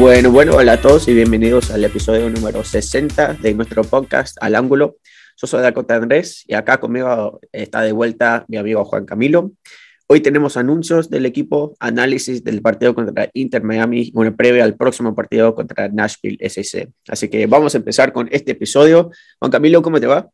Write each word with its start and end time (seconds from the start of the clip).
Bueno, 0.00 0.32
bueno, 0.32 0.56
hola 0.56 0.72
a 0.72 0.80
todos 0.80 1.06
y 1.08 1.12
bienvenidos 1.12 1.70
al 1.70 1.84
episodio 1.84 2.30
número 2.30 2.64
60 2.64 3.34
de 3.34 3.52
nuestro 3.52 3.84
podcast 3.84 4.34
Al 4.40 4.54
Ángulo. 4.54 4.96
Yo 5.36 5.46
soy 5.46 5.60
Dakota 5.60 5.96
Andrés 5.96 6.42
y 6.46 6.54
acá 6.54 6.80
conmigo 6.80 7.38
está 7.52 7.82
de 7.82 7.92
vuelta 7.92 8.46
mi 8.48 8.56
amigo 8.56 8.82
Juan 8.86 9.04
Camilo. 9.04 9.52
Hoy 10.06 10.22
tenemos 10.22 10.56
anuncios 10.56 11.10
del 11.10 11.26
equipo, 11.26 11.76
análisis 11.80 12.42
del 12.42 12.62
partido 12.62 12.94
contra 12.94 13.28
Inter 13.34 13.62
Miami, 13.62 14.10
una 14.14 14.34
previa 14.34 14.64
al 14.64 14.74
próximo 14.74 15.14
partido 15.14 15.54
contra 15.54 15.90
Nashville 15.90 16.38
SC. 16.48 16.88
Así 17.06 17.28
que 17.28 17.46
vamos 17.46 17.74
a 17.74 17.78
empezar 17.78 18.14
con 18.14 18.26
este 18.32 18.52
episodio. 18.52 19.10
Juan 19.38 19.52
Camilo, 19.52 19.82
¿cómo 19.82 20.00
te 20.00 20.06
va? 20.06 20.30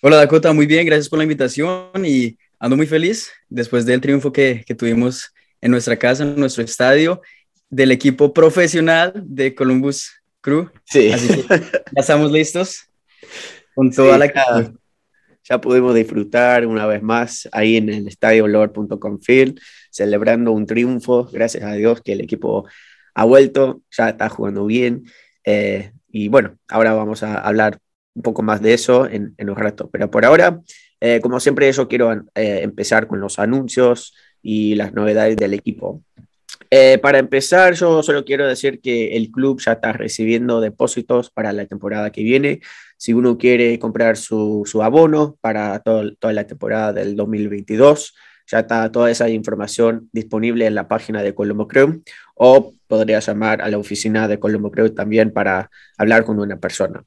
Hola 0.00 0.16
Dakota, 0.16 0.52
muy 0.52 0.66
bien, 0.66 0.84
gracias 0.86 1.08
por 1.08 1.18
la 1.18 1.22
invitación 1.22 2.04
y 2.04 2.36
ando 2.58 2.76
muy 2.76 2.88
feliz 2.88 3.30
después 3.48 3.86
del 3.86 4.00
triunfo 4.00 4.32
que, 4.32 4.64
que 4.66 4.74
tuvimos 4.74 5.32
en 5.60 5.70
nuestra 5.70 5.96
casa, 5.96 6.24
en 6.24 6.34
nuestro 6.34 6.64
estadio 6.64 7.22
del 7.72 7.90
equipo 7.90 8.34
profesional 8.34 9.14
de 9.24 9.54
Columbus 9.54 10.12
Crew. 10.42 10.70
Sí. 10.84 11.10
Así 11.10 11.28
que 11.28 11.42
ya 11.48 11.82
estamos 11.96 12.30
listos 12.30 12.86
con 13.74 13.90
toda 13.90 14.18
la 14.18 14.26
ya, 14.26 14.72
ya 15.42 15.60
pudimos 15.60 15.94
disfrutar 15.94 16.66
una 16.66 16.86
vez 16.86 17.02
más 17.02 17.48
ahí 17.50 17.78
en 17.78 17.88
el 17.88 18.06
estadio 18.06 18.46
Lord.com 18.46 19.20
Field, 19.20 19.58
celebrando 19.90 20.52
un 20.52 20.66
triunfo. 20.66 21.24
Gracias 21.32 21.64
a 21.64 21.72
Dios 21.72 22.02
que 22.02 22.12
el 22.12 22.20
equipo 22.20 22.66
ha 23.14 23.24
vuelto, 23.24 23.80
ya 23.90 24.10
está 24.10 24.28
jugando 24.28 24.66
bien. 24.66 25.04
Eh, 25.44 25.92
y 26.08 26.28
bueno, 26.28 26.58
ahora 26.68 26.92
vamos 26.92 27.22
a 27.22 27.36
hablar 27.36 27.78
un 28.14 28.22
poco 28.22 28.42
más 28.42 28.60
de 28.60 28.74
eso 28.74 29.08
en, 29.08 29.34
en 29.38 29.48
un 29.48 29.56
rato. 29.56 29.88
Pero 29.90 30.10
por 30.10 30.26
ahora, 30.26 30.60
eh, 31.00 31.20
como 31.22 31.40
siempre, 31.40 31.72
yo 31.72 31.88
quiero 31.88 32.12
eh, 32.12 32.60
empezar 32.62 33.06
con 33.06 33.18
los 33.18 33.38
anuncios 33.38 34.14
y 34.42 34.74
las 34.74 34.92
novedades 34.92 35.38
del 35.38 35.54
equipo. 35.54 36.02
Eh, 36.74 36.96
para 37.02 37.18
empezar, 37.18 37.74
yo 37.74 38.02
solo 38.02 38.24
quiero 38.24 38.46
decir 38.48 38.80
que 38.80 39.14
el 39.14 39.30
club 39.30 39.60
ya 39.60 39.72
está 39.72 39.92
recibiendo 39.92 40.58
depósitos 40.62 41.28
para 41.28 41.52
la 41.52 41.66
temporada 41.66 42.10
que 42.10 42.22
viene. 42.22 42.60
Si 42.96 43.12
uno 43.12 43.36
quiere 43.36 43.78
comprar 43.78 44.16
su, 44.16 44.62
su 44.64 44.82
abono 44.82 45.36
para 45.42 45.80
toda 45.80 46.32
la 46.32 46.46
temporada 46.46 46.94
del 46.94 47.14
2022, 47.14 48.14
ya 48.46 48.60
está 48.60 48.90
toda 48.90 49.10
esa 49.10 49.28
información 49.28 50.08
disponible 50.12 50.64
en 50.64 50.74
la 50.74 50.88
página 50.88 51.22
de 51.22 51.34
Colombo 51.34 51.68
Crew 51.68 52.02
o 52.36 52.72
podría 52.86 53.20
llamar 53.20 53.60
a 53.60 53.68
la 53.68 53.76
oficina 53.76 54.26
de 54.26 54.38
Colombo 54.38 54.70
Crew 54.70 54.94
también 54.94 55.30
para 55.30 55.70
hablar 55.98 56.24
con 56.24 56.40
una 56.40 56.58
persona. 56.58 57.04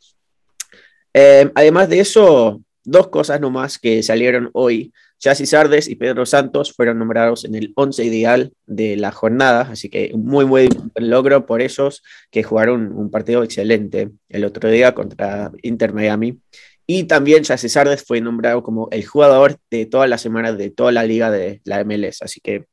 Eh, 1.11 1.49
además 1.55 1.89
de 1.89 2.01
eso, 2.01 2.61
dos 2.83 3.07
cosas 3.07 3.41
nomás 3.41 3.79
que 3.79 4.03
salieron 4.03 4.51
hoy 4.53 4.93
Chassis 5.25 5.49
Sardes 5.49 5.87
y 5.87 5.95
Pedro 5.95 6.23
Santos 6.27 6.71
fueron 6.71 6.99
nombrados 6.99 7.45
en 7.45 7.55
el 7.55 7.73
11 7.75 8.03
ideal 8.03 8.53
de 8.67 8.95
la 8.95 9.11
jornada, 9.11 9.61
así 9.71 9.89
que 9.89 10.11
muy 10.13 10.45
buen 10.45 10.69
logro 10.93 11.47
por 11.47 11.63
ellos 11.63 12.03
que 12.29 12.43
jugaron 12.43 12.91
un 12.91 13.09
partido 13.09 13.43
excelente 13.43 14.11
el 14.29 14.45
otro 14.45 14.69
día 14.69 14.93
contra 14.93 15.51
Inter 15.63 15.93
Miami. 15.93 16.37
Y 16.85 17.05
también 17.05 17.41
Chassis 17.41 17.71
Sardes 17.71 18.03
fue 18.03 18.21
nombrado 18.21 18.61
como 18.61 18.87
el 18.91 19.03
jugador 19.03 19.57
de 19.71 19.87
toda 19.87 20.05
la 20.05 20.19
semana 20.19 20.53
de 20.53 20.69
toda 20.69 20.91
la 20.91 21.03
liga 21.03 21.31
de 21.31 21.59
la 21.63 21.83
MLS, 21.83 22.21
así 22.21 22.39
que 22.39 22.67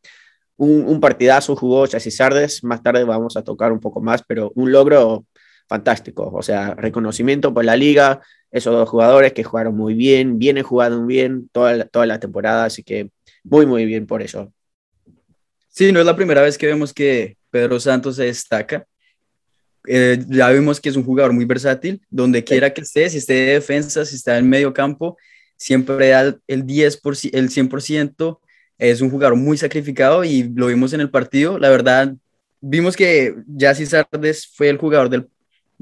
un, 0.59 1.01
partidazo 1.01 1.57
jugó 1.57 1.87
Chassis 1.87 2.17
Sardes, 2.19 2.63
más 2.65 2.83
tarde 2.83 3.05
vamos 3.05 3.39
a 3.39 3.45
tocar 3.45 3.73
un 3.73 3.81
poco 3.81 4.03
más, 4.03 4.23
pero 4.29 4.53
un 4.57 4.73
logro 4.73 5.25
fantástico, 5.73 6.31
o 6.31 6.43
sea, 6.43 6.75
reconocimiento 6.75 7.55
por 7.55 7.65
la 7.65 7.77
liga, 7.77 8.21
esos 8.51 8.75
dos 8.75 8.87
jugadores 8.87 9.33
que 9.33 9.43
jugaron 9.43 9.75
muy 9.75 9.95
bien, 9.95 10.39
vienen 10.39 10.65
jugando 10.65 11.07
bien 11.07 11.49
toda 11.51 11.73
la, 11.73 11.85
toda 11.87 12.05
la 12.05 12.21
temporada, 12.21 12.67
así 12.67 12.83
que 12.83 13.09
muy, 13.43 13.65
muy 13.65 13.87
bien 13.87 14.07
por 14.07 14.21
eso. 14.21 14.53
Sí, 15.71 15.91
no 15.91 16.01
es 16.01 16.05
la 16.05 16.15
primera 16.15 16.43
vez 16.43 16.59
que 16.59 16.67
vemos 16.67 16.93
que 16.93 17.39
Pedro 17.51 17.81
Santos 17.81 18.17
se 18.17 18.25
destaca. 18.25 18.87
Eh, 19.89 20.23
ya 20.29 20.51
vimos 20.51 20.79
que 20.79 20.91
es 20.91 20.97
un 20.97 21.05
jugador 21.05 21.33
muy 21.33 21.47
versátil, 21.47 22.03
donde 22.11 22.45
quiera 22.45 22.75
que 22.75 22.83
esté, 22.83 23.09
si 23.09 23.17
esté 23.17 23.33
de 23.33 23.53
defensa, 23.55 24.05
si 24.05 24.17
está 24.17 24.37
en 24.37 24.47
medio 24.47 24.75
campo, 24.75 25.17
siempre 25.57 26.11
da 26.11 26.37
el 26.47 26.67
10%, 26.67 27.31
el 27.33 27.49
100%, 27.49 28.41
es 28.77 29.01
un 29.01 29.09
jugador 29.09 29.37
muy 29.37 29.57
sacrificado 29.57 30.23
y 30.23 30.43
lo 30.55 30.67
vimos 30.67 30.93
en 30.93 31.01
el 31.01 31.09
partido. 31.09 31.59
La 31.59 31.71
verdad, 31.71 32.15
vimos 32.61 32.95
que 32.95 33.35
Jassy 33.59 33.87
Sardes 33.87 34.47
fue 34.55 34.69
el 34.69 34.77
jugador 34.77 35.09
del, 35.09 35.29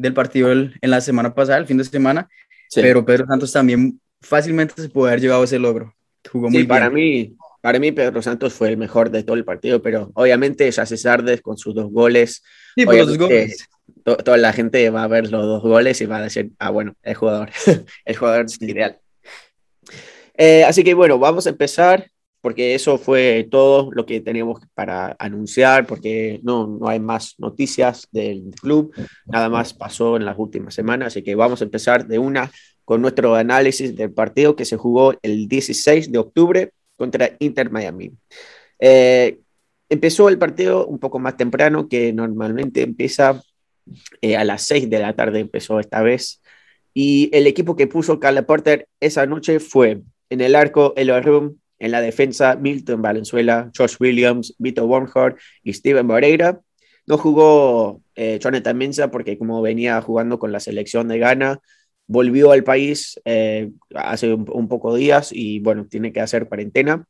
del 0.01 0.15
partido 0.15 0.51
en 0.51 0.73
la 0.81 1.01
semana 1.01 1.35
pasada, 1.35 1.59
el 1.59 1.67
fin 1.67 1.77
de 1.77 1.85
semana, 1.85 2.29
pero 2.75 3.05
Pedro 3.05 3.27
Santos 3.27 3.53
también 3.53 4.01
fácilmente 4.21 4.75
se 4.81 4.89
puede 4.89 5.13
haber 5.13 5.21
llevado 5.21 5.45
ese 5.45 5.59
logro. 5.59 5.95
Jugó 6.31 6.51
muy 6.51 6.65
para 6.65 6.91
mí, 6.91 7.37
para 7.61 7.79
mí 7.79 7.93
Pedro 7.93 8.23
Santos 8.23 8.55
fue 8.55 8.69
el 8.69 8.77
mejor 8.77 9.11
de 9.11 9.23
todo 9.23 9.37
el 9.37 9.45
partido, 9.45 9.83
pero 9.83 10.11
obviamente 10.15 10.71
ya 10.71 10.87
Sardes 10.87 11.43
con 11.43 11.59
sus 11.59 11.75
dos 11.75 11.91
goles. 11.91 12.43
Sí, 12.75 12.85
por 12.85 12.95
los 12.95 13.19
goles. 13.19 13.69
toda 14.05 14.37
la 14.37 14.53
gente 14.53 14.89
va 14.91 15.05
a 15.05 15.09
ver 15.09 15.31
los 15.31 15.43
dos 15.43 15.63
goles 15.63 16.01
y 16.01 16.07
va 16.07 16.19
a 16.19 16.23
decir, 16.23 16.51
ah, 16.59 16.71
bueno, 16.71 16.95
el 17.03 17.15
jugador, 17.15 17.51
el 18.05 18.17
jugador 18.17 18.47
ideal. 18.61 18.99
Eh, 20.37 20.65
así 20.65 20.83
que 20.83 20.95
bueno, 20.95 21.19
vamos 21.19 21.47
a 21.47 21.51
empezar 21.51 22.11
porque 22.41 22.75
eso 22.75 22.99
fue 22.99 23.47
todo 23.51 23.91
lo 23.93 24.07
que 24.07 24.21
teníamos 24.21 24.61
para 24.75 25.15
anunciar, 25.19 25.87
porque 25.87 26.41
no, 26.43 26.67
no 26.67 26.89
hay 26.89 27.01
más 27.01 27.35
noticias 27.39 28.09
del 28.13 28.51
club, 28.61 28.93
nada 29.27 29.49
más 29.49 29.75
pasó 29.75 30.17
en 30.17 30.25
las 30.25 30.39
últimas 30.39 30.75
semanas, 30.75 31.09
así 31.09 31.23
que 31.23 31.35
vamos 31.35 31.61
a 31.61 31.65
empezar 31.65 32.07
de 32.07 32.19
una 32.19 32.51
con 32.85 33.03
nuestro 33.03 33.37
análisis 33.37 33.95
del 33.95 34.13
partido 34.13 34.57
que 34.57 34.65
se 34.65 34.77
jugó 34.77 35.15
el 35.23 35.47
16 35.47 36.11
de 36.11 36.19
octubre 36.19 36.73
contra 36.97 37.37
Inter 37.39 37.71
Miami. 37.71 38.13
Eh, 38.81 39.39
empezó 39.89 40.29
el 40.29 40.39
partido 40.39 40.87
un 40.87 40.99
poco 40.99 41.19
más 41.19 41.37
temprano, 41.37 41.89
que 41.89 42.13
normalmente 42.13 42.83
empieza 42.83 43.43
eh, 44.21 44.37
a 44.37 44.45
las 44.45 44.63
6 44.63 44.91
de 44.91 44.99
la 44.99 45.15
tarde, 45.15 45.41
empezó 45.41 45.79
esta 45.79 46.03
vez, 46.03 46.43
y 46.93 47.31
el 47.33 47.47
equipo 47.47 47.77
que 47.77 47.87
puso 47.87 48.19
Carla 48.19 48.43
Porter 48.43 48.89
esa 48.99 49.25
noche 49.27 49.61
fue 49.61 50.03
en 50.29 50.41
el 50.41 50.55
arco 50.57 50.93
el 50.97 51.23
Room, 51.23 51.60
en 51.81 51.91
la 51.91 52.01
defensa, 52.01 52.57
Milton 52.57 53.03
Valenzuela, 53.03 53.71
Josh 53.77 53.97
Williams, 53.99 54.55
Vito 54.59 54.85
Wormhard 54.85 55.37
y 55.65 55.73
Steven 55.73 56.07
Moreira. 56.07 56.61
No 57.07 57.19
jugó 57.19 58.03
eh, 58.15 58.39
Jonathan 58.41 58.77
Mensa 58.77 59.11
porque 59.11 59.39
como 59.39 59.61
venía 59.63 60.01
jugando 60.03 60.39
con 60.39 60.53
la 60.53 60.61
selección 60.61 61.09
de 61.09 61.19
Ghana, 61.19 61.61
volvió 62.07 62.53
al 62.53 62.63
país 62.65 63.19
eh, 63.25 63.71
hace 63.95 64.35
un, 64.35 64.69
poco 64.69 64.95
días 64.95 65.31
y 65.33 65.59
bueno, 65.61 65.87
tiene 65.87 66.13
que 66.13 66.21
hacer 66.21 66.49
cuarentena. 66.49 67.07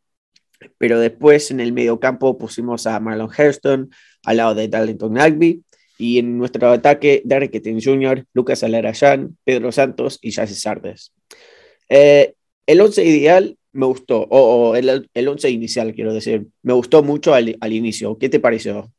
Pero 0.79 1.01
después 1.01 1.51
en 1.51 1.61
el 1.61 1.73
mediocampo 1.73 2.39
pusimos 2.39 2.87
a 2.87 3.01
Marlon 3.01 3.31
Hairston 3.37 3.91
al 4.25 4.37
lado 4.37 4.55
de 4.55 4.69
Darlington 4.69 5.15
Nagby 5.15 5.65
y 5.99 6.19
en 6.19 6.39
nuestro 6.39 6.71
ataque 6.71 7.23
Derek 7.25 7.55
Etting 7.55 7.81
Jr., 7.83 8.25
Lucas 8.35 8.63
Alarayán, 8.63 9.37
Pedro 9.45 9.73
Santos 9.73 10.19
y 10.23 10.33
Jesse 10.33 10.61
Sardes. 10.61 11.13
Eh, 11.89 12.35
el 12.67 12.81
once 12.81 13.05
ideal 13.05 13.59
me 13.73 13.87
gustó, 13.87 14.27
o, 14.31 14.75
el, 14.77 15.09
el, 15.15 15.29
once 15.29 15.49
inicial, 15.51 15.95
quiero 15.95 16.13
decir, 16.13 16.49
me 16.63 16.73
gustó 16.73 17.03
mucho 17.03 17.35
al, 17.35 17.57
al, 17.61 17.73
inicio. 17.73 18.19
¿Qué 18.19 18.29
te 18.29 18.41
pareció? 18.41 18.93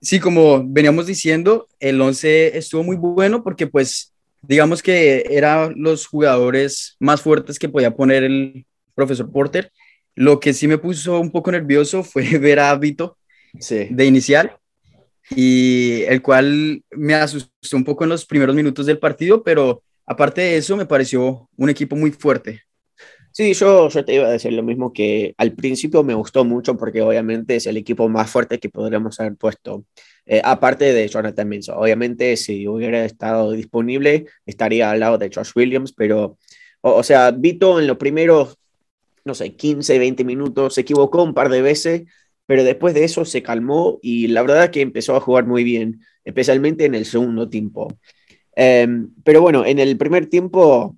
Sí, 0.00 0.20
como 0.20 0.62
veníamos 0.64 1.06
diciendo, 1.06 1.66
el 1.80 2.00
once 2.00 2.56
estuvo 2.56 2.84
muy 2.84 2.96
bueno 2.96 3.42
porque 3.42 3.66
pues 3.66 4.14
digamos 4.42 4.82
que 4.82 5.26
eran 5.30 5.74
los 5.76 6.06
jugadores 6.06 6.96
más 7.00 7.20
fuertes 7.20 7.58
que 7.58 7.68
podía 7.68 7.94
poner 7.94 8.22
el 8.22 8.66
profesor 8.94 9.30
Porter. 9.32 9.72
Lo 10.14 10.40
que 10.40 10.52
sí 10.52 10.68
me 10.68 10.78
puso 10.78 11.18
un 11.18 11.30
poco 11.30 11.50
nervioso 11.50 12.04
fue 12.04 12.38
ver 12.38 12.60
a 12.60 12.74
Vito 12.76 13.18
sí. 13.58 13.88
de 13.90 14.04
inicial 14.04 14.56
y 15.30 16.02
el 16.04 16.22
cual 16.22 16.82
me 16.90 17.14
asustó 17.14 17.76
un 17.76 17.84
poco 17.84 18.04
en 18.04 18.10
los 18.10 18.24
primeros 18.24 18.54
minutos 18.54 18.86
del 18.86 18.98
partido, 18.98 19.42
pero 19.42 19.82
aparte 20.06 20.40
de 20.40 20.56
eso 20.56 20.76
me 20.76 20.86
pareció 20.86 21.48
un 21.56 21.68
equipo 21.68 21.96
muy 21.96 22.12
fuerte. 22.12 22.62
Sí, 23.38 23.54
yo, 23.54 23.88
yo 23.88 24.04
te 24.04 24.14
iba 24.14 24.26
a 24.26 24.30
decir 24.32 24.52
lo 24.52 24.64
mismo 24.64 24.92
que 24.92 25.32
al 25.38 25.52
principio 25.52 26.02
me 26.02 26.14
gustó 26.14 26.44
mucho 26.44 26.76
porque 26.76 27.02
obviamente 27.02 27.54
es 27.54 27.66
el 27.66 27.76
equipo 27.76 28.08
más 28.08 28.28
fuerte 28.28 28.58
que 28.58 28.68
podríamos 28.68 29.20
haber 29.20 29.36
puesto, 29.36 29.84
eh, 30.26 30.40
aparte 30.42 30.92
de 30.92 31.06
Jonathan 31.06 31.48
Minson. 31.48 31.76
Obviamente 31.78 32.36
si 32.36 32.66
hubiera 32.66 33.04
estado 33.04 33.52
disponible 33.52 34.26
estaría 34.44 34.90
al 34.90 34.98
lado 34.98 35.18
de 35.18 35.30
Josh 35.32 35.52
Williams, 35.54 35.92
pero, 35.92 36.36
o, 36.80 36.94
o, 36.94 37.02
sea, 37.04 37.30
Vito 37.30 37.78
en 37.78 37.86
los 37.86 37.96
primeros, 37.96 38.58
no 39.24 39.34
sé, 39.34 39.54
15, 39.54 40.00
20 40.00 40.24
minutos 40.24 40.74
se 40.74 40.80
equivocó 40.80 41.22
un 41.22 41.34
par 41.34 41.48
de 41.48 41.62
veces, 41.62 42.02
pero 42.46 42.64
después 42.64 42.92
de 42.92 43.04
eso 43.04 43.24
se 43.24 43.44
calmó 43.44 44.00
y 44.02 44.26
la 44.28 44.42
verdad 44.42 44.70
que 44.70 44.80
empezó 44.80 45.14
a 45.14 45.20
jugar 45.20 45.46
muy 45.46 45.62
bien, 45.62 46.00
especialmente 46.24 46.86
en 46.86 46.96
el 46.96 47.04
segundo 47.06 47.48
tiempo. 47.48 47.86
Eh, 48.56 48.88
pero 49.22 49.42
bueno, 49.42 49.64
en 49.64 49.78
el 49.78 49.96
primer 49.96 50.26
tiempo 50.26 50.96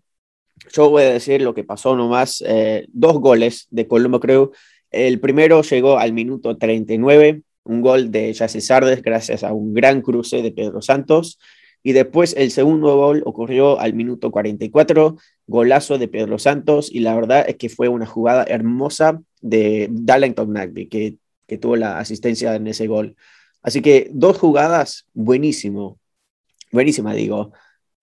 yo 0.72 0.90
voy 0.90 1.02
a 1.02 1.12
decir 1.12 1.42
lo 1.42 1.54
que 1.54 1.64
pasó 1.64 1.96
nomás, 1.96 2.42
eh, 2.46 2.86
dos 2.92 3.18
goles 3.18 3.66
de 3.70 3.86
Colombo 3.86 4.20
creo. 4.20 4.52
El 4.90 5.20
primero 5.20 5.62
llegó 5.62 5.98
al 5.98 6.12
minuto 6.12 6.56
39, 6.56 7.42
un 7.64 7.80
gol 7.80 8.10
de 8.10 8.34
Jesse 8.34 8.64
Sardes 8.64 9.02
gracias 9.02 9.44
a 9.44 9.52
un 9.52 9.74
gran 9.74 10.02
cruce 10.02 10.42
de 10.42 10.52
Pedro 10.52 10.82
Santos. 10.82 11.38
Y 11.82 11.92
después 11.92 12.34
el 12.36 12.50
segundo 12.50 12.94
gol 12.96 13.22
ocurrió 13.24 13.80
al 13.80 13.94
minuto 13.94 14.30
44, 14.30 15.16
golazo 15.46 15.96
de 15.96 16.08
Pedro 16.08 16.38
Santos. 16.38 16.90
Y 16.92 17.00
la 17.00 17.14
verdad 17.14 17.44
es 17.48 17.56
que 17.56 17.68
fue 17.70 17.88
una 17.88 18.06
jugada 18.06 18.44
hermosa 18.44 19.22
de 19.40 19.88
Darlington 19.90 20.52
Nagby, 20.52 20.88
que, 20.88 21.16
que 21.46 21.56
tuvo 21.56 21.76
la 21.76 21.98
asistencia 21.98 22.54
en 22.54 22.66
ese 22.66 22.86
gol. 22.86 23.16
Así 23.62 23.82
que 23.82 24.08
dos 24.12 24.38
jugadas, 24.38 25.06
buenísimo, 25.14 25.98
buenísima 26.72 27.14
digo. 27.14 27.52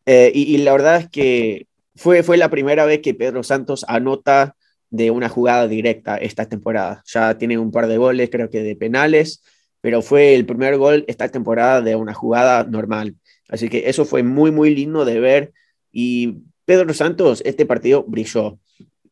Eh, 0.05 0.31
y, 0.33 0.57
la 0.59 0.71
verdad 0.71 1.01
es 1.01 1.09
que 1.09 1.67
fue, 1.97 2.23
fue 2.23 2.37
la 2.37 2.49
primera 2.49 2.85
vez 2.85 3.01
que 3.01 3.13
Pedro 3.13 3.43
Santos 3.43 3.85
anota 3.87 4.55
de 4.89 5.11
una 5.11 5.29
jugada 5.29 5.67
directa 5.67 6.17
esta 6.17 6.47
temporada. 6.47 7.03
Ya 7.05 7.37
tiene 7.37 7.57
un 7.57 7.71
par 7.71 7.87
de 7.87 7.97
goles, 7.97 8.29
creo 8.31 8.49
que 8.49 8.63
de 8.63 8.75
penales, 8.75 9.43
pero 9.81 10.01
fue 10.01 10.35
el 10.35 10.45
primer 10.45 10.77
gol 10.77 11.03
esta 11.07 11.27
temporada 11.29 11.81
de 11.81 11.95
una 11.95 12.13
jugada 12.13 12.63
normal. 12.63 13.15
Así 13.49 13.69
que 13.69 13.89
eso 13.89 14.05
fue 14.05 14.23
muy, 14.23 14.51
muy 14.51 14.73
lindo 14.73 15.05
de 15.05 15.19
ver. 15.19 15.53
Y 15.91 16.39
Pedro 16.65 16.93
Santos, 16.93 17.41
este 17.45 17.65
partido 17.65 18.03
brilló 18.07 18.59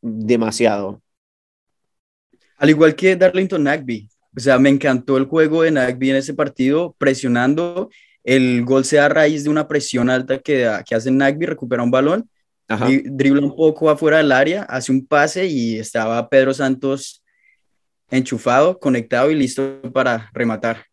demasiado. 0.02 1.02
Al 2.58 2.70
igual 2.70 2.96
que 2.96 3.16
Darlington 3.16 3.64
Nagby, 3.64 4.08
o 4.36 4.40
sea, 4.40 4.60
me 4.60 4.70
encantó 4.70 5.18
el 5.18 5.26
juego 5.26 5.64
de 5.64 5.72
Nagby 5.72 6.10
en 6.10 6.16
ese 6.18 6.34
partido, 6.34 6.96
presionando. 6.98 7.90
El 8.24 8.64
gol 8.66 8.86
se 8.86 8.98
da 8.98 9.06
a 9.06 9.10
raíz 9.10 9.44
de 9.44 9.50
una 9.50 9.68
presión 9.68 10.10
alta 10.10 10.40
que, 10.40 10.70
que 10.86 10.96
hace 10.96 11.12
Nagby, 11.12 11.46
recupera 11.46 11.84
un 11.84 11.92
balón, 11.92 12.30
dribla 12.68 13.42
un 13.42 13.56
poco 13.56 13.90
afuera 13.90 14.18
del 14.18 14.32
área, 14.32 14.64
hace 14.64 14.92
un 14.92 15.06
pase 15.06 15.46
y 15.46 15.78
estaba 15.78 16.30
Pedro 16.30 16.54
Santos 16.54 17.24
enchufado, 18.10 18.80
conectado 18.80 19.32
y 19.32 19.36
listo 19.36 19.82
para 19.94 20.30
rematar. 20.34 20.86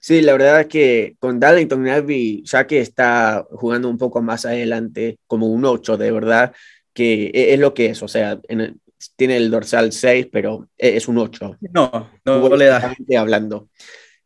Sí, 0.00 0.20
la 0.20 0.32
verdad 0.32 0.60
es 0.60 0.66
que 0.66 1.16
con 1.18 1.40
Darlington 1.40 1.82
Nagby, 1.82 2.42
ya 2.44 2.66
que 2.66 2.80
está 2.80 3.44
jugando 3.50 3.88
un 3.88 3.98
poco 3.98 4.22
más 4.22 4.46
adelante, 4.46 5.18
como 5.26 5.48
un 5.48 5.64
8 5.64 5.96
de 5.96 6.12
verdad, 6.12 6.54
que 6.92 7.30
e, 7.34 7.54
es 7.54 7.58
lo 7.58 7.74
que 7.74 7.86
es, 7.86 8.02
o 8.02 8.08
sea, 8.08 8.38
tiene 9.16 9.36
el 9.36 9.50
dorsal 9.50 9.92
6, 9.92 10.28
pero 10.30 10.68
e, 10.78 10.96
es 10.96 11.08
un 11.08 11.18
8. 11.18 11.58
No, 11.72 12.10
no, 12.24 12.56
le 12.56 12.66
da. 12.66 12.94
Hablando. 13.18 13.68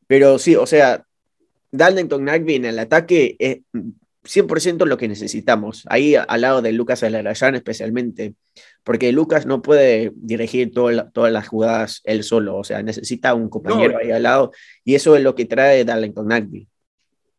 Pero 0.07 0.39
sí, 0.39 0.55
o 0.57 0.67
sea, 0.67 1.05
Darlington 1.71 2.25
Nagby 2.25 2.57
en 2.57 2.67
el 2.67 2.79
ataque 2.79 3.37
es 3.39 3.61
100% 4.25 4.85
lo 4.85 4.99
que 4.99 5.09
necesitamos, 5.09 5.85
ahí 5.89 6.15
al 6.15 6.41
lado 6.41 6.61
de 6.61 6.73
Lucas 6.73 7.03
Alarayán 7.03 7.55
especialmente, 7.55 8.35
porque 8.85 9.13
Lucas 9.13 9.47
no 9.47 9.63
puede 9.63 10.13
dirigir 10.15 10.73
todas 10.73 11.33
las 11.33 11.49
jugadas 11.49 12.03
él 12.05 12.23
solo, 12.23 12.57
o 12.59 12.65
sea, 12.65 12.83
necesita 12.83 13.35
un 13.35 13.49
compañero 13.49 13.99
ahí 13.99 14.11
al 14.11 14.25
lado, 14.25 14.53
y 14.85 14.95
eso 14.95 15.17
es 15.17 15.23
lo 15.23 15.35
que 15.35 15.47
trae 15.47 15.85
Darlington 15.85 16.29
Nagby. 16.29 16.69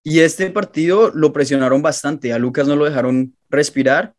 Y 0.04 0.22
este 0.22 0.50
partido 0.50 1.12
lo 1.14 1.32
presionaron 1.32 1.84
bastante, 1.84 2.34
a 2.34 2.40
Lucas 2.40 2.68
no 2.68 2.76
lo 2.76 2.86
dejaron 2.86 3.36
respirar, 3.50 4.14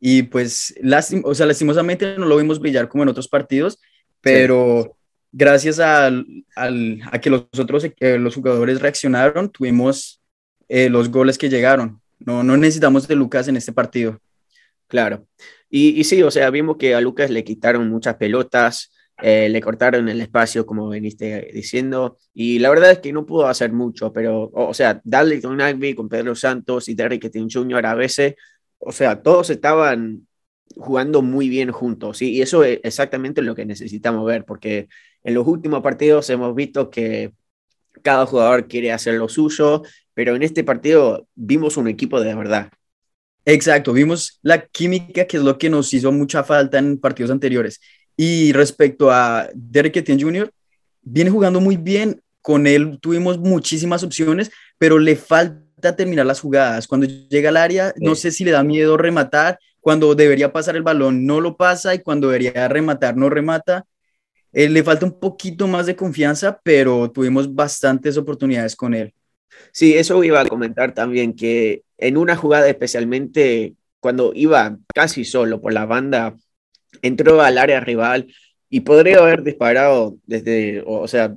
y 0.00 0.24
pues, 0.24 0.74
o 1.22 1.34
sea, 1.34 1.46
lastimosamente 1.46 2.16
no 2.18 2.26
lo 2.26 2.36
vimos 2.36 2.58
brillar 2.58 2.88
como 2.88 3.04
en 3.04 3.10
otros 3.10 3.28
partidos, 3.28 3.80
pero 4.20 4.96
gracias 5.30 5.78
a 5.80 6.10
que 7.22 7.30
los 7.30 7.46
otros 7.56 7.84
eh, 7.84 8.18
los 8.18 8.34
jugadores 8.34 8.80
reaccionaron, 8.80 9.50
tuvimos 9.50 10.20
eh, 10.68 10.88
los 10.88 11.10
goles 11.10 11.38
que 11.38 11.48
llegaron. 11.48 12.00
No, 12.18 12.42
no 12.42 12.56
necesitamos 12.56 13.06
de 13.08 13.14
Lucas 13.16 13.48
en 13.48 13.56
este 13.56 13.72
partido. 13.72 14.20
Claro. 14.86 15.26
Y, 15.70 16.00
y 16.00 16.04
sí, 16.04 16.22
o 16.22 16.30
sea, 16.30 16.50
vimos 16.50 16.76
que 16.76 16.94
a 16.94 17.00
Lucas 17.00 17.30
le 17.30 17.44
quitaron 17.44 17.88
muchas 17.88 18.16
pelotas, 18.16 18.90
eh, 19.20 19.48
le 19.48 19.60
cortaron 19.60 20.08
el 20.08 20.20
espacio, 20.20 20.64
como 20.64 20.88
veniste 20.88 21.50
diciendo, 21.52 22.18
y 22.32 22.58
la 22.58 22.70
verdad 22.70 22.92
es 22.92 22.98
que 23.00 23.12
no 23.12 23.26
pudo 23.26 23.48
hacer 23.48 23.72
mucho, 23.72 24.12
pero, 24.12 24.50
o, 24.54 24.72
sea, 24.72 25.00
Darlington 25.04 25.56
Nagby 25.56 25.94
con 25.94 26.08
Pedro 26.08 26.34
Santos 26.34 26.88
y 26.88 26.94
Derrick 26.94 27.22
Kettin 27.22 27.50
Jr. 27.50 27.84
a 27.84 27.94
veces 27.94 28.36
o 28.78 28.92
sea, 28.92 29.22
todos 29.22 29.50
estaban 29.50 30.26
jugando 30.76 31.22
muy 31.22 31.48
bien 31.48 31.72
juntos, 31.72 32.22
y 32.22 32.40
eso 32.40 32.62
es 32.64 32.80
exactamente 32.82 33.42
lo 33.42 33.54
que 33.54 33.64
necesitamos 33.64 34.24
ver, 34.26 34.44
porque 34.44 34.88
en 35.24 35.34
los 35.34 35.46
últimos 35.46 35.82
partidos 35.82 36.30
hemos 36.30 36.54
visto 36.54 36.90
que 36.90 37.32
cada 38.02 38.26
jugador 38.26 38.68
quiere 38.68 38.92
hacer 38.92 39.14
lo 39.14 39.28
suyo, 39.28 39.82
pero 40.18 40.34
en 40.34 40.42
este 40.42 40.64
partido 40.64 41.28
vimos 41.36 41.76
un 41.76 41.86
equipo 41.86 42.20
de 42.20 42.34
verdad. 42.34 42.72
Exacto, 43.44 43.92
vimos 43.92 44.40
la 44.42 44.66
química 44.66 45.26
que 45.26 45.36
es 45.36 45.44
lo 45.44 45.58
que 45.58 45.70
nos 45.70 45.94
hizo 45.94 46.10
mucha 46.10 46.42
falta 46.42 46.76
en 46.76 46.98
partidos 46.98 47.30
anteriores. 47.30 47.80
Y 48.16 48.52
respecto 48.52 49.12
a 49.12 49.48
Derek 49.54 49.98
Etienne 49.98 50.20
Jr., 50.20 50.52
viene 51.02 51.30
jugando 51.30 51.60
muy 51.60 51.76
bien, 51.76 52.20
con 52.42 52.66
él 52.66 52.98
tuvimos 53.00 53.38
muchísimas 53.38 54.02
opciones, 54.02 54.50
pero 54.76 54.98
le 54.98 55.14
falta 55.14 55.94
terminar 55.94 56.26
las 56.26 56.40
jugadas. 56.40 56.88
Cuando 56.88 57.06
llega 57.06 57.50
al 57.50 57.56
área, 57.56 57.94
no 57.98 58.16
sé 58.16 58.32
si 58.32 58.42
le 58.42 58.50
da 58.50 58.64
miedo 58.64 58.96
rematar, 58.96 59.60
cuando 59.78 60.16
debería 60.16 60.52
pasar 60.52 60.74
el 60.74 60.82
balón 60.82 61.26
no 61.26 61.40
lo 61.40 61.56
pasa 61.56 61.94
y 61.94 62.00
cuando 62.00 62.26
debería 62.26 62.66
rematar 62.66 63.16
no 63.16 63.30
remata. 63.30 63.84
Eh, 64.52 64.68
le 64.68 64.82
falta 64.82 65.06
un 65.06 65.20
poquito 65.20 65.68
más 65.68 65.86
de 65.86 65.94
confianza, 65.94 66.60
pero 66.64 67.08
tuvimos 67.08 67.54
bastantes 67.54 68.16
oportunidades 68.16 68.74
con 68.74 68.94
él. 68.94 69.14
Sí, 69.72 69.94
eso 69.94 70.22
iba 70.24 70.40
a 70.40 70.46
comentar 70.46 70.94
también, 70.94 71.34
que 71.34 71.82
en 71.98 72.16
una 72.16 72.36
jugada 72.36 72.68
especialmente, 72.68 73.74
cuando 74.00 74.32
iba 74.34 74.78
casi 74.94 75.24
solo 75.24 75.60
por 75.60 75.72
la 75.72 75.86
banda, 75.86 76.36
entró 77.02 77.40
al 77.42 77.58
área 77.58 77.80
rival 77.80 78.32
y 78.70 78.80
podría 78.80 79.18
haber 79.18 79.42
disparado 79.42 80.16
desde, 80.26 80.82
o 80.86 81.08
sea, 81.08 81.36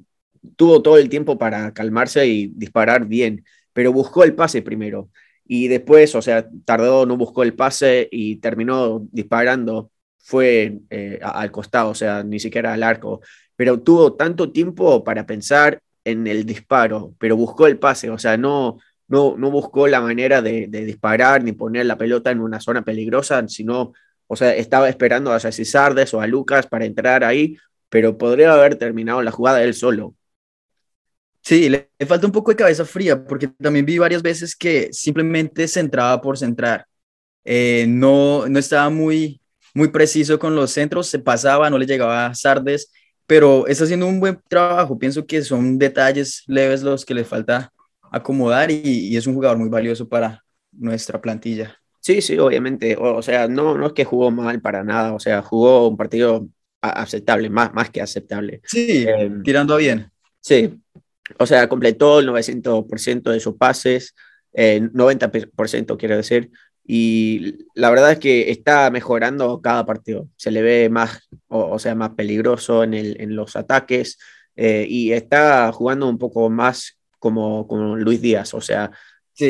tuvo 0.55 0.81
todo 0.81 0.97
el 0.97 1.09
tiempo 1.09 1.37
para 1.37 1.73
calmarse 1.73 2.27
y 2.27 2.47
disparar 2.47 3.05
bien 3.05 3.43
pero 3.73 3.93
buscó 3.93 4.23
el 4.23 4.35
pase 4.35 4.61
primero. 4.61 5.09
Y 5.45 5.67
después, 5.67 6.15
o 6.15 6.21
sea, 6.21 6.47
tardó, 6.65 7.05
no 7.05 7.17
buscó 7.17 7.43
el 7.43 7.53
pase 7.55 8.07
y 8.11 8.37
terminó 8.37 9.05
disparando. 9.11 9.91
Fue 10.17 10.79
eh, 10.89 11.19
al 11.21 11.51
costado, 11.51 11.89
o 11.89 11.95
sea, 11.95 12.23
ni 12.23 12.39
siquiera 12.39 12.73
al 12.73 12.83
arco. 12.83 13.21
Pero 13.55 13.81
tuvo 13.81 14.13
tanto 14.13 14.51
tiempo 14.51 15.03
para 15.03 15.25
pensar 15.25 15.81
en 16.03 16.27
el 16.27 16.45
disparo, 16.45 17.13
pero 17.19 17.36
buscó 17.36 17.68
el 17.68 17.80
pase, 17.80 18.09
o 18.09 18.18
sea, 18.18 18.38
no, 18.38 18.80
no, 19.07 19.36
no 19.38 19.51
buscó 19.51 19.88
la 19.88 20.01
manera 20.01 20.41
de, 20.41 20.67
disparar 20.67 21.43
ni 21.43 21.51
poner 21.51 21.86
la 21.86 21.98
pelota 21.98 22.31
en 22.31 22.39
una 22.39 22.60
zona 22.60 22.84
peligrosa, 22.84 23.46
sino, 23.48 23.93
o 24.27 24.36
sea, 24.36 24.55
estaba 24.55 24.89
esperando 24.89 25.34
a 25.34 25.39
Jesse 25.39 25.70
Sardes 25.70 26.13
o 26.13 26.22
a 26.22 26.27
Lucas 26.27 26.67
para 26.67 26.86
entrar 26.86 27.24
ahí, 27.24 27.58
pero 27.89 28.17
podría 28.17 28.53
haber 28.53 28.75
terminado 28.75 29.22
la 29.22 29.31
jugada 29.31 29.63
él 29.63 29.74
solo. 29.74 30.15
Sí, 31.41 31.70
le, 31.70 31.89
falta 32.08 32.27
un 32.27 32.31
poco 32.31 32.51
de 32.51 32.58
cabeza 32.58 32.86
fría, 32.86 33.24
porque 33.24 33.48
también 33.48 33.86
vi 33.86 33.98
varias 33.98 34.22
veces 34.22 34.55
que 34.55 34.89
simplemente 34.93 35.67
centraba 35.67 36.22
por 36.22 36.38
centrar. 36.38 36.86
Eh, 37.43 37.86
no, 37.88 38.48
no 38.48 38.60
estaba 38.60 38.89
muy, 38.89 39.41
muy 39.74 39.89
preciso 39.89 40.39
con 40.39 40.55
los 40.55 40.72
centros, 40.72 41.08
se 41.08 41.20
pasaba, 41.20 41.70
no 41.70 41.77
le 41.77 41.86
llegaba 41.86 42.27
a 42.27 42.36
Sardes, 42.36 42.91
pero 43.31 43.65
está 43.65 43.85
haciendo 43.85 44.07
un 44.07 44.19
buen 44.19 44.38
trabajo. 44.50 45.00
Pienso 45.00 45.25
que 45.25 45.41
son 45.41 45.79
detalles 45.79 46.43
leves 46.47 46.83
los 46.83 47.05
que 47.05 47.13
le 47.13 47.23
falta 47.23 47.71
acomodar 48.11 48.69
y, 48.71 49.15
es 49.15 49.25
un 49.25 49.35
jugador 49.35 49.57
muy 49.57 49.69
valioso 49.69 50.09
para 50.09 50.43
nuestra 50.73 51.21
plantilla. 51.21 51.77
Sí, 52.01 52.21
sí, 52.21 52.38
obviamente. 52.38 52.97
O, 53.00 53.21
sea, 53.21 53.47
no, 53.47 53.77
no 53.77 53.88
es 53.88 53.93
que 53.93 54.03
jugó 54.03 54.31
mal 54.31 54.59
para 54.59 54.83
nada, 54.83 55.13
o 55.13 55.19
sea, 55.21 55.41
jugó 55.41 55.88
un 55.88 55.95
partido 55.95 56.45
aceptable, 56.81 57.50
más, 57.50 57.73
más 57.73 57.89
que 57.89 58.01
aceptable. 58.01 58.59
Sí, 58.65 59.05
em, 59.07 59.41
tirando 59.43 59.77
bien. 59.77 60.11
Sí, 60.41 60.81
o 61.39 61.45
sea, 61.45 61.69
completó 61.69 62.19
el 62.19 62.27
900% 62.27 63.31
de 63.31 63.39
sus 63.39 63.55
pases, 63.55 64.13
90% 64.51 65.97
quiero 65.97 66.17
decir, 66.17 66.51
y 66.83 67.67
la 67.75 67.89
verdad 67.89 68.13
es 68.13 68.19
que 68.19 68.51
está 68.51 68.89
mejorando 68.89 69.61
cada 69.61 69.85
partido. 69.85 70.27
Se 70.35 70.51
le 70.51 70.61
ve 70.61 70.89
más, 70.89 71.29
o, 71.47 71.79
sea, 71.79 71.95
más 71.95 72.11
peligroso 72.11 72.83
en, 72.83 72.93
el, 72.93 73.19
en 73.21 73.35
los 73.35 73.55
ataques 73.55 74.17
eh, 74.55 74.85
y 74.88 75.11
está 75.11 75.71
jugando 75.71 76.09
un 76.09 76.17
poco 76.17 76.50
más 76.50 76.97
como, 77.19 77.67
como 77.67 77.95
Luis 77.95 78.21
Díaz, 78.21 78.53
o 78.53 78.61
sea, 78.61 78.91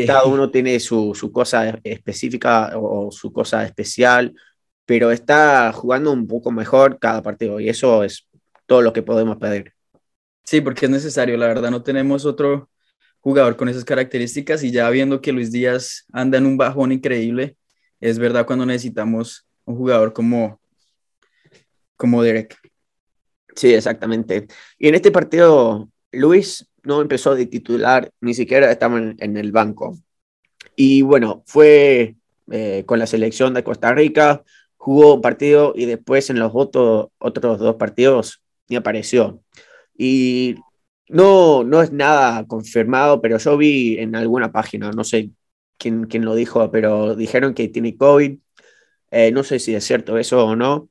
cada 0.05 0.25
uno 0.25 0.51
tiene 0.51 0.79
su, 0.79 1.13
su 1.15 1.31
cosa 1.31 1.79
específica 1.83 2.77
o, 2.77 3.07
o 3.07 3.11
su 3.11 3.31
cosa 3.33 3.65
especial, 3.65 4.33
pero 4.85 5.11
está 5.11 5.71
jugando 5.73 6.11
un 6.11 6.27
poco 6.27 6.51
mejor 6.51 6.99
cada 6.99 7.21
partido 7.21 7.59
y 7.59 7.69
eso 7.69 8.03
es 8.03 8.27
todo 8.65 8.81
lo 8.81 8.93
que 8.93 9.03
podemos 9.03 9.37
pedir. 9.37 9.73
Sí, 10.43 10.61
porque 10.61 10.85
es 10.85 10.91
necesario, 10.91 11.37
la 11.37 11.47
verdad 11.47 11.71
no 11.71 11.81
tenemos 11.83 12.25
otro 12.25 12.69
jugador 13.21 13.55
con 13.55 13.69
esas 13.69 13.85
características 13.85 14.63
y 14.63 14.71
ya 14.71 14.89
viendo 14.89 15.21
que 15.21 15.31
Luis 15.31 15.51
Díaz 15.51 16.05
anda 16.11 16.37
en 16.37 16.45
un 16.45 16.57
bajón 16.57 16.91
increíble, 16.91 17.55
es 17.99 18.19
verdad 18.19 18.45
cuando 18.45 18.65
necesitamos 18.65 19.47
un 19.65 19.77
jugador 19.77 20.11
como, 20.11 20.59
como 21.95 22.23
Derek. 22.23 22.57
Sí, 23.55 23.73
exactamente. 23.73 24.47
Y 24.77 24.87
en 24.87 24.95
este 24.95 25.11
partido, 25.11 25.89
Luis 26.11 26.67
no 26.83 27.01
empezó 27.01 27.35
de 27.35 27.45
titular, 27.45 28.11
ni 28.21 28.33
siquiera 28.33 28.71
estaba 28.71 28.97
en, 28.97 29.37
el 29.37 29.51
banco. 29.51 29.97
Y 30.75 31.03
bueno, 31.03 31.43
fue 31.45 32.15
eh, 32.49 32.83
con 32.87 32.97
la 32.97 33.07
selección 33.07 33.53
de 33.53 33.63
Costa 33.63 33.93
Rica, 33.93 34.43
jugó 34.77 35.15
un 35.15 35.21
partido 35.21 35.73
y 35.75 35.85
después 35.85 36.29
en 36.31 36.39
los 36.39 36.51
otros 36.55 37.11
dos 37.19 37.75
partidos 37.75 38.41
ni 38.67 38.77
apareció. 38.77 39.41
Y 39.95 40.55
no, 41.11 41.63
no 41.63 41.81
es 41.81 41.91
nada 41.91 42.45
confirmado, 42.47 43.21
pero 43.21 43.37
yo 43.37 43.57
vi 43.57 43.97
en 43.99 44.15
alguna 44.15 44.51
página, 44.51 44.91
no 44.91 45.03
sé 45.03 45.31
quién, 45.77 46.05
quién 46.05 46.25
lo 46.25 46.35
dijo, 46.35 46.71
pero 46.71 47.15
dijeron 47.15 47.53
que 47.53 47.67
tiene 47.69 47.97
COVID. 47.97 48.37
Eh, 49.11 49.31
no 49.31 49.43
sé 49.43 49.59
si 49.59 49.75
es 49.75 49.83
cierto 49.85 50.17
eso 50.17 50.45
o 50.45 50.55
no, 50.55 50.89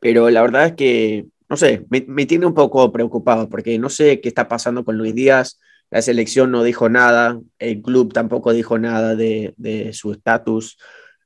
pero 0.00 0.30
la 0.30 0.42
verdad 0.42 0.66
es 0.66 0.72
que, 0.74 1.26
no 1.48 1.56
sé, 1.56 1.86
me, 1.90 2.04
me, 2.08 2.26
tiene 2.26 2.46
un 2.46 2.54
poco 2.54 2.92
preocupado 2.92 3.48
porque 3.48 3.78
no 3.78 3.88
sé 3.90 4.20
qué 4.20 4.28
está 4.28 4.48
pasando 4.48 4.84
con 4.84 4.98
Luis 4.98 5.14
Díaz. 5.14 5.60
la 5.90 6.02
selección 6.02 6.50
no 6.50 6.62
dijo 6.64 6.88
nada, 6.88 7.40
el 7.58 7.82
club 7.82 8.12
tampoco 8.12 8.52
dijo 8.52 8.78
nada 8.78 9.16
de, 9.16 9.54
de 9.56 9.92
su 9.92 10.12
estatus. 10.12 10.78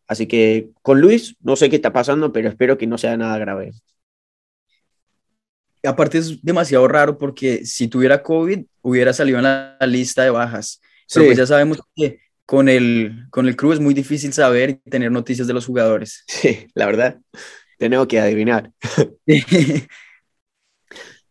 Así 0.07 0.27
que 0.27 0.71
con 0.83 1.01
Luis, 1.01 1.37
no 1.41 1.57
sé 1.57 1.71
qué 1.71 1.77
está 1.77 1.93
pasando, 1.93 2.33
pero 2.33 2.49
espero 2.49 2.79
que 2.79 2.87
no 2.87 2.99
sea 2.99 3.17
nada 3.17 3.39
grave. 3.39 3.73
Aparte 5.83 6.19
es 6.19 6.43
demasiado 6.43 6.87
raro 6.89 7.19
porque 7.19 7.65
si 7.65 7.89
tuviera 7.89 8.23
COVID 8.23 8.65
hubiera 8.83 9.13
salido 9.13 9.39
en 9.39 9.45
la, 9.45 9.77
lista 9.87 10.23
de 10.23 10.31
bajas. 10.31 10.81
Pero 11.13 11.27
pues 11.27 11.39
ya 11.39 11.47
sabemos 11.47 11.79
que 11.97 12.21
con 12.45 12.69
el, 12.69 13.27
con 13.31 13.49
el 13.49 13.57
club 13.57 13.73
es 13.73 13.81
muy 13.81 13.95
difícil 13.95 14.33
saber 14.33 14.71
y 14.71 14.91
tener 14.91 15.11
noticias 15.11 15.47
de 15.47 15.55
los 15.55 15.67
jugadores. 15.67 16.25
Sí, 16.29 16.67
la 16.75 16.87
verdad, 16.87 17.21
tenemos 17.79 18.07
que 18.07 18.21
adivinar. 18.21 18.71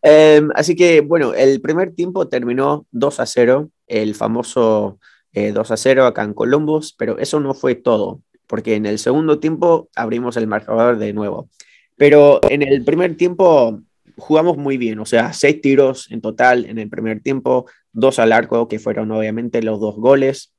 Em, 0.01 0.49
así 0.55 0.77
que 0.77 1.01
bueno, 1.01 1.33
el 1.33 1.59
primer 1.59 1.93
tiempo 1.93 2.29
terminó 2.29 2.87
2 2.91 3.19
a 3.19 3.25
0, 3.25 3.69
el 3.87 4.15
famoso 4.15 4.97
2 5.33 5.71
eh, 5.71 5.73
a 5.73 5.77
0 5.77 6.05
acá 6.05 6.23
en 6.23 6.33
Columbus, 6.33 6.95
pero 6.97 7.17
eso 7.17 7.41
no 7.41 7.53
fue 7.53 7.75
todo, 7.75 8.21
porque 8.47 8.75
en 8.75 8.85
el 8.85 8.97
segundo 8.97 9.39
tiempo 9.39 9.89
abrimos 9.95 10.37
el 10.37 10.47
marcador 10.47 10.97
de 10.97 11.11
nuevo. 11.11 11.49
Pero 11.97 12.39
en 12.49 12.61
el 12.61 12.85
primer 12.85 13.17
tiempo 13.17 13.81
jugamos 14.19 14.57
muy 14.57 14.77
bien, 14.77 14.99
o 14.99 15.05
sea, 15.05 15.33
seis 15.33 15.61
tiros 15.61 16.11
en 16.11 16.21
total 16.21 16.65
en 16.65 16.77
el 16.79 16.89
primer 16.89 17.21
tiempo, 17.21 17.65
dos 17.91 18.19
al 18.19 18.31
arco, 18.31 18.67
que 18.67 18.79
fueron 18.79 19.11
obviamente 19.11 19.61
los 19.63 19.79
dos 19.79 19.95
goles. 19.95 20.53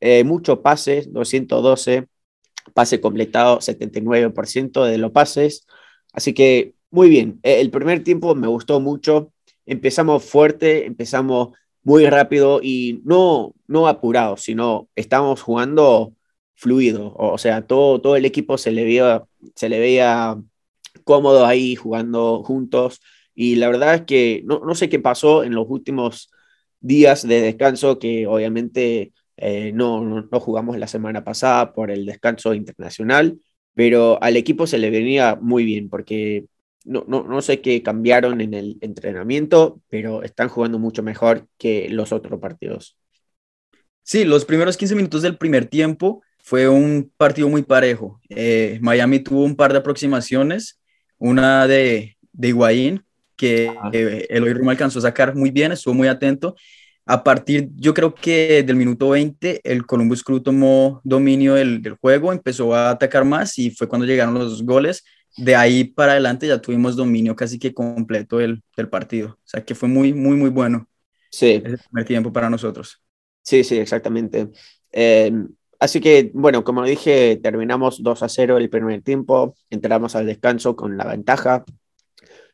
Eh, 0.00 0.24
muchos 0.24 0.60
pases, 0.60 1.12
212, 1.12 2.06
pase 2.74 3.00
completado 3.00 3.58
79% 3.60 4.84
de 4.84 4.98
los 4.98 5.12
pases. 5.12 5.66
Así 6.12 6.32
que 6.32 6.74
muy 6.90 7.08
bien, 7.08 7.40
eh, 7.42 7.60
el 7.60 7.70
primer 7.70 8.02
tiempo 8.04 8.34
me 8.34 8.48
gustó 8.48 8.80
mucho. 8.80 9.32
Empezamos 9.66 10.24
fuerte, 10.24 10.86
empezamos 10.86 11.50
muy 11.82 12.06
rápido 12.06 12.60
y 12.62 13.00
no, 13.04 13.54
no 13.66 13.86
apurado, 13.88 14.36
sino 14.36 14.88
estamos 14.96 15.42
jugando 15.42 16.14
fluido. 16.54 17.14
O 17.16 17.38
sea, 17.38 17.66
todo, 17.66 18.00
todo 18.00 18.16
el 18.16 18.24
equipo 18.24 18.58
se 18.58 18.70
le, 18.72 18.84
veía, 18.84 19.24
se 19.54 19.68
le 19.68 19.78
veía 19.80 20.36
cómodo 21.04 21.46
ahí 21.46 21.76
jugando 21.76 22.42
juntos. 22.44 23.00
Y 23.34 23.56
la 23.56 23.68
verdad 23.68 23.94
es 23.96 24.02
que 24.02 24.42
no, 24.44 24.60
no 24.60 24.74
sé 24.74 24.88
qué 24.88 24.98
pasó 24.98 25.44
en 25.44 25.54
los 25.54 25.66
últimos 25.68 26.30
días 26.80 27.26
de 27.26 27.40
descanso, 27.42 27.98
que 27.98 28.26
obviamente 28.26 29.12
eh, 29.36 29.72
no, 29.72 30.04
no, 30.04 30.40
jugamos 30.40 30.78
la 30.78 30.86
semana 30.86 31.24
pasada 31.24 31.72
por 31.72 31.90
el 31.90 32.06
descanso 32.06 32.54
internacional, 32.54 33.40
pero 33.74 34.22
al 34.22 34.36
equipo 34.36 34.66
se 34.66 34.78
le 34.78 34.90
venía 34.90 35.38
muy 35.40 35.64
bien 35.64 35.88
porque 35.88 36.46
no, 36.84 37.04
no, 37.08 37.22
no, 37.24 37.42
sé 37.42 37.60
qué 37.60 37.82
cambiaron 37.82 38.40
en 38.40 38.54
el 38.54 38.78
entrenamiento, 38.80 39.80
pero 39.88 40.22
están 40.22 40.48
jugando 40.48 40.78
mucho 40.78 41.02
mejor 41.02 41.46
que 41.58 41.88
los 41.88 42.12
otros 42.12 42.40
partidos. 42.40 42.98
Sí, 44.02 44.24
los 44.24 44.44
primeros 44.44 44.76
15 44.76 44.94
minutos 44.94 45.22
del 45.22 45.38
primer 45.38 45.66
tiempo 45.66 46.22
fue 46.38 46.68
un 46.68 47.12
partido 47.16 47.48
muy 47.48 47.62
parejo. 47.62 48.20
Eh, 48.28 48.78
Miami 48.82 49.20
tuvo 49.20 49.44
un 49.44 49.56
par 49.56 49.72
de 49.72 49.78
aproximaciones, 49.78 50.79
una 51.20 51.68
de, 51.68 52.16
de 52.32 52.48
Higuaín, 52.48 53.04
que 53.36 53.72
eh, 53.92 54.26
el 54.28 54.48
Eloy 54.48 54.68
alcanzó 54.68 54.98
a 54.98 55.02
sacar 55.02 55.36
muy 55.36 55.52
bien, 55.52 55.70
estuvo 55.70 55.94
muy 55.94 56.08
atento, 56.08 56.56
a 57.10 57.24
partir, 57.24 57.70
yo 57.74 57.92
creo 57.92 58.14
que 58.14 58.62
del 58.62 58.76
minuto 58.76 59.08
20, 59.08 59.62
el 59.64 59.84
Columbus 59.84 60.22
Crew 60.22 60.40
tomó 60.40 61.00
dominio 61.02 61.54
del, 61.54 61.96
juego, 62.00 62.32
empezó 62.32 62.72
a 62.72 62.90
atacar 62.90 63.24
más 63.24 63.58
y 63.58 63.72
fue 63.72 63.88
cuando 63.88 64.06
llegaron 64.06 64.34
los 64.34 64.62
goles. 64.62 65.02
De 65.36 65.56
ahí 65.56 65.82
para 65.82 66.12
adelante 66.12 66.46
ya 66.46 66.60
tuvimos 66.60 66.94
dominio 66.94 67.34
casi 67.34 67.58
que 67.58 67.74
completo 67.74 68.38
del, 68.38 68.62
partido. 68.88 69.30
O 69.30 69.48
sea 69.48 69.64
que 69.64 69.74
fue 69.74 69.88
muy, 69.88 70.12
muy, 70.12 70.36
muy 70.36 70.50
bueno. 70.50 70.88
Sí. 71.32 71.60
El 71.64 71.78
primer 71.78 72.04
tiempo 72.06 72.32
para 72.32 72.48
nosotros. 72.48 73.02
Sí, 73.42 73.64
sí, 73.64 73.78
exactamente. 73.78 74.48
Em, 74.92 75.48
así 75.80 76.00
que, 76.00 76.30
bueno, 76.34 76.62
como 76.62 76.84
dije, 76.84 77.36
terminamos 77.42 78.02
2 78.02 78.22
a 78.22 78.28
0 78.28 78.58
el 78.58 78.70
primer 78.70 79.02
tiempo, 79.02 79.56
entramos 79.70 80.14
al 80.14 80.26
descanso 80.26 80.76
con 80.76 80.96
la 80.96 81.06
ventaja. 81.06 81.64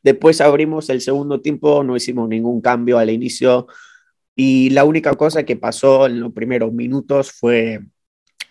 Después 0.03 0.41
abrimos 0.41 0.89
el 0.89 1.01
segundo 1.01 1.41
tiempo, 1.41 1.85
no 1.85 1.97
hicimos 1.97 2.29
ningún 2.29 2.61
cambio 2.61 2.99
al 2.99 3.11
inicio, 3.11 3.67
y 4.37 4.71
la 4.71 4.85
única 4.85 5.15
cosa 5.15 5.45
que 5.45 5.57
pasó 5.57 6.07
en 6.07 6.21
los 6.21 6.33
primeros 6.33 6.73
minutos 6.73 7.33
fue 7.33 7.81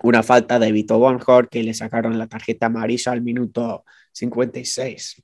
una 0.04 0.24
falta 0.24 0.60
de 0.60 0.72
Vito 0.72 0.98
Bonhor 0.98 1.48
que 1.48 1.64
le 1.64 1.74
sacaron 1.74 2.18
la 2.18 2.28
tarjeta 2.28 2.66
amarilla 2.66 3.12
al 3.12 3.22
minuto 3.22 3.86
56. 4.12 5.24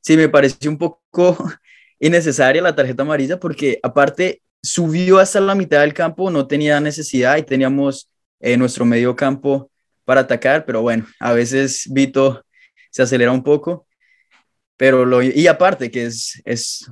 Sí, 0.00 0.16
me 0.16 0.28
pareció 0.28 0.70
un 0.70 0.78
poco 0.78 1.36
innecesaria 2.00 2.62
la 2.62 2.74
tarjeta 2.74 3.02
amarilla 3.02 3.38
porque 3.38 3.78
aparte 3.82 4.42
subió 4.62 5.18
hasta 5.18 5.40
la 5.40 5.54
mitad 5.54 5.80
del 5.80 5.94
campo, 5.94 6.30
no 6.30 6.46
tenía 6.46 6.80
necesidad 6.80 7.36
y 7.36 7.42
teníamos 7.42 8.08
eh, 8.40 8.56
nuestro 8.56 8.84
medio 8.84 9.16
campo 9.16 9.70
para 10.04 10.22
atacar, 10.22 10.64
pero 10.64 10.82
bueno, 10.82 11.06
a 11.20 11.32
veces 11.32 11.88
Vito 11.90 12.44
se 12.90 13.02
acelera 13.02 13.32
un 13.32 13.42
poco, 13.42 13.86
pero 14.76 15.04
lo, 15.04 15.22
y 15.22 15.46
aparte 15.46 15.90
que 15.90 16.06
es, 16.06 16.40
es 16.44 16.86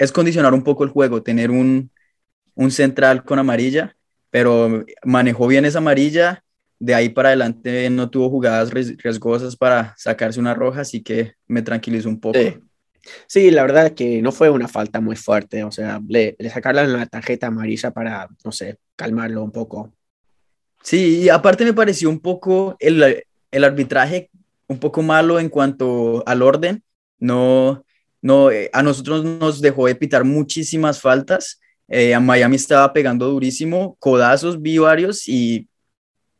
es 0.00 0.12
condicionar 0.12 0.54
un 0.54 0.64
poco 0.64 0.82
el 0.82 0.90
juego, 0.90 1.22
tener 1.22 1.50
un, 1.50 1.90
central 2.70 3.22
con 3.22 3.38
amarilla, 3.38 3.94
pero 4.30 4.84
manejó 5.04 5.46
bien 5.46 5.66
esa 5.66 5.78
amarilla, 5.78 6.42
de 6.78 6.94
ahí 6.94 7.10
para 7.10 7.28
adelante 7.28 7.88
no 7.90 8.08
tuvo 8.08 8.30
jugadas 8.30 8.70
riesgosas 8.70 9.56
para 9.56 9.94
sacarse 9.98 10.40
una 10.40 10.54
roja, 10.54 10.80
así 10.80 11.02
que 11.02 11.34
me 11.46 11.60
tranquilizó 11.60 12.08
un 12.08 12.18
poco. 12.18 12.38
La 13.34 13.62
verdad 13.62 13.86
es 13.86 13.92
que 13.92 14.22
no 14.22 14.32
fue 14.32 14.50
una 14.50 14.68
falta 14.68 15.00
muy 15.00 15.16
fuerte, 15.16 15.64
o 15.64 15.70
sea, 15.70 16.00
le, 16.08 16.36
le 16.38 16.50
sacaron 16.50 16.92
la 16.92 17.06
tarjeta 17.06 17.48
amarilla 17.48 17.90
para, 17.90 18.28
no 18.44 18.52
sé, 18.52 18.78
calmarlo 18.96 19.42
un 19.42 19.52
poco. 19.52 19.92
Sí, 20.82 21.20
y 21.20 21.28
aparte 21.28 21.64
me 21.64 21.74
pareció 21.74 22.08
un 22.08 22.20
poco 22.20 22.76
el, 22.78 23.24
el 23.50 23.64
arbitraje 23.64 24.30
un 24.66 24.78
poco 24.78 25.02
malo 25.02 25.40
en 25.40 25.48
cuanto 25.48 26.22
al 26.26 26.42
orden, 26.42 26.82
no, 27.18 27.84
no, 28.22 28.50
eh, 28.50 28.70
a 28.72 28.82
nosotros 28.82 29.24
nos 29.24 29.60
dejó 29.60 29.86
de 29.86 29.94
pitar 29.94 30.24
muchísimas 30.24 31.00
faltas. 31.00 31.60
Eh, 31.88 32.14
a 32.14 32.20
Miami 32.20 32.56
estaba 32.56 32.92
pegando 32.92 33.28
durísimo, 33.28 33.96
codazos, 33.98 34.60
vi 34.60 34.78
varios 34.78 35.28
y 35.28 35.68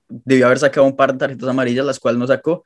debió 0.08 0.46
haber 0.46 0.58
sacado 0.58 0.86
un 0.86 0.96
par 0.96 1.12
de 1.12 1.18
tarjetas 1.18 1.48
amarillas, 1.48 1.86
las 1.86 1.98
cuales 1.98 2.18
no 2.18 2.26
sacó. 2.26 2.64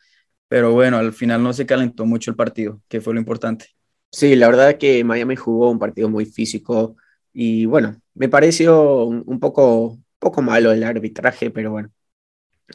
Pero 0.49 0.73
bueno, 0.73 0.99
al 0.99 1.13
final 1.13 1.43
no 1.43 1.53
se 1.53 1.67
calentó 1.67 2.05
mucho 2.05 2.31
el 2.31 2.37
partido, 2.37 2.81
que 2.89 3.01
fue 3.01 3.15
lo 3.15 3.21
importante. 3.21 3.69
Sí, 4.15 4.37
la 4.37 4.47
verdad 4.47 4.71
es 4.71 4.77
que 4.77 5.03
Miami 5.03 5.35
jugó 5.35 5.71
un 5.71 5.81
partido 5.81 6.09
muy 6.09 6.25
físico 6.25 6.95
y 7.33 7.67
bueno, 7.67 8.01
me 8.15 8.29
pareció 8.29 9.07
un, 9.07 9.41
poco, 9.41 9.99
poco 10.21 10.41
malo 10.41 10.71
el 10.71 10.85
arbitraje, 10.85 11.51
pero 11.51 11.73
bueno, 11.73 11.91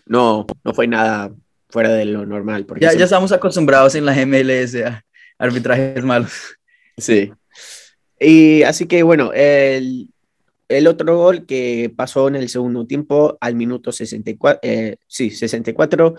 no, 0.05 0.45
no 0.65 0.73
fue 0.73 0.85
nada 0.85 1.33
fuera 1.69 1.93
de 1.93 2.03
lo 2.03 2.25
normal. 2.25 2.65
Porque 2.65 2.83
ya, 2.83 2.93
ya 2.93 3.05
estamos 3.05 3.31
acostumbrados 3.31 3.95
en 3.95 4.05
la 4.05 4.25
MLS 4.25 4.75
arbitrajes 5.37 6.03
malos. 6.03 6.57
Sí. 6.97 7.31
Y 8.19 8.63
así 8.63 8.85
que 8.85 9.01
bueno, 9.03 9.31
el, 9.33 10.09
el, 10.67 10.87
otro 10.87 11.15
gol 11.15 11.45
que 11.45 11.89
pasó 11.95 12.27
en 12.27 12.35
el 12.35 12.49
segundo 12.49 12.85
tiempo 12.85 13.37
al 13.39 13.55
minuto 13.55 13.93
64, 13.93 14.59
eh, 14.61 14.97
sí, 15.07 15.31
64, 15.31 16.15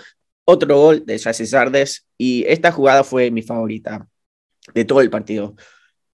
otro 0.46 0.76
gol 0.78 1.04
de 1.04 1.18
Jesse 1.18 1.50
Sardes 1.50 2.06
y 2.16 2.46
esta 2.48 2.72
jugada 2.72 3.04
fue 3.04 3.30
mi 3.30 3.42
favorita 3.42 4.08
de 4.74 4.84
todo 4.84 5.00
el 5.00 5.10
partido. 5.10 5.56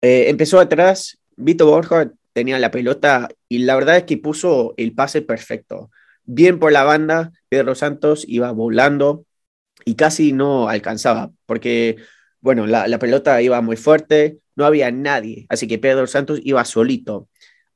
Eh, 0.02 0.28
empezó 0.28 0.60
atrás, 0.60 1.18
Vito 1.36 1.66
Borja 1.66 2.10
tenía 2.32 2.58
la 2.58 2.70
pelota 2.70 3.28
y 3.48 3.58
la 3.58 3.74
verdad 3.74 3.96
es 3.96 4.04
que 4.04 4.18
puso 4.18 4.74
el 4.76 4.94
pase 4.94 5.22
perfecto. 5.22 5.90
Bien 6.24 6.58
por 6.58 6.72
la 6.72 6.84
banda, 6.84 7.32
Pedro 7.48 7.74
Santos 7.74 8.24
iba 8.28 8.50
volando 8.52 9.24
y 9.84 9.94
casi 9.94 10.32
no 10.32 10.68
alcanzaba, 10.68 11.30
porque 11.46 11.96
bueno, 12.40 12.66
la, 12.66 12.98
pelota 12.98 13.40
iba 13.42 13.60
muy 13.60 13.76
fuerte, 13.76 14.38
no 14.54 14.64
había 14.64 14.90
nadie, 14.90 15.46
así 15.48 15.66
que 15.66 15.78
Pedro 15.78 16.06
Santos 16.06 16.40
iba 16.42 16.64
solito. 16.64 17.28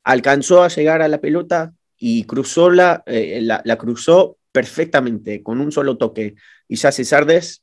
Alcanzó 0.04 0.62
a 0.62 0.68
llegar 0.68 1.02
a 1.02 1.08
la 1.08 1.20
pelota 1.20 1.74
y 1.96 2.24
cruzó 2.24 2.70
la, 2.70 3.02
eh, 3.06 3.40
la, 3.42 3.76
cruzó 3.76 4.38
perfectamente 4.52 5.42
con 5.42 5.60
un 5.60 5.72
solo 5.72 5.98
toque. 5.98 6.34
Y 6.68 6.76
ya 6.76 6.92
Sardes 6.92 7.62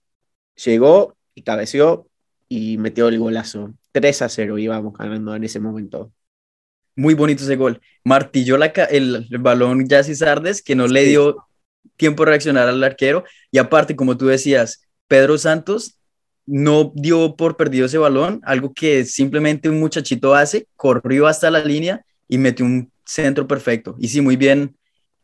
llegó 0.55 1.15
y 1.33 1.43
cabeció 1.43 2.07
y 2.49 2.77
metió 2.77 3.07
el 3.07 3.19
golazo. 3.19 3.73
3 3.91 4.21
a 4.21 4.29
0 4.29 4.57
íbamos 4.57 4.93
ganando 4.97 5.35
en 5.35 5.43
ese 5.43 5.59
momento. 5.59 6.11
Muy 6.95 7.13
bonito 7.13 7.43
ese 7.43 7.55
gol. 7.55 7.81
Martilló 8.03 8.57
la, 8.57 8.67
el, 8.67 9.27
balón 9.39 9.87
Jassy 9.87 10.15
Sardes, 10.15 10.61
que 10.61 10.75
no 10.75 10.87
le 10.87 11.03
dio 11.03 11.47
tiempo 11.95 12.23
de 12.23 12.31
reaccionar 12.31 12.67
al 12.67 12.83
arquero. 12.83 13.23
Y 13.51 13.59
aparte, 13.59 13.95
como 13.95 14.17
tú 14.17 14.27
decías, 14.27 14.87
Pedro 15.07 15.37
Santos 15.37 15.99
no 16.45 16.91
dio 16.95 17.35
por 17.35 17.57
perdido 17.57 17.85
ese 17.85 17.97
balón, 17.97 18.39
algo 18.43 18.73
que 18.73 19.05
simplemente 19.05 19.69
un 19.69 19.79
muchachito 19.79 20.33
hace, 20.33 20.67
corrió 20.75 21.27
hasta 21.27 21.51
la 21.51 21.63
línea 21.63 22.05
y 22.27 22.37
metió 22.37 22.65
un 22.65 22.91
centro 23.05 23.47
perfecto. 23.47 23.95
Y 23.99 24.07
sí, 24.07 24.21
muy 24.21 24.37
bien, 24.37 24.75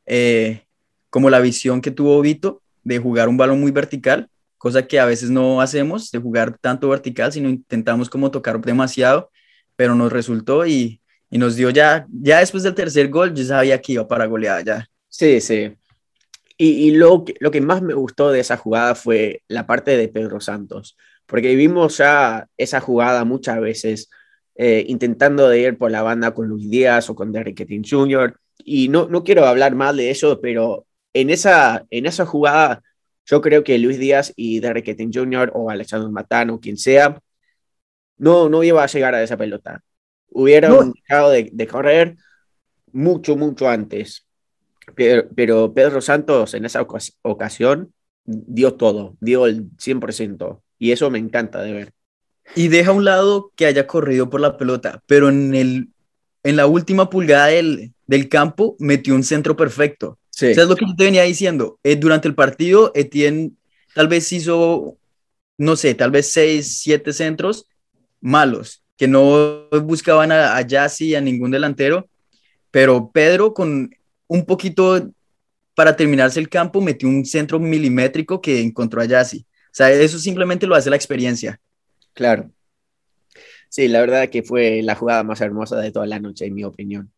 eh, 0.05 0.65
como 1.09 1.29
la 1.29 1.39
visión 1.39 1.81
que 1.81 1.91
tuvo 1.91 2.21
Vito 2.21 2.61
de 2.83 2.99
jugar 2.99 3.29
un 3.29 3.37
balón 3.37 3.61
muy 3.61 3.71
vertical, 3.71 4.29
cosa 4.63 4.87
que 4.87 4.97
a 4.97 5.05
veces 5.05 5.29
no 5.29 5.59
hacemos, 5.59 6.09
de 6.09 6.19
jugar 6.19 6.57
tanto 6.57 6.87
vertical, 6.87 7.33
sino 7.33 7.49
intentamos 7.49 8.09
como 8.09 8.31
tocar 8.31 8.61
demasiado, 8.61 9.29
pero 9.75 9.93
nos 9.93 10.09
resultó 10.09 10.65
y, 10.65 11.01
y 11.29 11.37
nos 11.37 11.57
dio 11.57 11.69
ya, 11.69 12.07
ya 12.09 12.39
después 12.39 12.63
del 12.63 12.73
tercer 12.73 13.09
gol, 13.09 13.33
yo 13.33 13.43
sabía 13.43 13.81
que 13.81 13.91
iba 13.91 14.07
para 14.07 14.25
goleada 14.25 14.61
ya. 14.61 14.87
Sí, 15.09 15.41
sí. 15.41 15.73
Y, 16.57 16.87
y 16.87 16.91
lo, 16.91 17.25
que, 17.25 17.33
lo 17.41 17.51
que 17.51 17.59
más 17.59 17.81
me 17.81 17.93
gustó 17.93 18.31
de 18.31 18.39
esa 18.39 18.55
jugada 18.55 18.95
fue 18.95 19.43
la 19.49 19.67
parte 19.67 19.97
de 19.97 20.07
Pedro 20.07 20.39
Santos, 20.39 20.95
porque 21.25 21.55
vimos 21.55 21.97
ya 21.97 22.47
esa 22.55 22.79
jugada 22.79 23.25
muchas 23.25 23.59
veces 23.59 24.09
eh, 24.55 24.85
intentando 24.87 25.49
de 25.49 25.59
ir 25.59 25.77
por 25.77 25.91
la 25.91 26.03
banda 26.03 26.33
con 26.33 26.47
Luis 26.47 26.69
Díaz 26.69 27.09
o 27.09 27.15
con 27.15 27.33
Derrick 27.33 27.67
Jr. 27.85 28.39
Y 28.63 28.87
no, 28.87 29.09
no 29.09 29.25
quiero 29.25 29.45
hablar 29.45 29.75
mal 29.75 29.97
de 29.97 30.09
eso, 30.09 30.39
pero 30.39 30.85
en 31.13 31.31
esa, 31.31 31.85
en 31.89 32.05
esa 32.05 32.25
jugada 32.25 32.81
yo 33.25 33.41
creo 33.41 33.63
que 33.63 33.77
Luis 33.77 33.99
Díaz 33.99 34.33
y 34.35 34.59
Derrick 34.59 34.85
Ketting 34.85 35.11
Jr. 35.13 35.51
o 35.53 35.69
Alexander 35.69 36.09
Matano, 36.09 36.59
quien 36.59 36.77
sea, 36.77 37.19
no, 38.17 38.49
no 38.49 38.63
iba 38.63 38.83
a 38.83 38.87
llegar 38.87 39.15
a 39.15 39.23
esa 39.23 39.37
pelota. 39.37 39.81
Hubieran 40.29 40.93
dejado 40.93 41.29
de, 41.31 41.67
correr 41.67 42.15
mucho, 42.91 43.35
mucho 43.35 43.69
antes. 43.69 44.25
Pero, 44.95 45.29
pero, 45.35 45.73
Pedro 45.73 46.01
Santos 46.01 46.53
en 46.53 46.65
esa 46.65 46.85
ocasión 47.21 47.93
dio 48.25 48.73
todo, 48.73 49.15
dio 49.19 49.45
el 49.45 49.69
100%. 49.77 50.61
Y 50.79 50.91
eso 50.91 51.09
me 51.09 51.19
encanta 51.19 51.61
de 51.61 51.73
ver. 51.73 51.93
Y 52.55 52.67
deja 52.67 52.91
a 52.91 52.93
un 52.93 53.05
lado 53.05 53.51
que 53.55 53.65
haya 53.65 53.87
corrido 53.87 54.29
por 54.29 54.41
la 54.41 54.57
pelota, 54.57 55.01
pero 55.07 55.29
en, 55.29 55.55
el, 55.55 55.89
en 56.43 56.55
la 56.57 56.67
última 56.67 57.09
pulgada 57.09 57.47
del, 57.47 57.93
del 58.05 58.27
campo 58.27 58.75
metió 58.79 59.15
un 59.15 59.23
centro 59.23 59.55
perfecto. 59.55 60.19
Sí. 60.33 60.47
O 60.47 60.53
sea, 60.55 60.63
es 60.63 60.69
lo 60.69 60.75
que 60.75 60.85
yo 60.87 60.95
te 60.95 61.03
venía 61.03 61.23
diciendo. 61.23 61.79
Eh, 61.83 61.95
durante 61.95 62.27
el 62.27 62.33
partido, 62.33 62.91
Etienne 62.95 63.51
tal 63.93 64.07
vez 64.07 64.31
hizo, 64.33 64.97
no 65.57 65.75
sé, 65.75 65.93
tal 65.93 66.09
vez 66.09 66.33
seis, 66.33 66.79
siete 66.79 67.13
centros 67.13 67.67
malos, 68.19 68.83
que 68.97 69.07
no 69.07 69.69
buscaban 69.83 70.31
a, 70.31 70.57
a 70.57 70.61
Yassi, 70.61 71.13
a 71.13 71.21
ningún 71.21 71.51
delantero, 71.51 72.09
pero 72.71 73.11
Pedro 73.11 73.53
con 73.53 73.95
un 74.27 74.45
poquito 74.45 75.11
para 75.75 75.95
terminarse 75.95 76.39
el 76.39 76.49
campo 76.49 76.81
metió 76.81 77.07
un 77.07 77.25
centro 77.25 77.59
milimétrico 77.59 78.41
que 78.41 78.61
encontró 78.61 79.01
a 79.01 79.05
Yassi. 79.05 79.45
O 79.65 79.75
sea, 79.75 79.91
eso 79.91 80.17
simplemente 80.17 80.65
lo 80.65 80.75
hace 80.75 80.89
la 80.89 80.95
experiencia. 80.95 81.59
Claro. 82.13 82.51
Sí, 83.69 83.87
la 83.87 84.01
verdad 84.01 84.29
que 84.29 84.43
fue 84.43 84.81
la 84.83 84.95
jugada 84.95 85.23
más 85.23 85.41
hermosa 85.41 85.77
de 85.77 85.91
toda 85.91 86.05
la 86.05 86.19
noche, 86.19 86.45
en 86.45 86.53
mi 86.53 86.63
opinión. 86.63 87.11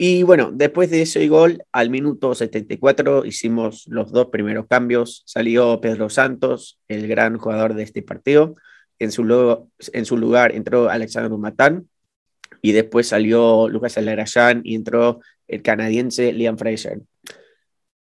Y 0.00 0.22
bueno, 0.22 0.52
después 0.54 0.90
de 0.90 1.02
ese 1.02 1.26
gol, 1.26 1.64
al 1.72 1.90
minuto 1.90 2.32
74 2.32 3.24
hicimos 3.24 3.84
los 3.88 4.12
dos 4.12 4.28
primeros 4.28 4.68
cambios. 4.68 5.24
Salió 5.26 5.80
Pedro 5.80 6.08
Santos, 6.08 6.78
el 6.86 7.08
gran 7.08 7.36
jugador 7.36 7.74
de 7.74 7.82
este 7.82 8.02
partido. 8.02 8.54
En 9.00 9.10
su, 9.10 9.24
lugar 9.24 10.54
entró 10.54 10.88
Alexander 10.88 11.36
Matán. 11.36 11.88
Y 12.62 12.72
después 12.72 13.08
salió 13.08 13.68
Lucas 13.68 13.98
Alarayán 13.98 14.60
y 14.64 14.76
entró 14.76 15.20
el 15.48 15.62
canadiense 15.62 16.32
Liam 16.32 16.58
Fraser. 16.58 17.00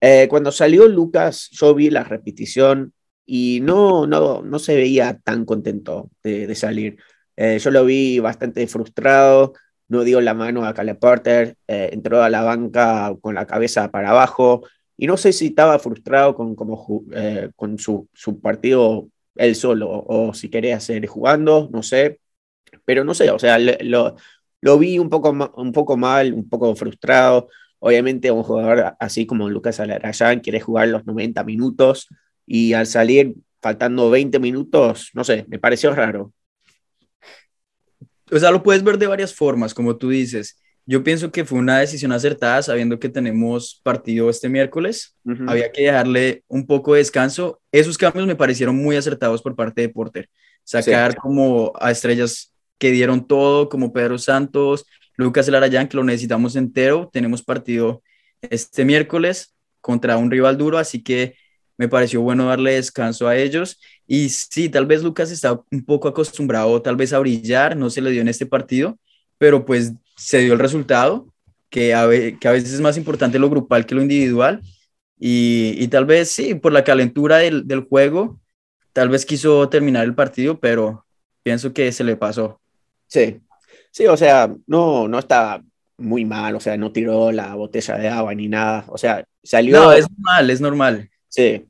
Eh, 0.01 0.27
cuando 0.29 0.51
salió 0.51 0.89
Lucas, 0.89 1.49
yo 1.53 1.75
vi 1.77 1.91
la 1.91 2.03
repetición 2.03 2.93
y 3.25 3.61
no, 3.63 4.07
no, 4.09 4.43
no 4.43 4.59
se 4.59 4.75
veía 4.75 5.19
tan 5.23 5.45
contento 5.45 6.11
de, 6.25 6.49
de 6.49 6.55
salir. 6.57 6.99
Eh, 7.37 7.59
yo 7.61 7.71
lo 7.71 7.85
vi 7.85 8.19
bastante 8.19 8.67
frustrado 8.67 9.55
no 9.95 10.05
dio 10.05 10.21
la 10.21 10.35
mano 10.35 10.67
a 10.67 10.75
Caleb 10.75 10.99
Porter, 10.99 11.57
eh, 11.69 11.91
entró 11.93 12.23
a 12.23 12.31
la 12.31 12.43
banca 12.43 13.15
con 13.21 13.35
la 13.35 13.47
cabeza 13.47 13.91
para 13.91 14.11
abajo 14.11 14.63
y 14.97 15.07
no 15.07 15.17
sé 15.17 15.33
si 15.33 15.47
estaba 15.47 15.79
frustrado 15.79 16.35
con, 16.35 16.55
como, 16.55 17.05
eh, 17.13 17.51
con 17.57 17.79
su, 17.79 18.09
su, 18.13 18.41
partido 18.41 19.09
él 19.37 19.55
solo 19.55 19.89
o 19.91 20.35
si 20.35 20.49
quería 20.49 20.81
seguir 20.81 21.07
jugando, 21.07 21.69
no 21.73 21.83
sé, 21.83 22.21
pero 22.85 23.05
no 23.05 23.15
sé, 23.15 23.31
o 23.31 23.39
sea, 23.39 23.59
lo, 23.59 24.17
lo 24.61 24.79
vi 24.79 24.99
un 24.99 25.11
poco, 25.11 25.31
un 25.57 25.73
poco 25.73 25.97
mal, 25.97 26.33
un 26.33 26.49
poco 26.49 26.75
frustrado. 26.75 27.49
Obviamente 27.81 28.31
un 28.31 28.43
jugador 28.43 28.97
así 28.99 29.27
como 29.27 29.51
Lucas 29.51 29.79
Alarayán 29.79 30.41
quiere 30.41 30.61
jugar 30.61 30.89
los 30.89 31.05
90 31.05 31.45
minutos 31.45 32.09
y 32.47 32.73
al 32.73 32.87
salir 32.87 33.35
faltando 33.61 34.11
20 34.11 34.39
minutos, 34.39 35.11
no 35.15 35.23
sé, 35.25 35.45
me 35.49 35.59
pareció 35.59 35.95
raro 35.95 36.33
o 38.31 38.39
sea, 38.39 38.51
lo 38.51 38.63
puedes 38.63 38.83
ver 38.83 38.99
de 38.99 39.07
varias 39.07 39.35
formas, 39.35 39.75
como 39.75 39.97
tú 39.97 40.11
dices. 40.11 40.61
Yo 40.87 41.03
pienso 41.03 41.33
que 41.33 41.45
fue 41.45 41.59
una 41.59 41.79
decisión 41.79 42.13
acertada, 42.13 42.61
sabiendo 42.63 42.99
que 42.99 43.09
tenemos 43.09 43.81
partido 43.83 44.29
este 44.29 44.51
miércoles. 44.51 45.17
Había 45.47 45.73
que 45.73 45.83
dejarle 45.85 46.45
un 46.47 46.67
poco 46.67 46.93
de 46.93 46.99
descanso. 46.99 47.61
Esos 47.73 47.97
cambios 47.97 48.27
me 48.27 48.37
parecieron 48.37 48.77
muy 48.77 48.97
acertados 48.97 49.41
por 49.41 49.57
parte 49.57 49.81
de 49.81 49.89
Porter. 49.89 50.29
Sacar 50.63 51.17
como 51.17 51.73
a 51.81 51.91
estrellas 51.91 52.53
que 52.79 52.91
dieron 52.91 53.27
todo, 53.27 53.71
como 53.71 53.95
Pedro 53.95 54.19
Santos, 54.19 54.85
Lucas 55.17 55.49
Larayán, 55.49 55.89
que 55.89 55.97
lo 55.97 56.05
necesitamos 56.05 56.55
entero. 56.55 57.09
Tenemos 57.11 57.43
partido 57.43 58.03
este 58.43 58.85
miércoles 58.85 59.55
contra 59.81 60.19
un 60.19 60.31
rival 60.31 60.59
duro, 60.59 60.77
así 60.77 61.03
que 61.03 61.35
me 61.79 61.89
pareció 61.89 62.21
bueno 62.21 62.47
darle 62.47 62.75
descanso 62.75 63.27
a 63.27 63.37
ellos. 63.37 63.81
Y 64.07 64.29
sí, 64.29 64.69
tal 64.69 64.87
vez 64.87 65.03
Lucas 65.03 65.31
está 65.31 65.61
un 65.71 65.85
poco 65.85 66.09
acostumbrado 66.09 66.81
tal 66.83 66.97
vez 66.97 67.13
a 67.13 67.19
brillar, 67.19 67.77
no 67.77 67.91
se 67.91 68.01
le 68.01 68.11
dio 68.11 68.21
en 68.21 68.29
este 68.29 68.47
partido, 68.47 68.99
pero 69.39 69.65
pues 69.65 69.93
se 70.17 70.41
dio 70.41 70.53
el 70.53 70.59
resultado, 70.59 71.27
que 71.71 71.95
a, 71.95 72.09
que 72.09 72.49
a 72.49 72.53
veces 72.53 72.75
es 72.75 72.81
más 72.81 72.97
importante 72.97 73.39
lo 73.39 73.51
grupal 73.51 73.87
que 73.87 73.95
lo 73.95 74.03
individual. 74.03 74.61
Y, 75.19 75.75
y 75.79 75.89
tal 75.89 76.05
vez 76.05 76.31
sí, 76.31 76.55
por 76.55 76.73
la 76.73 76.85
calentura 76.85 77.39
del, 77.39 77.67
del, 77.67 77.81
juego, 77.81 78.41
tal 78.93 79.09
vez 79.09 79.25
quiso 79.25 79.69
terminar 79.69 80.05
el 80.05 80.15
partido, 80.15 80.61
pero 80.61 81.07
pienso 81.43 81.73
que 81.73 81.91
se 81.93 82.05
le 82.05 82.17
pasó. 82.17 82.61
Sí, 83.07 83.41
sí, 83.91 84.07
o 84.07 84.17
sea, 84.17 84.55
no, 84.67 85.09
no 85.09 85.19
está 85.19 85.63
muy 85.97 86.25
mal, 86.25 86.57
o 86.57 86.61
sea, 86.61 86.77
no 86.77 86.93
tiró 86.93 87.33
la 87.33 87.55
botella 87.55 87.97
de 87.97 88.09
agua 88.09 88.35
ni 88.35 88.49
nada, 88.49 88.85
o 88.89 88.99
sea, 88.99 89.25
salió... 89.43 89.81
No, 89.81 89.93
es 89.93 90.07
normal, 90.11 90.51
es 90.51 90.61
normal. 90.61 91.11
Sí, 91.29 91.65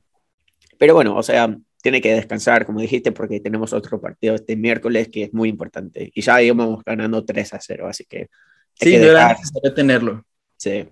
pero 0.78 0.94
bueno, 0.94 1.16
o 1.16 1.22
sea, 1.22 1.56
tiene 1.84 2.00
que 2.00 2.14
descansar, 2.14 2.64
como 2.64 2.80
dijiste, 2.80 3.12
porque 3.12 3.40
tenemos 3.40 3.74
otro 3.74 4.00
partido 4.00 4.34
este 4.34 4.56
miércoles 4.56 5.10
que 5.10 5.24
es 5.24 5.34
muy 5.34 5.50
importante. 5.50 6.10
Y 6.14 6.22
ya 6.22 6.40
íbamos 6.40 6.82
ganando 6.82 7.22
3 7.22 7.52
a 7.52 7.60
0, 7.60 7.86
así 7.86 8.06
que... 8.06 8.28
Sí, 8.72 8.96
no 8.96 9.04
era 9.04 9.28
necesario 9.28 9.74
tenerlo. 9.74 10.24
Sí. 10.56 10.86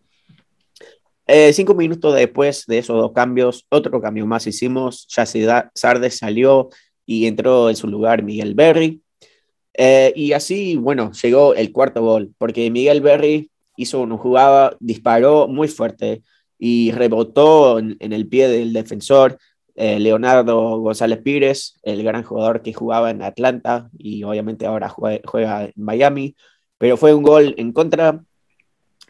Eh, 1.26 1.50
cinco 1.54 1.74
minutos 1.74 2.14
después 2.14 2.66
de 2.66 2.76
esos 2.76 2.94
dos 3.00 3.12
cambios, 3.12 3.64
otro 3.70 4.02
cambio 4.02 4.26
más 4.26 4.46
hicimos. 4.46 5.08
Ya 5.08 5.24
Sardes 5.74 6.18
salió 6.18 6.68
y 7.06 7.26
entró 7.26 7.70
en 7.70 7.76
su 7.76 7.88
lugar 7.88 8.22
Miguel 8.22 8.54
Berry. 8.54 9.00
Eh, 9.72 10.12
y 10.14 10.32
así, 10.32 10.76
bueno, 10.76 11.10
llegó 11.22 11.54
el 11.54 11.72
cuarto 11.72 12.02
gol, 12.02 12.34
porque 12.36 12.70
Miguel 12.70 13.00
Berry 13.00 13.50
hizo 13.78 14.02
una 14.02 14.18
jugada, 14.18 14.76
disparó 14.78 15.48
muy 15.48 15.68
fuerte 15.68 16.22
y 16.58 16.92
rebotó 16.92 17.78
en 17.78 18.12
el 18.12 18.28
pie 18.28 18.48
del 18.48 18.74
defensor 18.74 19.38
eh, 19.74 19.98
Leonardo 19.98 20.78
González 20.78 21.20
Pires, 21.22 21.78
el 21.82 22.02
gran 22.02 22.22
jugador 22.22 22.62
que 22.62 22.72
jugaba 22.72 23.10
en 23.10 23.22
Atlanta 23.22 23.90
y 23.96 24.22
obviamente 24.24 24.66
ahora 24.66 24.88
juega, 24.88 25.64
en 25.64 25.72
Miami, 25.76 26.36
pero 26.78 26.96
fue 26.96 27.14
un 27.14 27.22
gol 27.22 27.54
en 27.56 27.72
contra, 27.72 28.22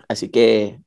así 0.09 0.29
que 0.29 0.79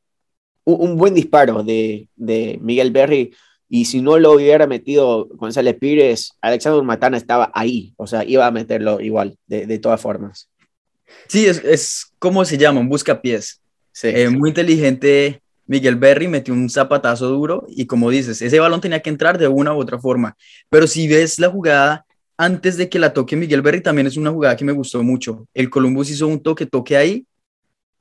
un, 0.63 0.95
buen 0.95 1.13
disparo 1.13 1.63
de, 1.63 2.07
Miguel 2.15 2.91
Berry. 2.91 3.33
Y 3.67 3.85
si 3.85 4.01
no 4.01 4.19
lo 4.19 4.33
hubiera 4.33 4.67
metido 4.67 5.27
González 5.31 5.75
Pires, 5.79 6.33
Alexander 6.39 6.83
Matana 6.83 7.17
estaba 7.17 7.51
ahí, 7.53 7.93
o 7.97 8.07
sea, 8.07 8.23
iba 8.23 8.45
a 8.45 8.51
meterlo 8.51 9.01
igual, 9.01 9.37
de, 9.47 9.79
todas 9.79 9.99
formas. 9.99 10.49
Sí, 11.27 11.47
es, 11.47 11.63
es 11.63 12.13
como 12.19 12.45
se 12.45 12.57
llama, 12.57 12.79
un 12.79 12.89
buscapiés. 12.89 13.61
Sí. 13.91 14.09
Eh, 14.09 14.29
muy 14.29 14.49
inteligente 14.49 15.41
Miguel 15.67 15.95
Berry 15.95 16.27
metió 16.27 16.53
un 16.53 16.69
zapatazo 16.69 17.27
duro 17.27 17.65
y 17.67 17.85
como 17.85 18.09
dices, 18.09 18.41
ese 18.41 18.59
balón 18.59 18.81
tenía 18.81 19.01
que 19.01 19.09
entrar 19.09 19.37
de 19.37 19.47
una 19.47 19.73
u 19.73 19.79
otra 19.79 19.99
forma. 19.99 20.35
Pero 20.69 20.87
si 20.87 21.07
ves 21.07 21.39
la 21.39 21.49
jugada 21.49 22.05
antes 22.37 22.77
de 22.77 22.89
que 22.89 22.99
la 22.99 23.13
toque 23.13 23.35
Miguel 23.35 23.61
Berry, 23.61 23.81
también 23.81 24.07
es 24.07 24.17
una 24.17 24.31
jugada 24.31 24.55
que 24.55 24.65
me 24.65 24.73
gustó 24.73 25.01
mucho. 25.03 25.47
El 25.53 25.69
Columbus 25.69 26.09
hizo 26.09 26.27
un 26.27 26.41
toque, 26.41 26.65
toque 26.65 26.97
ahí 26.97 27.25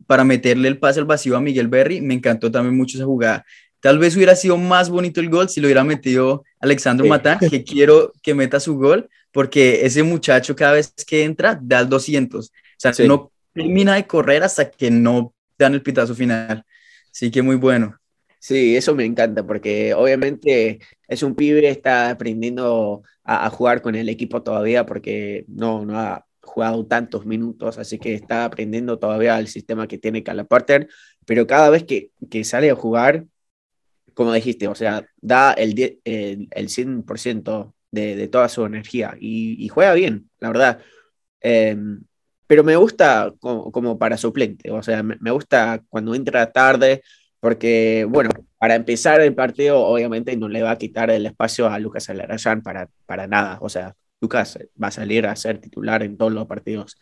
para 0.07 0.24
meterle 0.24 0.68
el 0.68 0.79
pase 0.79 1.00
al 1.00 1.07
vacío 1.07 1.37
a 1.37 1.40
Miguel 1.40 1.68
Berry. 1.68 2.00
Me 2.00 2.14
encantó 2.14 2.50
también 2.50 2.77
mucho 2.77 2.98
esa 2.98 3.07
jugada. 3.07 3.44
Tal 3.81 3.98
vez 3.98 4.16
hubiera 4.16 4.35
sido 4.35 4.57
más 4.57 4.88
bonito 4.88 5.20
el 5.20 5.31
gol 5.31 5.48
si 5.48 5.61
lo 5.61 5.66
hubiera 5.66 5.85
metido 5.85 6.42
Alexandro 6.59 7.07
Matán, 7.07 7.38
que 7.38 7.62
quiero 7.64 8.12
que 8.22 8.35
meta 8.35 8.59
su 8.59 8.77
gol, 8.77 9.09
porque 9.31 9.85
ese 9.85 10.03
muchacho 10.03 10.57
cada 10.57 10.72
vez 10.72 10.92
que 11.07 11.22
entra 11.24 11.59
da 11.62 11.81
el 11.81 11.88
200. 11.88 12.46
O 12.46 12.50
sea, 12.77 12.92
no 13.07 13.31
termina 13.53 13.94
de 13.94 14.07
correr 14.07 14.42
hasta 14.42 14.70
que 14.70 14.90
no 14.90 15.33
dan 15.59 15.74
el 15.74 15.83
pitazo 15.83 16.14
final. 16.14 16.64
Sí, 17.14 17.31
que 17.31 17.42
muy 17.42 17.55
bueno. 17.55 17.96
Sí, 18.40 18.77
eso 18.77 18.92
me 18.96 19.05
encanta 19.05 19.46
porque 19.46 19.94
obviamente 19.94 20.81
es 21.07 21.22
un 21.22 21.37
pibe, 21.37 21.68
está 21.68 22.11
aprendiendo 22.11 23.05
a, 23.22 23.48
jugar 23.50 23.83
con 23.83 23.94
el 23.94 24.09
equipo 24.09 24.42
todavía 24.42 24.85
porque 24.85 25.44
no, 25.46 25.87
no 25.87 25.96
ha 26.00 26.27
jugado 26.42 26.85
tantos 26.87 27.24
minutos, 27.24 27.79
así 27.79 28.00
que 28.00 28.14
está 28.14 28.44
aprendiendo 28.44 28.98
todavía 28.98 29.38
el 29.38 29.46
sistema 29.46 29.87
que 29.87 29.96
tiene 29.98 30.24
Calaporter, 30.24 30.88
pero 31.24 31.46
cada 31.46 31.70
vez 31.70 31.85
que, 31.85 32.11
que, 32.29 32.42
sale 32.42 32.68
a 32.70 32.74
jugar, 32.74 33.27
como 34.14 34.33
dijiste, 34.33 34.66
o 34.66 34.74
sea, 34.74 35.07
da 35.20 35.53
el, 35.53 36.00
el, 36.05 36.48
el 36.50 36.68
100% 36.68 37.74
de, 37.92 38.16
de, 38.16 38.29
toda 38.29 38.48
su 38.48 38.66
energía 38.66 39.16
y, 39.20 39.68
juega 39.68 39.94
bien, 39.94 40.31
la 40.40 40.48
verdad. 40.48 40.81
Eh, 41.42 41.77
pero 42.47 42.65
me 42.65 42.77
gusta 42.77 43.33
como, 43.41 43.99
para 43.99 44.17
suplente, 44.17 44.71
o 44.71 44.83
sea, 44.83 45.03
me, 45.03 45.31
gusta 45.31 45.83
cuando 45.89 46.15
entra 46.15 46.53
tarde, 46.53 47.03
porque, 47.41 48.07
bueno, 48.09 48.31
para 48.59 48.75
empezar 48.75 49.21
el 49.21 49.35
partido, 49.35 49.81
obviamente 49.81 50.37
no 50.37 50.49
le 50.49 50.63
va 50.63 50.73
a 50.73 50.79
quitar 50.79 51.11
el 51.11 51.27
espacio 51.27 51.69
a 51.69 51.79
Lucas 51.79 52.09
Alarayán 52.09 52.63
para, 52.63 52.89
para 53.07 53.27
nada, 53.27 53.59
o 53.61 53.69
sea, 53.69 53.95
Lucas 54.21 54.59
va 54.83 54.89
a 54.89 54.91
salir 54.91 55.27
a 55.27 55.37
ser 55.37 55.59
titular 55.59 56.03
en 56.03 56.17
todos 56.17 56.33
los 56.33 56.47
partidos. 56.47 56.99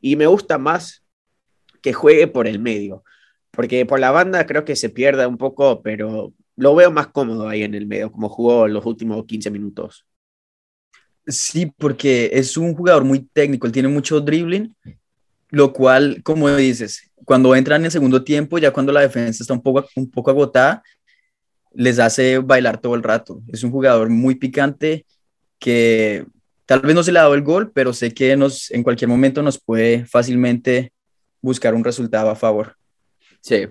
Y 0.00 0.16
me 0.16 0.26
gusta 0.26 0.58
más 0.58 1.04
que 1.82 1.92
juegue 1.92 2.26
por 2.26 2.46
el 2.46 2.58
medio, 2.58 3.04
porque 3.50 3.86
por 3.86 4.00
la 4.00 4.10
banda 4.10 4.46
creo 4.46 4.64
que 4.64 4.76
se 4.76 4.90
pierde 4.90 5.26
un 5.26 5.38
poco, 5.38 5.82
pero 5.82 6.32
lo 6.56 6.74
veo 6.74 6.90
más 6.90 7.08
cómodo 7.08 7.48
ahí 7.48 7.62
en 7.62 7.74
el 7.74 7.86
medio, 7.86 8.10
como 8.10 8.28
jugó 8.28 8.68
los 8.68 8.84
últimos 8.86 9.24
15 9.26 9.50
minutos. 9.50 10.06
Sí, 11.26 11.72
porque 11.78 12.30
es 12.32 12.56
un 12.56 12.74
jugador 12.74 13.04
muy 13.04 13.20
técnico, 13.32 13.66
él 13.66 13.72
tiene 13.72 13.88
mucho 13.88 14.20
dribbling, 14.20 14.74
lo 15.50 15.72
cual, 15.72 16.22
como 16.22 16.54
dices, 16.54 17.10
cuando 17.24 17.54
entran 17.54 17.84
en 17.84 17.90
segundo 17.90 18.22
tiempo, 18.22 18.58
ya 18.58 18.72
cuando 18.72 18.92
la 18.92 19.00
defensa 19.00 19.42
está 19.42 19.54
un 19.54 19.62
poco, 19.62 19.86
un 19.96 20.10
poco 20.10 20.30
agotada, 20.30 20.82
les 21.72 21.98
hace 21.98 22.38
bailar 22.38 22.80
todo 22.80 22.94
el 22.94 23.02
rato. 23.02 23.40
Es 23.48 23.64
un 23.64 23.70
jugador 23.70 24.10
muy 24.10 24.34
picante 24.34 25.06
que 25.58 26.26
tal 26.66 26.80
vez 26.80 26.94
no 26.94 27.02
se 27.02 27.12
le 27.12 27.18
ha 27.18 27.22
dado 27.22 27.34
el 27.34 27.42
gol, 27.42 27.72
pero 27.72 27.92
sé 27.92 28.12
que 28.12 28.36
nos, 28.36 28.70
en 28.70 28.82
cualquier 28.82 29.08
momento 29.08 29.42
nos 29.42 29.60
puede 29.60 30.04
fácilmente 30.06 30.92
buscar 31.40 31.74
un 31.74 31.84
resultado 31.84 32.30
a 32.30 32.36
favor. 32.36 32.76
Sí. 33.40 33.66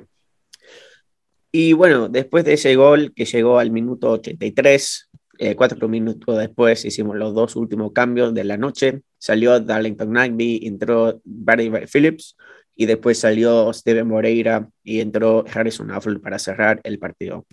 Y 1.52 1.74
bueno, 1.74 2.10
después 2.10 2.44
de 2.46 2.54
ese 2.54 2.76
gol 2.76 3.14
que 3.16 3.26
llegó 3.26 3.60
al 3.60 3.72
minuto 3.72 4.12
83, 4.12 5.10
eh, 5.40 5.56
cuatro 5.56 5.88
minutos 5.88 6.38
después 6.38 6.86
hicimos 6.86 7.16
los 7.16 7.34
dos 7.34 7.56
últimos 7.56 7.92
cambios 7.92 8.34
de 8.34 8.44
la 8.44 8.58
noche. 8.58 9.02
Salió 9.18 9.60
Darlington 9.60 10.12
Nagby, 10.12 10.62
entró 10.64 11.22
Barry 11.24 11.72
Phillips 11.92 12.36
y 12.76 12.86
después 12.86 13.20
salió 13.20 13.72
Steven 13.74 14.08
Moreira 14.08 14.70
y 14.84 15.00
entró 15.00 15.44
Harrison 15.52 15.92
Affle 15.92 16.20
para 16.20 16.40
cerrar 16.40 16.82
el 16.84 17.00
partido. 17.00 17.46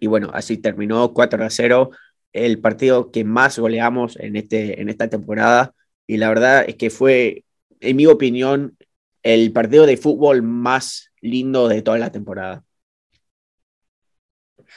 Y 0.00 0.06
bueno, 0.06 0.30
así 0.32 0.58
terminó 0.58 1.12
4 1.12 1.44
a 1.44 1.50
0, 1.50 1.90
el 2.32 2.60
partido 2.60 3.10
que 3.10 3.24
más 3.24 3.58
goleamos 3.58 4.16
en, 4.18 4.36
este, 4.36 4.80
en 4.80 4.88
esta 4.88 5.08
temporada. 5.08 5.74
Y 6.06 6.18
la 6.18 6.28
verdad 6.28 6.64
es 6.68 6.76
que 6.76 6.90
fue, 6.90 7.44
en 7.80 7.96
mi 7.96 8.06
opinión, 8.06 8.76
el 9.22 9.52
partido 9.52 9.86
de 9.86 9.96
fútbol 9.96 10.42
más 10.42 11.12
lindo 11.20 11.68
de 11.68 11.82
toda 11.82 11.98
la 11.98 12.12
temporada. 12.12 12.64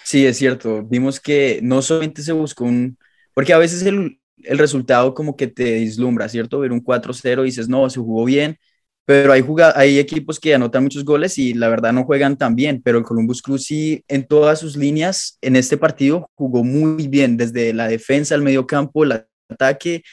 Sí, 0.03 0.25
es 0.25 0.37
cierto. 0.37 0.83
Vimos 0.83 1.19
que 1.19 1.59
no 1.63 1.81
solamente 1.81 2.21
se 2.21 2.31
buscó 2.31 2.65
un, 2.65 2.97
porque 3.33 3.53
a 3.53 3.57
veces 3.57 3.83
el, 3.83 4.19
el 4.43 4.57
resultado 4.57 5.13
como 5.13 5.35
que 5.35 5.47
te 5.47 5.75
dislumbra, 5.75 6.29
¿cierto? 6.29 6.59
Ver 6.59 6.71
un 6.71 6.83
4-0 6.83 7.41
y 7.41 7.45
dices, 7.45 7.69
no, 7.69 7.89
se 7.89 7.99
jugó 7.99 8.25
bien, 8.25 8.57
pero 9.05 9.33
hay, 9.33 9.43
hay 9.75 9.99
equipos 9.99 10.39
que 10.39 10.53
anotan 10.53 10.83
muchos 10.83 11.03
goles 11.03 11.37
y 11.37 11.53
la 11.53 11.69
verdad 11.69 11.93
no 11.93 12.05
juegan 12.05 12.37
tan 12.37 12.55
bien, 12.55 12.81
pero 12.83 12.97
el 12.97 13.03
Columbus 13.03 13.41
Crew 13.41 13.57
sí 13.57 14.03
en 14.07 14.25
todas 14.25 14.59
sus 14.59 14.75
líneas 14.75 15.37
en 15.41 15.55
este 15.55 15.77
partido 15.77 16.29
jugó 16.35 16.63
muy 16.63 17.07
bien, 17.07 17.37
desde 17.37 17.73
la 17.73 17.87
defensa, 17.87 18.35
el 18.35 18.41
medio 18.41 18.65
campo, 18.67 19.03
el 19.03 19.25
ataque. 19.49 20.03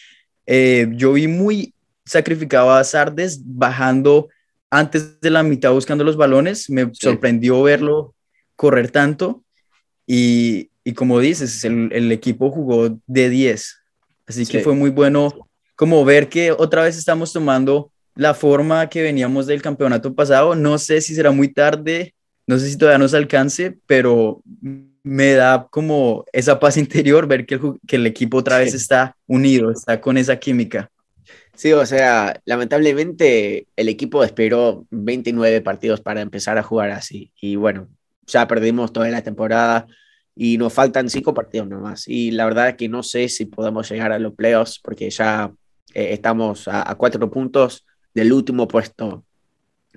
Eh, 0.47 0.89
yo 0.93 1.13
vi 1.13 1.29
muy 1.29 1.75
sacrificado 2.05 2.73
a 2.73 2.83
Sardes 2.85 3.41
bajando 3.45 4.29
antes 4.71 5.21
de 5.21 5.31
la 5.31 5.43
mitad 5.43 5.73
buscando 5.73 6.05
los 6.05 6.17
balones, 6.17 6.69
me 6.71 6.91
sorprendió 6.93 7.63
verlo 7.63 8.15
correr 8.57 8.91
tanto 8.91 9.45
y, 10.11 10.71
y 10.85 10.95
como 10.95 11.21
dices, 11.21 11.63
el, 11.65 11.91
el, 11.93 12.11
equipo 12.11 12.51
jugó 12.51 12.99
de 13.07 13.29
10. 13.29 13.77
Así 14.27 14.47
que 14.47 14.61
fue 14.61 14.75
muy 14.75 14.89
bueno 14.89 15.31
como 15.77 16.03
ver 16.03 16.31
que 16.31 16.51
otra 16.51 16.83
vez 16.83 16.97
estamos 16.97 17.31
tomando 17.31 17.93
la 18.15 18.33
forma 18.33 18.89
que 18.89 19.03
veníamos 19.03 19.47
del 19.47 19.61
campeonato 19.61 20.15
pasado. 20.15 20.55
No 20.55 20.79
sé 20.79 21.03
si 21.03 21.15
será 21.15 21.31
muy 21.31 21.49
tarde, 21.49 22.15
no 22.47 22.59
sé 22.59 22.71
si 22.71 22.79
todavía 22.79 22.99
nos 22.99 23.13
alcance, 23.13 23.79
pero 23.87 24.43
me 25.03 25.35
da 25.35 25.69
como 25.71 26.25
esa 26.33 26.59
paz 26.59 26.77
interior 26.79 27.29
ver 27.29 27.45
que 27.45 27.57
el, 27.57 27.61
que 27.87 27.97
el 27.97 28.07
equipo 28.07 28.39
otra 28.39 28.59
vez 28.59 28.73
está 28.73 29.15
unido, 29.27 29.71
está 29.71 30.01
con 30.01 30.17
esa 30.17 30.39
química. 30.39 30.91
Sí, 31.55 31.73
o 31.73 31.85
sea, 31.85 32.41
lamentablemente 32.47 33.67
el 33.77 33.89
equipo 33.91 34.25
esperó 34.25 34.87
29 34.91 35.61
partidos 35.61 36.01
para 36.01 36.23
empezar 36.23 36.57
a 36.57 36.63
jugar 36.63 36.93
así. 36.93 37.31
Y 37.41 37.57
bueno, 37.57 37.89
ya 38.29 38.47
perdimos 38.47 38.93
toda 38.93 39.09
la 39.09 39.23
temporada 39.23 39.87
y 40.35 40.57
nos 40.59 40.73
faltan 40.73 41.11
cinco 41.11 41.35
partidos 41.35 41.69
nomás. 41.69 42.07
Y 42.07 42.31
la 42.31 42.45
verdad 42.45 42.69
es 42.71 42.77
que 42.77 42.89
no 42.89 43.03
sé 43.03 43.29
si 43.29 43.47
podemos 43.47 43.91
llegar 43.91 44.13
a 44.13 44.19
los 44.21 44.35
playoffs 44.35 44.79
porque 44.79 45.11
ya 45.11 45.53
eh, 45.95 46.13
estamos 46.13 46.69
a, 46.69 46.95
cuatro 46.95 47.29
puntos 47.31 47.85
del 48.15 48.33
último 48.33 48.69
puesto. 48.69 49.25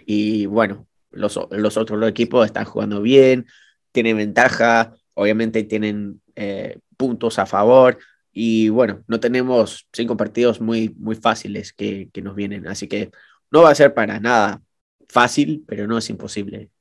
Y 0.06 0.48
bueno, 0.48 0.88
los, 1.12 1.40
los 1.52 1.78
otros 1.78 2.10
equipos 2.10 2.46
están 2.46 2.66
jugando 2.66 3.02
bien, 3.02 3.46
tienen 3.92 4.18
ventaja, 4.18 4.96
obviamente 5.14 5.64
tienen 5.64 6.22
eh, 6.36 6.80
puntos 6.98 7.38
a 7.38 7.46
favor. 7.46 8.00
Y 8.34 8.70
bueno, 8.70 9.04
no 9.08 9.20
tenemos 9.20 9.88
cinco 9.94 10.18
partidos 10.18 10.62
muy, 10.62 10.96
muy 10.98 11.16
fáciles 11.16 11.74
que, 11.74 12.10
que 12.12 12.22
nos 12.22 12.36
vienen. 12.36 12.68
Así 12.68 12.88
que 12.88 13.12
no 13.52 13.62
va 13.64 13.72
a 13.72 13.76
ser 13.76 13.94
para 13.94 14.20
nada 14.20 14.62
fácil, 15.08 15.64
pero 15.68 15.86
no 15.88 15.98
es 15.98 16.10
imposible. 16.10 16.72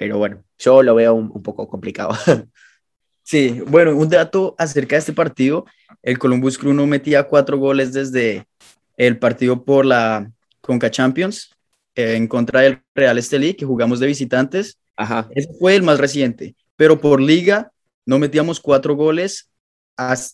Pero 0.00 0.16
bueno, 0.16 0.42
yo 0.58 0.82
lo 0.82 0.94
veo 0.94 1.12
un, 1.12 1.42
poco 1.42 1.68
complicado. 1.68 2.10
Sí, 3.22 3.60
bueno, 3.68 3.94
un 3.94 4.08
dato 4.08 4.56
acerca 4.58 4.96
de 4.96 5.00
este 5.00 5.12
partido, 5.12 5.64
el 6.02 6.18
Columbus 6.18 6.58
Crew 6.58 6.72
no 6.72 6.84
metía 6.88 7.28
cuatro 7.28 7.58
goles 7.58 7.92
desde 7.92 8.48
el 8.96 9.18
partido 9.20 9.64
por 9.64 9.86
la 9.86 10.32
Conca 10.60 10.90
Champions 10.90 11.54
eh, 11.94 12.16
en 12.16 12.26
contra 12.26 12.62
del 12.62 12.82
Real 12.92 13.18
Estelí, 13.18 13.54
que 13.54 13.66
jugamos 13.66 14.00
de 14.00 14.08
visitantes. 14.08 14.80
Ajá. 14.96 15.28
Ese 15.32 15.52
fue 15.60 15.76
el 15.76 15.84
más 15.84 16.00
reciente, 16.00 16.56
pero 16.74 17.00
por 17.00 17.20
liga 17.20 17.70
no 18.04 18.18
metíamos 18.18 18.58
cuatro 18.58 18.96
goles 18.96 19.48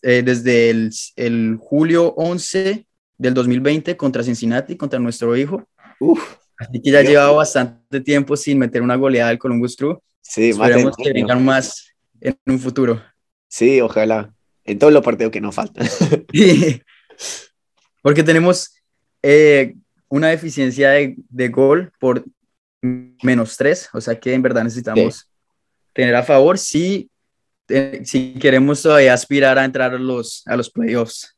eh, 0.03 0.23
desde 0.25 0.71
el, 0.71 0.91
el, 1.17 1.59
julio 1.61 2.15
11 2.15 2.87
del 3.19 3.35
2020 3.35 3.95
contra 3.99 4.23
Cincinnati, 4.23 4.77
contra 4.77 5.01
nuestro 5.01 5.37
hijo. 5.37 5.69
Uf. 6.01 6.37
Así 6.59 6.81
que 6.81 6.91
ya 6.91 7.03
llevaba 7.03 7.33
bastante 7.33 8.01
tiempo 8.01 8.37
sin 8.37 8.59
meter 8.59 8.83
una 8.83 8.97
goleada 8.97 9.31
del 9.31 9.39
Columbus 9.39 9.77
Crew. 9.77 10.01
Sí, 10.23 10.51
Esperemos 10.51 10.97
que 10.97 11.13
vengan 11.13 11.45
más 11.45 11.93
en 12.21 12.37
un 12.47 12.59
futuro. 12.59 13.03
Sí, 13.49 13.81
ojalá. 13.81 14.33
En 14.65 14.79
todos 14.79 14.93
los 14.93 15.05
partidos 15.05 15.33
que 15.33 15.41
nos 15.41 15.55
faltan. 15.55 15.87
Porque 18.03 18.23
tenemos 18.23 18.75
eh, 19.23 19.75
una 20.09 20.29
deficiencia 20.29 20.91
de, 20.91 21.49
gol 21.49 21.93
por 22.01 22.25
menos 22.83 23.57
tres, 23.57 23.89
o 23.93 24.01
sea 24.01 24.19
que 24.19 24.33
en 24.33 24.43
verdad 24.43 24.65
necesitamos 24.65 25.29
tener 25.93 26.15
a 26.15 26.23
favor 26.23 26.59
si, 26.59 27.11
eh, 27.69 28.03
si 28.05 28.35
queremos 28.35 28.83
todavía 28.83 29.15
aspirar 29.15 29.59
a 29.59 29.65
entrar 29.65 29.95
a 29.95 29.99
los, 29.99 30.43
a 30.47 30.57
los 30.57 30.71
playoffs. 30.71 31.37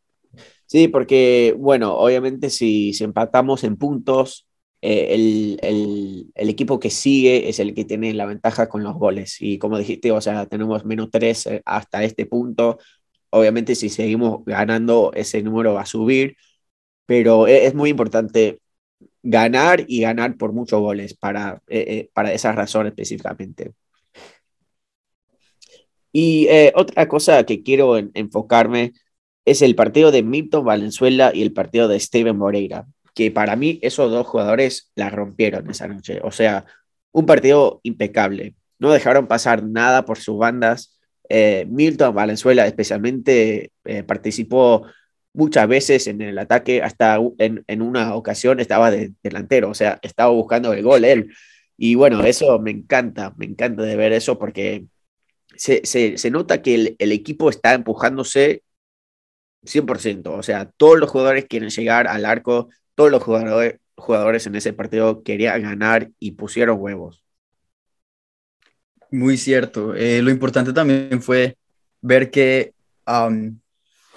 Sí, 0.66 0.88
porque, 0.88 1.54
bueno, 1.56 1.94
obviamente 1.94 2.50
si, 2.50 2.92
si 2.92 3.04
empatamos 3.04 3.64
en 3.64 3.76
puntos, 3.76 4.47
eh, 4.80 5.58
el, 5.62 6.32
equipo 6.50 6.78
que 6.78 6.90
sigue 6.90 7.48
es 7.48 7.58
el 7.58 7.74
que 7.74 7.84
tiene 7.84 8.14
la 8.14 8.26
ventaja 8.26 8.68
con 8.68 8.82
los 8.82 8.94
goles. 8.94 9.36
Y 9.40 9.58
como 9.58 9.78
dijiste, 9.78 10.12
o 10.12 10.20
sea, 10.20 10.46
tenemos 10.46 10.84
menos 10.84 11.10
tres 11.10 11.46
eh, 11.46 11.62
hasta 11.64 12.04
este 12.04 12.26
punto. 12.26 12.78
Obviamente, 13.30 13.74
si 13.74 13.88
seguimos 13.90 14.44
ganando, 14.44 15.12
ese 15.14 15.42
número 15.42 15.74
va 15.74 15.82
a 15.82 15.86
subir, 15.86 16.36
pero 17.06 17.46
e, 17.48 17.66
es, 17.66 17.74
muy 17.74 17.90
importante 17.90 18.60
ganar 19.22 19.84
y 19.88 20.02
ganar 20.02 20.36
por 20.36 20.52
muchos 20.52 20.80
goles 20.80 21.14
para, 21.14 21.62
eh, 21.68 22.10
para 22.14 22.32
esa 22.32 22.52
razón 22.52 22.86
específicamente. 22.86 23.72
Y 26.12 26.48
otra 26.74 27.06
cosa 27.08 27.44
que 27.44 27.62
quiero 27.62 27.96
enfocarme 27.98 28.92
es 29.44 29.62
el 29.62 29.74
partido 29.74 30.10
de 30.10 30.22
Milton 30.22 30.64
Valenzuela 30.64 31.32
y 31.34 31.42
el 31.42 31.52
partido 31.52 31.88
de 31.88 32.00
Steven 32.00 32.36
Moreira 32.36 32.86
que 33.18 33.32
para 33.32 33.56
mí 33.56 33.80
esos 33.82 34.12
dos 34.12 34.28
jugadores 34.28 34.92
la 34.94 35.10
rompieron 35.10 35.68
esa 35.68 35.88
noche. 35.88 36.20
O 36.22 36.30
sea, 36.30 36.66
un 37.10 37.26
partido 37.26 37.80
impecable. 37.82 38.54
No 38.78 38.92
dejaron 38.92 39.26
pasar 39.26 39.64
nada 39.64 40.04
por 40.04 40.18
sus 40.18 40.38
bandas. 40.38 41.00
Eh, 41.28 41.66
Milton 41.68 42.14
Valenzuela 42.14 42.64
especialmente 42.64 43.72
eh, 43.84 44.04
participó 44.04 44.86
muchas 45.32 45.66
veces 45.66 46.06
en 46.06 46.22
el 46.22 46.38
ataque, 46.38 46.80
hasta 46.80 47.18
en, 47.38 47.82
una 47.82 48.14
ocasión 48.14 48.60
estaba 48.60 48.92
de 48.92 49.12
delantero, 49.20 49.70
o 49.70 49.74
sea, 49.74 49.98
estaba 50.02 50.30
buscando 50.30 50.72
el 50.72 50.84
gol 50.84 51.04
él. 51.04 51.34
Y 51.76 51.96
bueno, 51.96 52.22
eso 52.22 52.60
me 52.60 52.70
encanta, 52.70 53.34
me 53.36 53.46
encanta 53.46 53.82
de 53.82 53.96
ver 53.96 54.12
eso 54.12 54.38
porque 54.38 54.86
se, 55.56 55.84
se, 55.84 56.18
se 56.18 56.30
nota 56.30 56.62
que 56.62 56.74
el, 56.76 56.96
el, 57.00 57.10
equipo 57.10 57.50
está 57.50 57.74
empujándose 57.74 58.62
100%, 59.64 60.28
o 60.38 60.42
sea, 60.44 60.70
todos 60.76 61.00
los 61.00 61.10
jugadores 61.10 61.46
quieren 61.46 61.70
llegar 61.70 62.06
al 62.06 62.24
arco, 62.24 62.68
todos 62.98 63.12
los 63.12 63.22
jugadores, 63.22 63.76
jugadores 63.94 64.44
en 64.48 64.56
ese 64.56 64.72
partido 64.72 65.22
querían 65.22 65.62
ganar 65.62 66.10
y 66.18 66.32
pusieron 66.32 66.80
huevos. 66.80 67.22
Muy 69.12 69.36
cierto. 69.36 69.94
Eh, 69.94 70.20
lo 70.20 70.32
importante 70.32 70.72
también 70.72 71.22
fue 71.22 71.56
ver 72.00 72.28
que 72.32 72.74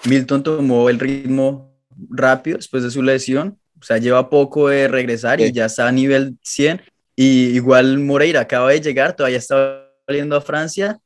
Milton 0.04 0.42
tomó 0.42 0.90
el 0.90 0.98
ritmo 0.98 1.78
rápido 2.10 2.56
después 2.56 2.82
de 2.82 2.90
su 2.90 3.04
lesión. 3.04 3.56
o 3.80 3.84
sea, 3.84 3.98
lleva 3.98 4.28
poco 4.28 4.68
de 4.68 4.88
regresar 4.88 5.40
y 5.40 5.52
ya 5.52 5.66
está 5.66 5.86
a 5.86 5.92
nivel 5.92 6.36
100. 6.42 6.82
Y 7.14 7.50
igual 7.54 8.00
Moreira 8.00 8.40
acaba 8.40 8.72
de 8.72 8.80
llegar, 8.80 9.14
todavía 9.14 9.38
está 9.38 9.88
saliendo 10.08 10.34
a 10.34 10.40
Francia 10.40 10.98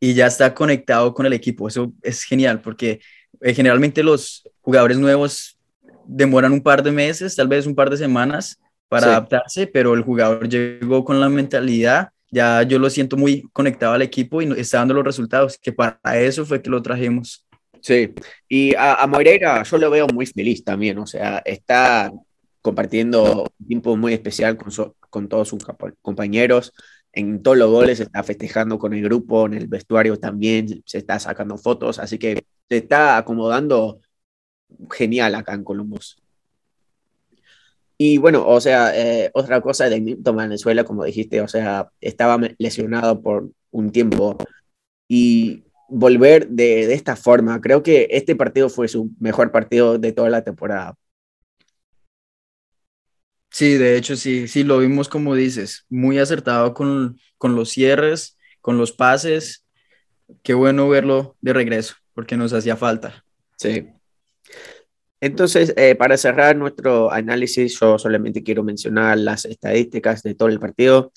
y 0.00 0.14
ya 0.14 0.26
está 0.26 0.54
conectado 0.54 1.12
con 1.12 1.26
el 1.26 1.34
equipo. 1.34 1.68
Eso 1.68 1.92
es 2.00 2.24
genial 2.24 2.62
porque 2.62 3.00
eh, 3.42 3.52
generalmente 3.52 4.02
los 4.02 4.48
jugadores 4.62 4.96
nuevos 4.96 5.59
demoran 6.06 6.52
un 6.52 6.62
par 6.62 6.82
de 6.82 6.90
meses, 6.90 7.36
tal 7.36 7.48
vez 7.48 7.66
un 7.66 7.74
par 7.74 7.90
de 7.90 7.96
semanas 7.96 8.58
para 8.88 9.06
adaptarse, 9.06 9.66
pero 9.66 9.94
el 9.94 10.02
jugador 10.02 10.48
llegó 10.48 11.04
con 11.04 11.20
la 11.20 11.28
mentalidad, 11.28 12.10
ya 12.30 12.62
yo 12.62 12.78
lo 12.78 12.90
siento 12.90 13.16
muy 13.16 13.42
conectado 13.52 13.92
al 13.92 14.02
equipo 14.02 14.42
y 14.42 14.60
está 14.60 14.78
dando 14.78 14.94
los 14.94 15.04
resultados, 15.04 15.58
que 15.58 15.72
para 15.72 15.98
eso 16.16 16.44
fue 16.44 16.60
que 16.60 16.70
lo 16.70 16.82
trajimos. 16.82 17.46
Sí, 17.80 18.12
y 18.48 18.74
a, 18.74 18.94
a 18.94 19.06
Moreira 19.06 19.62
yo 19.62 19.78
lo 19.78 19.90
veo 19.90 20.06
muy 20.08 20.26
feliz 20.26 20.64
también, 20.64 20.98
o 20.98 21.06
sea, 21.06 21.38
está 21.44 22.12
compartiendo 22.62 23.44
un 23.58 23.66
tiempo 23.66 23.96
muy 23.96 24.12
especial 24.12 24.56
con, 24.56 24.70
con 25.08 25.28
todos 25.28 25.48
sus 25.48 25.64
compañeros, 26.02 26.72
en 27.12 27.42
todos 27.42 27.56
los 27.56 27.70
goles 27.70 27.98
se 27.98 28.04
está 28.04 28.22
festejando 28.22 28.78
con 28.78 28.92
el 28.92 29.02
grupo, 29.02 29.46
en 29.46 29.54
el 29.54 29.66
vestuario 29.66 30.16
también 30.18 30.82
se 30.84 30.98
está 30.98 31.18
sacando 31.18 31.56
fotos, 31.58 31.98
así 31.98 32.18
que 32.18 32.44
se 32.68 32.76
está 32.76 33.16
acomodando 33.16 34.00
genial 34.90 35.34
acá 35.34 35.54
en 35.54 35.64
Columbus. 35.64 36.18
Y 37.98 38.16
bueno, 38.18 38.46
o 38.48 38.60
sea, 38.60 38.96
eh, 38.96 39.30
otra 39.34 39.60
cosa 39.60 39.88
de 39.88 40.00
Nito 40.00 40.34
Venezuela, 40.34 40.84
como 40.84 41.04
dijiste, 41.04 41.40
o 41.42 41.48
sea, 41.48 41.90
estaba 42.00 42.40
lesionado 42.58 43.20
por 43.20 43.50
un 43.70 43.92
tiempo 43.92 44.38
y 45.06 45.64
volver 45.88 46.48
de, 46.48 46.86
de 46.86 46.94
esta 46.94 47.16
forma, 47.16 47.60
creo 47.60 47.82
que 47.82 48.08
este 48.10 48.36
partido 48.36 48.70
fue 48.70 48.88
su 48.88 49.10
mejor 49.20 49.52
partido 49.52 49.98
de 49.98 50.12
toda 50.12 50.30
la 50.30 50.42
temporada. 50.42 50.94
Sí, 53.50 53.76
de 53.76 53.96
hecho, 53.96 54.16
sí, 54.16 54.48
sí, 54.48 54.62
lo 54.62 54.78
vimos 54.78 55.08
como 55.08 55.34
dices, 55.34 55.84
muy 55.88 56.18
acertado 56.18 56.72
con, 56.72 57.18
con 57.36 57.56
los 57.56 57.70
cierres, 57.70 58.38
con 58.60 58.78
los 58.78 58.92
pases. 58.92 59.66
Qué 60.42 60.54
bueno 60.54 60.88
verlo 60.88 61.36
de 61.40 61.52
regreso, 61.52 61.96
porque 62.14 62.36
nos 62.36 62.52
hacía 62.52 62.76
falta. 62.76 63.24
Sí. 63.56 63.88
Entonces, 65.20 65.74
eh, 65.76 65.94
para 65.94 66.16
cerrar 66.16 66.56
nuestro 66.56 67.12
análisis, 67.12 67.78
yo 67.78 67.98
solamente 67.98 68.42
quiero 68.42 68.62
mencionar 68.62 69.18
las 69.18 69.44
estadísticas 69.44 70.22
de 70.22 70.34
todo 70.34 70.48
el 70.48 70.58
partido. 70.58 71.12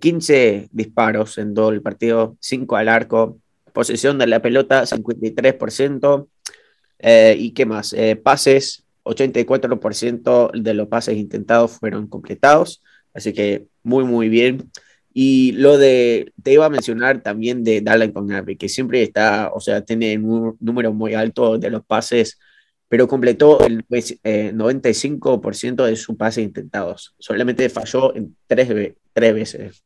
15 0.00 0.48
eh, 0.48 0.68
disparos 0.72 1.38
en 1.38 1.54
todo 1.54 1.70
el 1.70 1.80
partido, 1.80 2.36
5 2.40 2.76
al 2.76 2.88
arco, 2.88 3.38
posesión 3.72 4.18
de 4.18 4.26
la 4.26 4.42
pelota 4.42 4.84
53%, 4.84 6.28
eh, 6.98 7.36
y 7.38 7.52
qué 7.52 7.66
más, 7.66 7.94
pases 8.22 8.84
84% 9.04 10.50
de 10.60 10.74
los 10.74 10.88
pases 10.88 11.16
intentados 11.16 11.72
fueron 11.78 12.08
completados, 12.08 12.82
así 13.14 13.32
que 13.32 13.66
muy, 13.84 14.04
muy 14.04 14.28
bien. 14.28 14.70
Y 15.12 15.52
lo 15.52 15.78
de, 15.78 16.32
te 16.42 16.52
iba 16.52 16.66
a 16.66 16.70
mencionar 16.70 17.22
también 17.22 17.62
de 17.62 17.80
Darlington 17.80 18.26
Navy, 18.26 18.56
que 18.56 18.68
siempre 18.68 19.02
está, 19.02 19.50
o 19.54 19.60
sea, 19.60 19.82
tiene 19.82 20.18
un 20.18 20.56
número 20.60 20.92
muy 20.92 21.14
alto 21.14 21.58
de 21.58 21.70
los 21.70 21.84
pases, 21.84 22.38
pero 22.90 23.06
completó 23.06 23.64
el 23.64 23.86
95% 23.86 25.84
eh, 25.84 25.90
de 25.90 25.96
sus 25.96 26.16
pases 26.16 26.42
intentados. 26.42 27.14
Solamente 27.20 27.68
falló 27.68 28.12
en 28.16 28.36
tres, 28.48 28.94
tres 29.12 29.32
veces. 29.34 29.84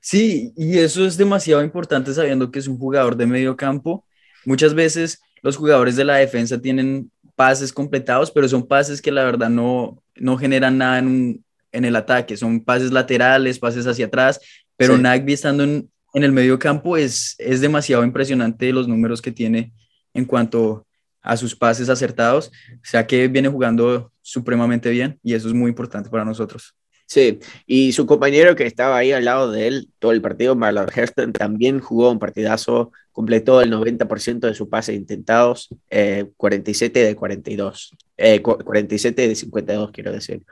Sí, 0.00 0.52
y 0.54 0.76
eso 0.76 1.06
es 1.06 1.16
demasiado 1.16 1.64
importante 1.64 2.12
sabiendo 2.12 2.50
que 2.50 2.58
es 2.58 2.68
un 2.68 2.76
jugador 2.76 3.16
de 3.16 3.26
medio 3.26 3.56
campo. 3.56 4.04
Muchas 4.44 4.74
veces 4.74 5.22
los 5.40 5.56
jugadores 5.56 5.96
de 5.96 6.04
la 6.04 6.16
defensa 6.16 6.60
tienen 6.60 7.10
pases 7.36 7.72
completados, 7.72 8.30
pero 8.30 8.46
son 8.46 8.68
pases 8.68 9.00
que 9.00 9.10
la 9.10 9.24
verdad 9.24 9.48
no, 9.48 10.02
no 10.16 10.36
generan 10.36 10.76
nada 10.76 10.98
en, 10.98 11.42
en 11.72 11.86
el 11.86 11.96
ataque, 11.96 12.36
son 12.36 12.60
pases 12.62 12.92
laterales, 12.92 13.58
pases 13.58 13.86
hacia 13.86 14.06
atrás, 14.06 14.40
pero 14.76 14.98
Nagby 14.98 15.32
estando 15.32 15.64
en, 15.64 15.90
en, 16.12 16.22
el 16.22 16.32
medio 16.32 16.58
campo 16.58 16.98
es, 16.98 17.34
es 17.38 17.62
demasiado 17.62 18.04
impresionante 18.04 18.74
los 18.74 18.86
números 18.86 19.22
que 19.22 19.32
tiene 19.32 19.72
en 20.12 20.26
cuanto 20.26 20.86
a 21.22 21.36
sus 21.36 21.54
pases 21.56 21.88
acertados, 21.88 22.50
o 22.74 22.84
sea 22.84 23.06
que 23.06 23.28
viene 23.28 23.48
jugando 23.48 24.12
supremamente 24.22 24.90
bien 24.90 25.18
y 25.22 25.34
eso 25.34 25.48
es 25.48 25.54
muy 25.54 25.68
importante 25.68 26.10
para 26.10 26.24
nosotros. 26.24 26.74
Sí, 27.06 27.40
y 27.66 27.90
su 27.90 28.06
compañero 28.06 28.54
que 28.54 28.66
estaba 28.66 28.96
ahí 28.96 29.10
al 29.10 29.24
lado 29.24 29.50
de 29.50 29.66
él 29.66 29.88
todo 29.98 30.12
el 30.12 30.22
partido, 30.22 30.54
Marlon 30.54 30.86
Hairston, 30.94 31.32
también 31.32 31.80
jugó 31.80 32.12
un 32.12 32.20
partidazo, 32.20 32.92
completó 33.10 33.60
el 33.60 33.72
90% 33.72 34.46
de 34.46 34.54
sus 34.54 34.68
pases 34.68 34.94
intentados, 34.94 35.68
47 36.36 37.02
eh, 37.02 37.06
de 37.06 37.16
42, 37.16 37.96
47 38.64 39.24
eh, 39.24 39.28
de 39.28 39.34
52 39.34 39.90
quiero 39.90 40.12
decir, 40.12 40.42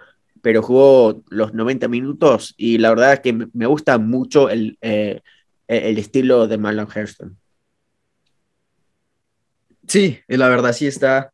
pero 0.43 0.61
jugó 0.61 1.23
los 1.29 1.55
90 1.55 1.87
minutos 1.87 2.55
y 2.57 2.79
la 2.79 2.91
verdad 2.91 3.13
es 3.13 3.21
que 3.21 3.33
me 3.33 3.67
gusta 3.67 3.99
mucho 3.99 4.51
el, 4.51 4.79
eh, 4.81 5.21
el 5.69 5.97
estilo 5.99 6.49
de 6.49 6.59
Marlon 6.59 6.89
Hairston. 6.93 7.39
Sí, 9.89 10.21
la 10.29 10.49
verdad 10.49 10.73
sí 10.73 10.87
está 10.87 11.33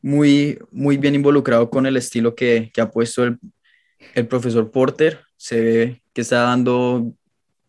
muy, 0.00 0.58
muy 0.70 0.96
bien 0.96 1.14
involucrado 1.14 1.68
con 1.68 1.84
el 1.86 1.96
estilo 1.96 2.34
que, 2.34 2.70
que 2.72 2.80
ha 2.80 2.90
puesto 2.90 3.24
el 3.24 3.38
el 4.14 4.26
profesor 4.26 4.70
Porter 4.70 5.20
se 5.36 5.60
ve 5.60 6.02
que 6.12 6.22
está 6.22 6.40
dando 6.42 7.12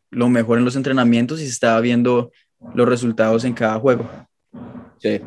lo 0.09 0.29
mejor 0.29 0.57
en 0.57 0.65
los 0.65 0.75
entrenamientos 0.75 1.39
y 1.39 1.45
se 1.45 1.51
está 1.51 1.79
viendo 1.79 2.31
los 2.73 2.87
resultados 2.87 3.43
en 3.45 3.53
cada 3.53 3.79
juego. 3.79 4.09
Sí. 4.99 5.21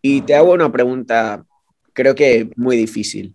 Y 0.00 0.22
te 0.22 0.34
hago 0.34 0.52
una 0.52 0.70
pregunta, 0.70 1.44
creo 1.92 2.14
que 2.14 2.50
muy 2.56 2.76
difícil. 2.76 3.34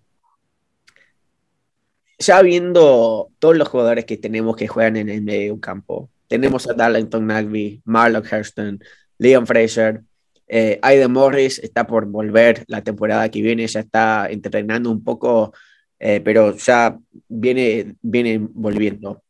Ya 2.18 2.42
viendo 2.42 3.30
todos 3.40 3.58
los 3.58 3.68
jugadores 3.68 4.06
que 4.06 4.18
tenemos 4.18 4.56
que 4.56 4.68
juegan 4.68 4.98
en 4.98 5.10
el 5.10 5.22
medio 5.22 5.60
campo, 5.60 6.10
tenemos 6.28 6.70
a 6.70 6.74
Darlington 6.74 7.26
Nagby, 7.28 7.82
Marlon 7.84 8.24
Hurston, 8.24 8.80
Leon 9.18 9.46
Fraser, 9.46 10.02
eh, 10.54 10.80
Aiden 10.82 11.12
Morris 11.12 11.60
está 11.60 11.88
por 11.88 12.06
volver 12.06 12.64
la 12.68 12.84
temporada 12.84 13.30
que 13.30 13.42
viene, 13.42 13.66
ya 13.68 13.80
está 13.80 14.28
entrenando 14.30 14.92
un 14.92 15.04
poco 15.04 15.54
eh, 16.04 16.20
pero 16.20 16.58
ya 16.58 16.98
viene, 17.30 17.96
viene 18.02 18.40
volviendo. 18.40 19.22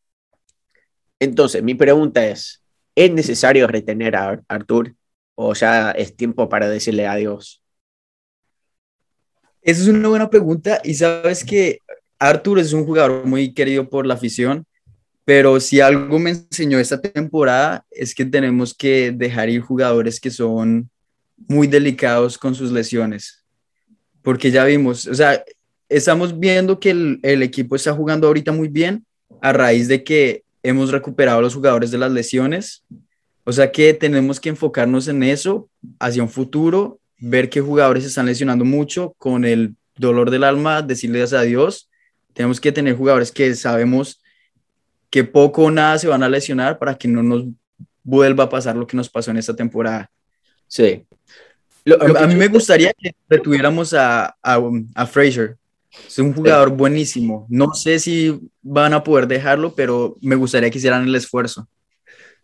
Entonces, 1.20 1.62
mi 1.62 1.76
pregunta 1.76 2.26
es, 2.26 2.64
¿es 2.96 3.12
necesario 3.12 3.68
retener 3.68 4.16
a 4.16 4.42
Artur 4.48 4.96
o 5.36 5.54
ya 5.54 5.92
es 5.92 6.16
tiempo 6.16 6.48
para 6.48 6.70
decirle 6.70 7.08
adiós? 7.08 7.62
Esa 9.62 9.82
es 9.82 9.88
una 9.90 10.08
buena 10.08 10.30
pregunta 10.30 10.80
y 10.82 10.94
sabes 10.94 11.44
que 11.44 11.80
Artur 12.18 12.60
es 12.60 12.72
un 12.72 12.86
jugador 12.86 13.26
muy 13.26 13.54
querido 13.54 13.90
por 13.90 14.08
la 14.08 14.14
afición, 14.14 14.66
pero 15.26 15.60
si 15.60 15.82
algo 15.82 16.20
me 16.20 16.30
enseñó 16.30 16.80
esta 16.80 17.02
temporada 17.02 17.86
es 17.92 18.16
que 18.16 18.24
tenemos 18.24 18.74
que 18.74 19.12
dejar 19.12 19.50
ir 19.50 19.60
jugadores 19.60 20.22
que 20.22 20.32
son 20.32 20.90
muy 21.47 21.67
delicados 21.67 22.38
con 22.38 22.56
sus 22.56 22.71
lesiones, 22.71 23.43
porque 24.21 24.51
ya 24.51 24.65
vimos, 24.65 25.08
o 25.08 25.13
sea, 25.13 25.43
estamos 25.91 26.39
viendo 26.39 26.80
que 26.80 26.91
el, 26.91 27.43
equipo 27.43 27.75
está 27.75 27.93
jugando 27.93 28.27
ahorita 28.27 28.51
muy 28.51 28.69
bien 28.69 29.06
a 29.41 29.51
raíz 29.51 29.88
de 29.88 30.04
que 30.04 30.43
hemos 30.63 30.91
recuperado 30.91 31.39
a 31.39 31.41
los 31.41 31.54
jugadores 31.54 31.91
de 31.91 31.97
las 31.97 32.12
lesiones. 32.12 32.84
O 33.43 33.51
sea 33.51 33.71
que 33.71 33.93
tenemos 33.93 34.39
que 34.39 34.49
enfocarnos 34.49 35.08
en 35.08 35.23
eso 35.23 35.69
hacia 35.99 36.23
un 36.23 36.30
futuro, 36.30 36.99
ver 37.17 37.49
qué 37.49 37.60
jugadores 37.60 38.06
están 38.06 38.27
lesionando 38.27 38.63
mucho 38.63 39.13
con 39.17 39.43
el 39.43 39.75
dolor 39.97 40.32
del 40.32 40.43
alma, 40.43 40.82
decirles 40.82 41.34
adiós. 41.34 41.89
Tenemos 42.34 42.62
que 42.62 42.71
tener 42.71 42.95
jugadores 42.95 43.32
que 43.32 43.54
sabemos 43.56 44.21
que 45.10 45.25
poco 45.25 45.63
o 45.63 45.71
nada 45.71 45.97
se 45.97 46.08
van 46.08 46.23
a 46.23 46.30
lesionar 46.30 46.80
para 46.80 46.95
que 46.95 47.08
no 47.08 47.21
nos 47.21 47.45
vuelva 48.04 48.45
a 48.45 48.49
pasar 48.49 48.77
lo 48.77 48.88
que 48.88 48.95
nos 48.95 49.10
pasó 49.10 49.32
en 49.32 49.38
esta 49.38 49.56
temporada. 49.56 50.10
Sí. 50.72 51.04
a, 52.00 52.28
mí 52.28 52.36
me 52.36 52.48
gustaría 52.48 52.94
que 52.94 53.14
retuviéramos 53.28 53.94
a, 53.94 54.38
a, 54.42 54.62
a 54.96 55.06
Fraser, 55.06 55.58
es 56.08 56.18
un 56.20 56.34
jugador 56.34 56.70
buenísimo. 56.70 57.46
No 57.50 57.74
sé 57.74 58.00
si 58.00 58.40
van 58.62 58.94
a 58.94 59.04
poder 59.04 59.28
dejarlo, 59.28 59.76
pero 59.76 60.16
me 60.22 60.36
gustaría 60.36 60.70
que 60.70 60.78
hicieran 60.78 61.06
el 61.06 61.16
esfuerzo. 61.16 61.68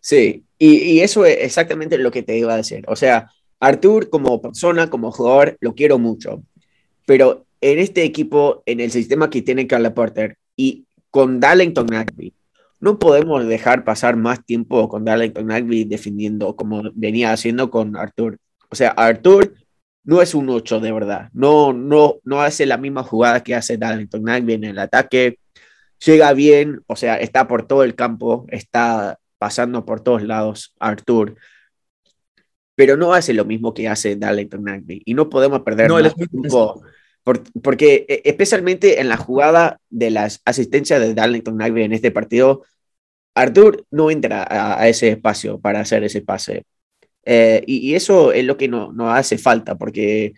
Sí, 0.00 0.44
y, 0.58 1.00
eso 1.00 1.24
es 1.24 1.38
exactamente 1.40 1.96
lo 1.96 2.10
que 2.10 2.22
te 2.22 2.36
iba 2.36 2.52
a 2.52 2.58
decir. 2.58 2.84
O 2.86 2.96
sea, 2.96 3.30
Artur 3.60 4.10
como 4.10 4.42
persona, 4.42 4.90
como 4.90 5.10
jugador, 5.10 5.56
lo 5.60 5.74
quiero 5.74 5.98
mucho. 5.98 6.42
Pero 7.06 7.46
en 7.62 7.78
este 7.78 8.04
equipo, 8.04 8.62
en 8.66 8.80
el 8.80 8.90
sistema 8.90 9.30
que 9.30 9.40
tiene 9.40 9.66
Carla 9.66 9.94
Porter 9.94 10.36
y 10.54 10.84
con 11.10 11.40
Darlington 11.40 11.86
Nagby, 11.86 12.34
no 12.80 12.98
podemos 12.98 13.46
dejar 13.46 13.84
pasar 13.84 14.16
más 14.16 14.44
tiempo 14.44 14.88
con 14.88 15.04
Darlington 15.04 15.46
Nagby 15.46 15.84
defendiendo 15.84 16.54
como 16.56 16.82
venía 16.94 17.32
haciendo 17.32 17.70
con 17.70 17.96
Artur. 17.96 18.38
O 18.70 18.76
sea, 18.76 18.90
Artur 18.90 19.54
no 20.04 20.22
es 20.22 20.34
un 20.34 20.48
8 20.48 20.80
de 20.80 20.92
verdad. 20.92 21.28
No, 21.32 21.72
no, 21.72 22.16
no 22.24 22.40
hace 22.40 22.66
la 22.66 22.78
misma 22.78 23.02
jugada 23.02 23.42
que 23.42 23.54
hace 23.54 23.76
Darlington 23.76 24.22
Nagby 24.22 24.54
en 24.54 24.64
el 24.64 24.78
ataque. 24.78 25.38
Llega 26.04 26.32
bien, 26.32 26.80
o 26.86 26.96
sea, 26.96 27.16
está 27.16 27.48
por 27.48 27.66
todo 27.66 27.82
el 27.82 27.94
campo, 27.94 28.46
está 28.48 29.18
pasando 29.38 29.84
por 29.84 30.00
todos 30.00 30.22
lados 30.22 30.74
Artur. 30.78 31.36
Pero 32.74 32.96
no 32.96 33.12
hace 33.12 33.34
lo 33.34 33.44
mismo 33.44 33.74
que 33.74 33.88
hace 33.88 34.14
Darlington 34.14 34.62
Nagby. 34.62 35.02
Y 35.04 35.14
no 35.14 35.28
podemos 35.28 35.62
perder 35.62 35.90
tiempo 36.12 36.80
porque 37.62 38.06
e, 38.08 38.22
especialmente 38.24 39.00
en 39.00 39.08
la 39.08 39.16
jugada 39.16 39.80
de 39.90 40.10
las 40.10 40.40
asistencias 40.44 41.00
de 41.00 41.14
Darlington 41.14 41.56
Nagby 41.56 41.82
en 41.82 41.92
este 41.92 42.10
partido, 42.10 42.64
Artur 43.34 43.86
no 43.90 44.10
entra 44.10 44.46
a, 44.80 44.88
ese 44.88 45.10
espacio 45.10 45.60
para 45.60 45.80
hacer 45.80 46.04
ese 46.04 46.22
pase. 46.22 46.64
Eh, 47.24 47.62
y, 47.66 47.94
eso 47.94 48.32
es 48.32 48.44
lo 48.44 48.56
que 48.56 48.68
no, 48.68 48.92
no 48.92 49.10
hace 49.12 49.38
falta, 49.38 49.76
porque 49.76 50.34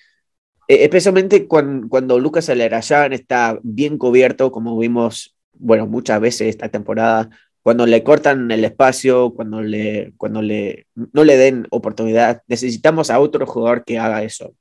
e, 0.68 0.84
especialmente 0.84 1.46
cuando, 1.46 1.88
cuando 1.88 2.18
Lucas 2.18 2.48
Alerayan 2.50 3.12
está 3.12 3.58
bien 3.62 3.98
cubierto, 3.98 4.52
como 4.52 4.78
vimos, 4.78 5.36
bueno, 5.54 5.86
muchas 5.86 6.20
veces 6.20 6.48
esta 6.48 6.68
temporada, 6.68 7.30
cuando 7.62 7.86
le 7.86 8.02
cortan 8.02 8.50
el 8.50 8.64
espacio, 8.64 9.34
cuando, 9.34 9.62
le, 9.62 10.12
cuando 10.16 10.42
le, 10.42 10.86
no 10.94 11.24
le 11.24 11.36
den 11.36 11.66
oportunidad, 11.70 12.42
necesitamos 12.48 13.10
a 13.10 13.20
otro 13.20 13.46
jugador 13.46 13.84
que 13.84 13.98
haga 13.98 14.22
eso. 14.22 14.54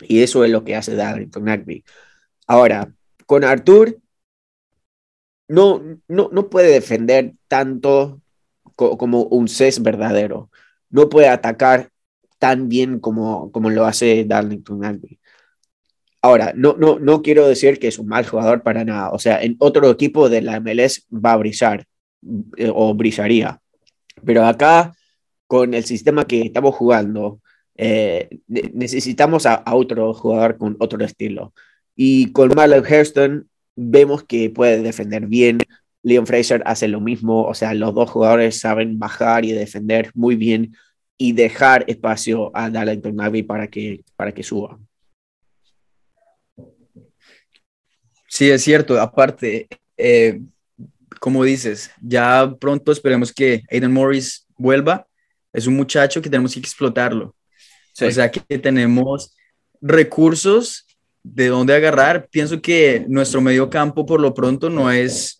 Y 0.00 0.22
eso 0.22 0.44
es 0.44 0.50
lo 0.50 0.64
que 0.64 0.76
hace 0.76 0.94
Darlington 0.94 1.44
Nagby. 1.44 1.84
Ahora, 2.46 2.92
con 3.26 3.44
Artur, 3.44 4.00
no, 5.48 5.82
no, 6.08 6.28
no 6.32 6.50
puede 6.50 6.72
defender 6.72 7.34
tanto 7.48 8.20
como 8.76 9.24
un 9.24 9.48
CES 9.48 9.82
verdadero. 9.82 10.50
No 10.90 11.08
puede 11.08 11.28
atacar 11.28 11.90
tan 12.38 12.68
bien 12.68 13.00
como, 13.00 13.50
como 13.50 13.70
lo 13.70 13.84
hace 13.84 14.24
Darlington 14.24 14.80
Nagby. 14.80 15.18
Ahora, 16.22 16.52
no, 16.54 16.76
no, 16.78 16.98
no 16.98 17.22
quiero 17.22 17.46
decir 17.46 17.78
que 17.78 17.88
es 17.88 17.98
un 17.98 18.08
mal 18.08 18.26
jugador 18.26 18.62
para 18.62 18.84
nada. 18.84 19.10
O 19.10 19.18
sea, 19.18 19.42
en 19.42 19.56
otro 19.58 19.90
equipo 19.90 20.28
de 20.28 20.42
la 20.42 20.60
MLS 20.60 21.06
va 21.12 21.32
a 21.32 21.36
brillar 21.36 21.86
eh, 22.56 22.70
o 22.74 22.94
brillaría. 22.94 23.60
Pero 24.24 24.44
acá, 24.44 24.94
con 25.46 25.74
el 25.74 25.84
sistema 25.84 26.26
que 26.26 26.42
estamos 26.42 26.74
jugando, 26.74 27.40
eh, 27.78 28.40
necesitamos 28.48 29.46
a, 29.46 29.62
otro 29.72 30.12
jugador 30.12 30.58
con 30.58 30.76
otro 30.80 31.02
estilo. 31.04 31.54
Y 31.94 32.32
con 32.32 32.52
Marlon 32.54 32.84
Hairston 32.84 33.48
vemos 33.76 34.24
que 34.24 34.50
puede 34.50 34.82
defender 34.82 35.26
bien. 35.26 35.58
Leon 36.02 36.26
Fraser 36.26 36.62
hace 36.66 36.88
lo 36.88 37.00
mismo, 37.00 37.44
o 37.44 37.54
sea, 37.54 37.74
los 37.74 37.94
dos 37.94 38.10
jugadores 38.10 38.60
saben 38.60 38.98
bajar 38.98 39.44
y 39.44 39.52
defender 39.52 40.10
muy 40.14 40.36
bien 40.36 40.76
y 41.16 41.32
dejar 41.32 41.84
espacio 41.88 42.50
a 42.54 42.70
Darlington 42.70 43.16
Navy 43.16 43.42
para 43.42 43.68
que, 43.68 44.04
para 44.16 44.32
que 44.32 44.42
suba. 44.42 44.78
Sí, 48.28 48.50
es 48.50 48.62
cierto. 48.62 49.00
Aparte, 49.00 49.68
eh, 49.96 50.40
como 51.20 51.44
dices, 51.44 51.90
ya 52.00 52.54
pronto 52.60 52.92
esperemos 52.92 53.32
que 53.32 53.62
Aiden 53.70 53.92
Morris 53.92 54.46
vuelva. 54.56 55.06
Es 55.52 55.66
un 55.66 55.76
muchacho 55.76 56.20
que 56.20 56.30
tenemos 56.30 56.54
que 56.54 56.60
explotarlo. 56.60 57.34
O 58.00 58.10
sea 58.10 58.30
que 58.30 58.58
tenemos 58.58 59.34
recursos 59.80 60.86
de 61.22 61.48
dónde 61.48 61.74
agarrar. 61.74 62.28
Pienso 62.30 62.60
que 62.60 63.04
nuestro 63.08 63.40
medio 63.40 63.68
campo 63.70 64.06
por 64.06 64.20
lo 64.20 64.34
pronto 64.34 64.70
no 64.70 64.90
es 64.90 65.36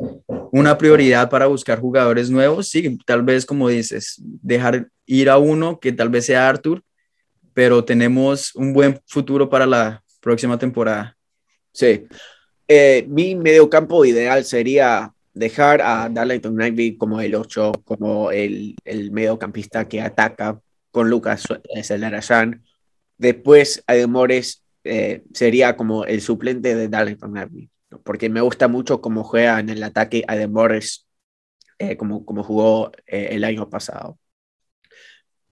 una 0.50 0.76
prioridad 0.78 1.30
para 1.30 1.46
buscar 1.46 1.80
jugadores 1.80 2.30
nuevos. 2.30 2.68
Sí, 2.68 2.98
tal 3.04 3.22
vez 3.22 3.46
como 3.46 3.68
dices, 3.68 4.16
dejar 4.18 4.88
ir 5.06 5.30
a 5.30 5.38
uno 5.38 5.78
que 5.80 5.92
tal 5.92 6.08
vez 6.08 6.26
sea 6.26 6.48
Arthur, 6.48 6.82
pero 7.54 7.84
tenemos 7.84 8.54
un 8.54 8.72
buen 8.72 9.00
futuro 9.06 9.48
para 9.48 9.66
la 9.66 10.02
próxima 10.20 10.58
temporada. 10.58 11.16
Sí. 11.72 12.06
Eh, 12.66 13.06
mi 13.08 13.34
medio 13.34 13.70
campo 13.70 14.04
ideal 14.04 14.44
sería 14.44 15.12
dejar 15.32 15.80
a 15.80 16.08
Darlington 16.08 16.56
Nightby 16.56 16.96
como 16.96 17.20
el 17.20 17.34
8, 17.34 17.72
como 17.84 18.30
el, 18.30 18.74
el 18.84 19.10
mediocampista 19.12 19.88
que 19.88 20.00
ataca 20.00 20.60
con 20.98 21.10
Lucas 21.10 21.44
Celarayan. 21.84 22.64
Después, 23.18 23.84
Ademores 23.86 24.64
eh, 24.82 25.22
sería 25.32 25.76
como 25.76 26.04
el 26.04 26.20
suplente 26.20 26.74
de 26.74 26.88
Darlington 26.88 27.34
Nightby, 27.34 27.70
porque 28.02 28.28
me 28.28 28.40
gusta 28.40 28.66
mucho 28.66 29.00
cómo 29.00 29.22
juega 29.22 29.60
en 29.60 29.68
el 29.68 29.80
ataque 29.84 30.24
Ademores, 30.26 31.06
eh, 31.78 31.96
como, 31.96 32.24
como 32.24 32.42
jugó 32.42 32.90
eh, 33.06 33.28
el 33.30 33.44
año 33.44 33.70
pasado. 33.70 34.18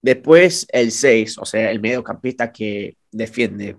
Después, 0.01 0.67
el 0.73 0.91
6, 0.91 1.37
o 1.37 1.45
sea, 1.45 1.71
el 1.71 1.79
mediocampista 1.79 2.51
que 2.51 2.97
defiende, 3.09 3.77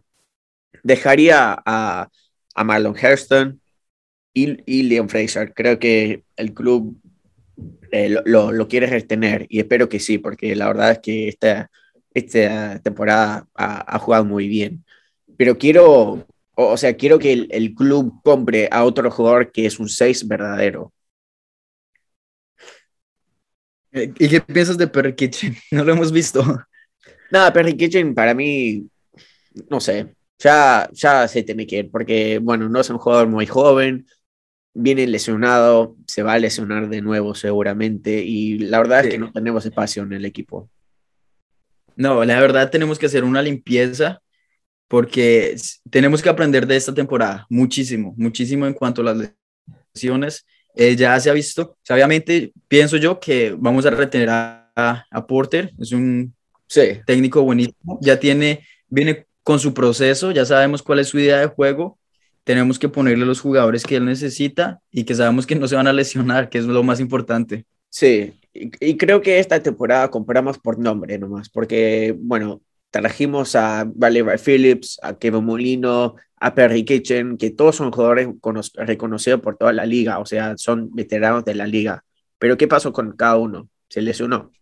dejaría 0.82 1.54
a, 1.66 2.08
a 2.54 2.64
Marlon 2.64 2.96
Hairston, 2.96 3.60
y, 4.32 4.82
Leon 4.84 5.08
Fraser. 5.08 5.52
Creo 5.52 5.78
que 5.78 6.24
el 6.36 6.54
club 6.54 6.98
eh, 7.90 8.16
lo, 8.24 8.52
lo, 8.52 8.68
quiere 8.68 8.86
retener 8.86 9.46
y 9.48 9.60
espero 9.60 9.88
que 9.88 10.00
sí, 10.00 10.18
porque 10.18 10.54
la 10.56 10.66
verdad 10.68 10.92
es 10.92 10.98
que 11.00 11.28
esta, 11.28 11.70
esta 12.14 12.80
temporada 12.80 13.46
ha, 13.54 13.98
jugado 13.98 14.24
muy 14.24 14.48
bien. 14.48 14.84
Pero 15.36 15.58
quiero, 15.58 16.26
o, 16.54 16.76
sea, 16.76 16.96
quiero 16.96 17.18
que 17.18 17.32
el, 17.50 17.74
club 17.74 18.20
compre 18.24 18.68
a 18.70 18.84
otro 18.84 19.10
jugador 19.10 19.52
que 19.52 19.66
es 19.66 19.78
un 19.78 19.88
6 19.88 20.26
verdadero. 20.26 20.92
Eh, 23.92 24.12
¿Y 24.18 24.28
qué 24.28 24.40
piensas 24.40 24.76
de 24.78 24.88
Perry 24.88 25.14
Kitchen? 25.14 25.56
No 25.70 25.84
lo 25.84 25.92
hemos 25.92 26.12
visto. 26.12 26.42
Nada, 27.30 27.52
Perry 27.52 27.76
Kitchen 27.76 28.14
para 28.14 28.34
mí, 28.34 28.88
no 29.70 29.80
sé, 29.80 30.14
ya, 30.38 30.88
ya 30.92 31.28
se 31.28 31.42
tiene 31.42 31.66
que 31.66 31.78
ir, 31.78 31.90
porque, 31.90 32.38
bueno, 32.38 32.68
no 32.68 32.80
es 32.80 32.90
un 32.90 32.98
jugador 32.98 33.28
muy 33.28 33.46
joven, 33.46 34.06
viene 34.74 35.06
lesionado, 35.06 35.96
se 36.06 36.22
va 36.22 36.34
a 36.34 36.38
lesionar 36.38 36.88
de 36.88 37.02
nuevo 37.02 37.34
seguramente 37.34 38.22
y 38.22 38.58
la 38.58 38.78
verdad 38.78 39.04
es 39.04 39.10
que 39.10 39.18
no 39.18 39.32
tenemos 39.32 39.64
espacio 39.66 40.02
en 40.02 40.12
el 40.12 40.24
equipo. 40.24 40.70
No, 41.96 42.24
la 42.24 42.40
verdad 42.40 42.70
tenemos 42.70 42.98
que 42.98 43.06
hacer 43.06 43.24
una 43.24 43.42
limpieza 43.42 44.20
porque 44.86 45.56
tenemos 45.90 46.22
que 46.22 46.28
aprender 46.28 46.66
de 46.66 46.76
esta 46.76 46.94
temporada 46.94 47.46
muchísimo, 47.50 48.14
muchísimo 48.16 48.66
en 48.66 48.74
cuanto 48.74 49.02
a 49.02 49.04
las 49.06 49.34
lesiones. 49.94 50.46
Eh, 50.74 50.94
ya 50.94 51.18
se 51.18 51.28
ha 51.28 51.32
visto, 51.32 51.76
obviamente 51.90 52.52
pienso 52.68 52.96
yo 52.98 53.18
que 53.18 53.54
vamos 53.58 53.84
a 53.84 53.90
retener 53.90 54.30
a, 54.30 54.70
a 55.10 55.26
Porter, 55.26 55.72
es 55.78 55.90
un 55.90 56.34
técnico 57.04 57.42
buenísimo, 57.42 57.98
ya 58.00 58.20
tiene, 58.20 58.64
viene 58.88 59.26
con 59.42 59.58
su 59.58 59.74
proceso, 59.74 60.30
ya 60.30 60.44
sabemos 60.44 60.82
cuál 60.82 61.00
es 61.00 61.08
su 61.08 61.18
idea 61.18 61.38
de 61.38 61.46
juego 61.46 61.97
tenemos 62.48 62.78
que 62.78 62.88
ponerle 62.88 63.26
los 63.26 63.42
jugadores 63.42 63.84
que 63.84 63.96
él 63.96 64.06
necesita 64.06 64.80
y 64.90 65.04
que 65.04 65.14
sabemos 65.14 65.46
que 65.46 65.54
no 65.54 65.68
se 65.68 65.76
van 65.76 65.86
a 65.86 65.92
lesionar, 65.92 66.48
que 66.48 66.56
es 66.56 66.64
lo 66.64 66.82
más 66.82 66.98
importante. 66.98 67.66
Sí, 67.90 68.40
y, 68.54 68.96
creo 68.96 69.20
que 69.20 69.38
esta 69.38 69.62
temporada 69.62 70.10
compramos 70.10 70.58
por 70.58 70.78
nombre 70.78 71.18
nomás, 71.18 71.50
porque, 71.50 72.16
bueno, 72.18 72.62
trajimos 72.90 73.54
a 73.54 73.84
Valerie 73.94 74.38
Phillips, 74.38 74.98
a 75.02 75.18
Kevin 75.18 75.44
Molino, 75.44 76.14
a 76.36 76.54
Perry 76.54 76.86
Kitchen, 76.86 77.36
que 77.36 77.50
todos 77.50 77.76
son 77.76 77.92
jugadores 77.92 78.28
reconocidos 78.76 79.42
por 79.42 79.58
toda 79.58 79.74
la 79.74 79.84
liga, 79.84 80.18
o 80.18 80.24
sea, 80.24 80.56
son 80.56 80.88
veteranos 80.94 81.44
de 81.44 81.54
la 81.54 81.66
liga. 81.66 82.02
Pero 82.38 82.56
¿qué 82.56 82.66
pasó 82.66 82.94
con 82.94 83.14
cada 83.14 83.36
uno? 83.36 83.68
Se 83.90 84.00
lesionó. 84.00 84.52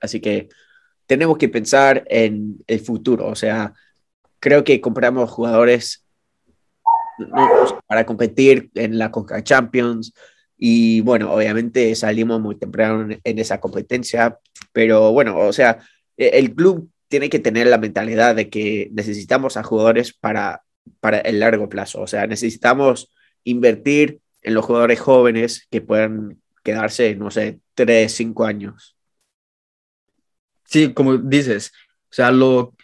Así 0.00 0.20
que 0.20 0.50
tenemos 1.06 1.36
que 1.36 1.48
pensar 1.48 2.04
en 2.08 2.58
el 2.68 2.78
futuro, 2.78 3.26
o 3.26 3.34
sea, 3.34 3.72
creo 4.38 4.62
que 4.62 4.80
compramos 4.80 5.28
jugadores 5.30 6.01
para 7.86 8.06
competir 8.06 8.70
en 8.74 8.98
la 8.98 9.10
Conca 9.10 9.42
Champions. 9.42 10.12
Y 10.56 11.00
bueno, 11.00 11.32
obviamente 11.32 11.94
salimos 11.94 12.40
muy 12.40 12.56
temprano 12.56 13.16
en, 13.24 13.38
esa 13.38 13.60
competencia, 13.60 14.38
pero 14.72 15.12
bueno, 15.12 15.38
o 15.38 15.52
sea, 15.52 15.78
e, 16.16 16.38
el 16.38 16.54
club 16.54 16.88
tiene 17.08 17.28
que 17.28 17.40
tener 17.40 17.66
la 17.66 17.78
mentalidad 17.78 18.36
de 18.36 18.48
que 18.48 18.88
necesitamos 18.92 19.56
a 19.56 19.64
jugadores 19.64 20.12
para, 20.12 20.62
para 21.00 21.18
el 21.18 21.40
largo 21.40 21.68
plazo, 21.68 22.00
o 22.00 22.06
sea, 22.06 22.26
necesitamos 22.26 23.10
invertir 23.44 24.20
en 24.42 24.54
los 24.54 24.64
jugadores 24.64 25.00
jóvenes 25.00 25.66
que 25.70 25.80
puedan 25.80 26.40
quedarse, 26.62 27.14
no 27.16 27.30
sé, 27.30 27.60
tres, 27.74 28.12
cinco 28.14 28.44
años. 28.44 28.96
Sí, 30.64 30.92
como 30.94 31.16
dices, 31.18 31.72
o 32.10 32.14
sea, 32.14 32.30
lo, 32.30 32.74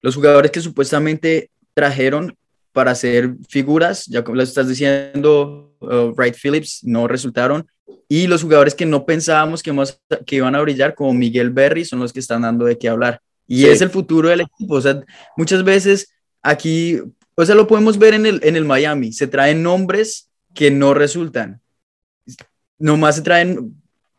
los 0.00 0.14
jugadores 0.14 0.50
que 0.50 0.60
supuestamente 0.60 1.50
trajeron 1.74 2.36
para 2.76 2.90
hacer 2.90 3.36
figuras, 3.48 4.04
ya 4.04 4.22
como 4.22 4.36
lo 4.36 4.42
estás 4.42 4.68
diciendo, 4.68 5.74
uh, 5.80 6.12
Wright 6.14 6.36
Phillips 6.36 6.80
no 6.84 7.08
resultaron. 7.08 7.66
Y 8.06 8.26
los 8.26 8.42
jugadores 8.42 8.74
que 8.74 8.84
no 8.84 9.06
pensábamos 9.06 9.62
que, 9.62 9.74
que 10.26 10.36
iban 10.36 10.54
a 10.54 10.60
brillar, 10.60 10.94
como 10.94 11.14
Miguel 11.14 11.48
Berry, 11.48 11.86
son 11.86 12.00
los 12.00 12.12
que 12.12 12.20
están 12.20 12.42
dando 12.42 12.66
de 12.66 12.76
qué 12.76 12.90
hablar. 12.90 13.22
Y 13.46 13.64
es 13.64 13.80
el 13.80 13.88
futuro 13.88 14.28
del 14.28 14.42
equipo. 14.42 14.74
O 14.74 14.80
sea, 14.82 15.02
muchas 15.38 15.64
veces 15.64 16.10
aquí, 16.42 17.00
o 17.34 17.46
sea, 17.46 17.54
lo 17.54 17.66
podemos 17.66 17.96
ver 17.96 18.12
en 18.12 18.26
el, 18.26 18.40
en 18.42 18.56
el 18.56 18.66
Miami, 18.66 19.10
se 19.10 19.26
traen 19.26 19.62
nombres 19.62 20.28
que 20.52 20.70
no 20.70 20.92
resultan. 20.92 21.62
Nomás 22.78 23.16
se 23.16 23.22
traen 23.22 23.74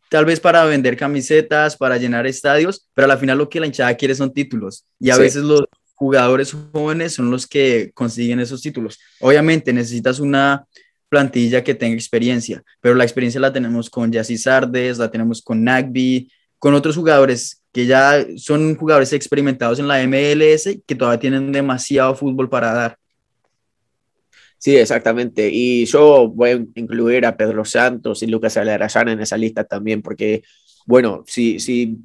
tal 0.09 0.25
vez 0.25 0.39
para 0.39 0.65
vender 0.65 0.97
camisetas, 0.97 1.77
para 1.77 1.97
llenar 1.97 2.25
estadios, 2.25 2.87
pero 2.95 3.11
al 3.11 3.19
final 3.19 3.37
lo 3.37 3.49
que 3.49 3.59
la 3.59 3.67
hinchada 3.67 3.93
quiere 3.93 4.15
son 4.15 4.33
títulos. 4.33 4.83
Y 4.99 5.11
a 5.11 5.17
veces 5.17 5.43
los, 5.43 5.61
jugadores 5.97 6.55
jóvenes 6.71 7.15
son 7.15 7.31
los 7.31 7.47
que 7.47 7.91
consiguen 7.95 8.39
esos 8.39 8.61
títulos. 8.61 8.99
Obviamente 9.19 9.73
necesitas 9.73 10.19
una 10.19 10.65
plantilla 11.09 11.63
que 11.63 11.73
tenga 11.73 11.95
experiencia, 11.95 12.63
pero 12.79 12.93
la 12.93 13.03
experiencia 13.03 13.41
la 13.41 13.51
tenemos 13.51 13.89
con 13.89 14.11
Yassi 14.11 14.37
Sardes, 14.37 14.99
la 14.99 15.09
tenemos 15.09 15.41
con 15.41 15.63
Nagby, 15.63 16.31
con 16.59 16.75
otros 16.75 16.95
jugadores 16.95 17.63
que 17.71 17.87
ya 17.87 18.23
son 18.37 18.75
jugadores 18.75 19.11
experimentados 19.11 19.79
en 19.79 19.87
la 19.87 20.05
MLS 20.05 20.69
que 20.85 20.95
todavía 20.95 21.19
tienen 21.19 21.51
demasiado 21.51 22.13
fútbol 22.13 22.47
para 22.47 22.73
dar. 22.73 22.97
Sí, 24.59 24.75
exactamente. 24.75 25.49
Y 25.51 25.85
yo 25.85 26.27
voy 26.29 26.49
a 26.51 26.65
incluir 26.75 27.25
a 27.25 27.35
Pedro 27.35 27.65
Santos 27.65 28.21
y 28.21 28.27
Lucas 28.27 28.55
Alarayán 28.57 29.09
en 29.09 29.21
esa 29.21 29.37
lista 29.37 29.63
también, 29.63 30.03
porque, 30.03 30.43
bueno, 30.85 31.23
si, 31.25 31.59
si 31.59 31.97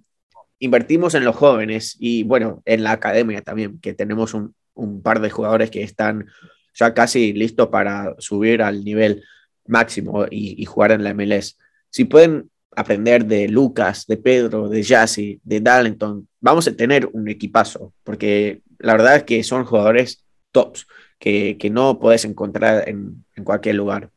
invertimos 0.63 1.15
en 1.17 1.25
los 1.25 1.35
jóvenes 1.35 1.97
y, 1.99 2.23
bueno, 2.23 2.63
en 2.67 2.85
la 2.85 2.93
academia 2.93 3.43
también, 3.43 3.81
que 3.81 3.95
tenemos 3.95 4.33
un, 4.33 4.55
par 5.03 5.21
de 5.21 5.29
jugadores 5.29 5.71
que 5.71 5.83
están 5.83 6.27
ya 6.75 6.95
casi 6.95 7.33
listos 7.33 7.69
para 7.69 8.15
subir 8.19 8.63
al 8.63 8.85
nivel 8.85 9.25
máximo 9.67 10.25
y, 10.31 10.65
jugar 10.65 10.93
en 10.93 11.03
la 11.03 11.15
MLS. 11.15 11.59
Si 11.91 12.05
pueden 12.05 12.49
aprender 12.77 13.27
de 13.27 13.49
Lucas, 13.49 14.07
de 14.07 14.17
Pedro, 14.17 14.69
de 14.69 14.85
Jassy, 14.85 15.41
de 15.43 15.61
Darlington, 15.61 16.29
vamos 16.41 16.69
a 16.69 16.77
tener 16.77 17.11
un 17.13 17.29
equipazo, 17.29 17.93
porque 18.05 18.63
la 18.79 18.93
verdad 18.93 19.17
es 19.17 19.25
que 19.25 19.43
son 19.43 19.65
jugadores 19.65 20.25
tops 20.53 20.87
que, 21.19 21.57
que 21.59 21.71
no 21.71 21.99
puedes 21.99 22.25
encontrar 22.25 22.89
en, 22.89 23.25
en, 23.35 23.45
cualquier 23.45 23.75
lugar. 23.75 24.11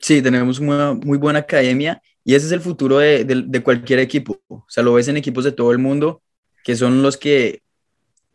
Sí, 0.00 0.20
tenemos 0.20 0.58
una 0.58 0.94
muy 0.94 1.16
buena 1.16 1.40
academia 1.40 2.02
y 2.28 2.34
ese 2.34 2.44
es 2.44 2.52
el 2.52 2.60
futuro 2.60 2.98
de, 2.98 3.24
de, 3.24 3.62
cualquier 3.62 4.00
equipo. 4.00 4.38
O 4.48 4.66
sea, 4.68 4.82
lo 4.82 4.92
ves 4.92 5.08
en 5.08 5.16
equipos 5.16 5.44
de 5.44 5.52
todo 5.52 5.72
el 5.72 5.78
mundo, 5.78 6.20
que 6.62 6.76
son 6.76 7.00
los 7.00 7.16
que, 7.16 7.62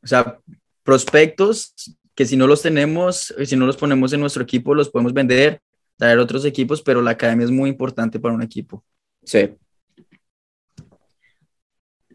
o 0.02 0.08
sea, 0.08 0.40
prospectos 0.82 1.76
que 2.16 2.26
si 2.26 2.36
no 2.36 2.48
los 2.48 2.64
tenemos, 2.64 3.36
si 3.46 3.56
no 3.56 3.68
los 3.68 3.78
ponemos 3.78 4.12
en 4.12 4.22
nuestro 4.22 4.42
equipo, 4.42 4.74
los 4.74 4.90
podemos 4.90 5.14
vender, 5.14 5.62
traer 5.96 6.18
otros 6.18 6.44
equipos, 6.44 6.82
pero 6.82 7.04
la 7.04 7.12
academia 7.12 7.46
es 7.46 7.52
muy 7.52 7.70
importante 7.70 8.20
para 8.20 8.34
un 8.34 8.42
equipo. 8.42 8.84
Sí, 9.24 9.52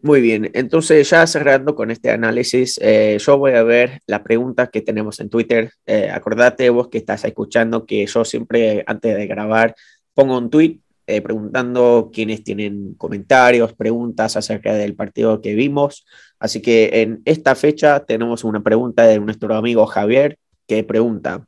muy 0.01 0.19
bien, 0.19 0.51
entonces 0.55 1.09
ya 1.09 1.25
cerrando 1.27 1.75
con 1.75 1.91
este 1.91 2.11
análisis, 2.11 2.77
eh, 2.81 3.17
yo 3.21 3.37
voy 3.37 3.53
a 3.53 3.63
ver 3.63 4.01
la 4.05 4.21
pregunta 4.21 4.67
que 4.67 4.81
tenemos 4.81 5.21
en 5.21 5.29
Twitter. 5.29 5.71
Eh, 5.85 6.09
acordate 6.09 6.69
vos 6.69 6.89
que 6.89 6.97
estás 6.97 7.23
escuchando 7.23 7.85
que 7.85 8.05
yo 8.05 8.25
siempre 8.25 8.83
antes 8.85 9.15
de 9.15 9.27
grabar 9.27 9.75
pongo 10.13 10.37
un 10.37 10.49
tweet 10.49 10.81
eh, 11.09 11.21
preguntando 11.21 12.11
quiénes 12.13 12.43
tienen 12.43 12.93
comentarios, 12.95 13.73
preguntas 13.73 14.37
acerca 14.37 14.73
del 14.73 14.95
partido 14.95 15.41
que 15.41 15.55
vimos. 15.55 16.05
Así 16.39 16.61
que 16.61 17.01
en 17.01 17.21
esta 17.25 17.55
fecha 17.55 18.05
tenemos 18.05 18.43
una 18.43 18.61
pregunta 18.61 19.03
de 19.03 19.19
nuestro 19.19 19.55
amigo 19.55 19.85
Javier 19.85 20.37
que 20.67 20.83
pregunta, 20.83 21.45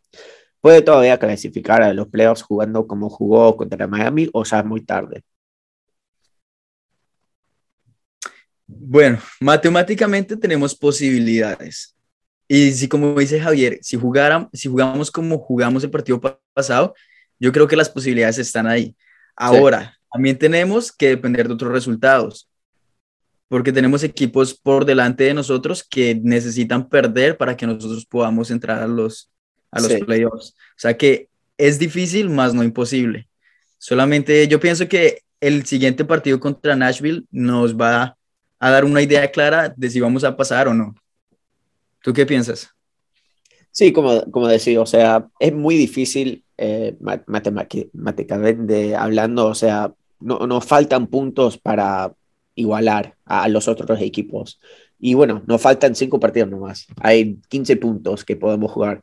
¿puede 0.62 0.82
todavía 0.82 1.20
clasificar 1.20 1.84
a 1.84 1.94
los 1.94 2.08
playoffs 2.08 2.42
jugando 2.42 2.88
como 2.88 3.10
jugó 3.10 3.56
contra 3.56 3.88
Miami 3.88 4.30
o 4.34 4.44
ya 4.44 4.64
muy 4.64 4.82
tarde? 4.82 5.24
Bueno, 8.66 9.20
matemáticamente 9.40 10.38
tenemos 10.38 10.76
posibilidades. 10.76 11.96
Y 12.48 12.72
si, 12.72 12.88
como 12.88 13.18
dice 13.20 13.40
Javier, 13.40 13.80
si, 13.82 13.98
jugaran, 13.98 14.50
si 14.54 14.70
jugamos 14.70 15.12
como 15.12 15.38
jugamos 15.38 15.84
el 15.84 15.92
partido 15.92 16.20
pasado, 16.54 16.94
yo 17.40 17.52
creo 17.52 17.68
que 17.68 17.76
las 17.76 17.90
posibilidades 17.90 18.38
están 18.40 18.68
ahí. 18.68 18.96
Ahora, 19.42 19.98
también 20.12 20.38
tenemos 20.38 20.92
que 20.92 21.10
depender 21.10 21.48
de 21.48 21.54
otros 21.54 21.72
resultados, 21.72 22.50
porque 23.48 23.72
tenemos 23.72 24.04
equipos 24.04 24.54
por 24.54 24.86
delante 24.86 25.24
de 25.24 25.34
nosotros 25.34 25.84
que 25.84 26.20
necesitan 26.24 26.88
perder 26.90 27.38
para 27.38 27.58
que 27.58 27.68
nosotros 27.68 28.06
podamos 28.06 28.52
entrar 28.52 28.82
a 28.82 28.88
los, 28.88 29.32
a 29.72 29.82
los 29.82 29.94
playoffs. 30.06 30.50
O 30.52 30.78
sea 30.78 30.98
que 30.98 31.30
es 31.58 31.80
difícil, 31.80 32.30
más 32.30 32.54
no 32.54 32.64
imposible. 32.64 33.28
Solamente 33.78 34.48
yo 34.48 34.60
pienso 34.60 34.88
que 34.88 35.24
el 35.40 35.66
siguiente 35.66 36.06
partido 36.06 36.40
contra 36.40 36.76
Nashville 36.76 37.26
nos 37.32 37.76
va 37.76 38.04
a 38.04 38.18
a 38.62 38.70
dar 38.70 38.86
una 38.86 39.02
idea 39.02 39.30
clara 39.32 39.74
de 39.76 39.90
si 39.90 40.00
vamos 40.00 40.24
a 40.24 40.38
pasar 40.38 40.68
o 40.68 40.74
no. 40.74 40.94
¿Tú 42.04 42.14
qué 42.14 42.28
piensas? 42.28 42.70
Sí, 43.72 43.92
como, 43.92 44.24
como 44.30 44.48
decía, 44.48 44.80
o 44.80 44.86
sea, 44.86 45.28
es 45.40 45.52
muy 45.52 45.76
difícil 45.76 46.46
eh, 46.64 46.96
matemáticamente 47.26 48.96
hablando, 48.96 49.48
o 49.48 49.56
sea, 49.56 49.92
no, 50.20 50.46
nos 50.46 50.64
faltan 50.64 51.08
puntos 51.08 51.58
para 51.58 52.14
igualar 52.54 53.16
a, 53.26 53.48
los 53.48 53.68
otros 53.68 54.00
equipos. 54.00 54.60
Y 55.00 55.16
bueno, 55.16 55.42
nos 55.48 55.60
faltan 55.60 55.96
cinco 55.96 56.20
partidos 56.20 56.52
nomás. 56.52 56.86
Hay 57.02 57.40
15 57.50 57.78
puntos 57.78 58.24
que 58.24 58.36
podemos 58.36 58.72
jugar. 58.72 59.02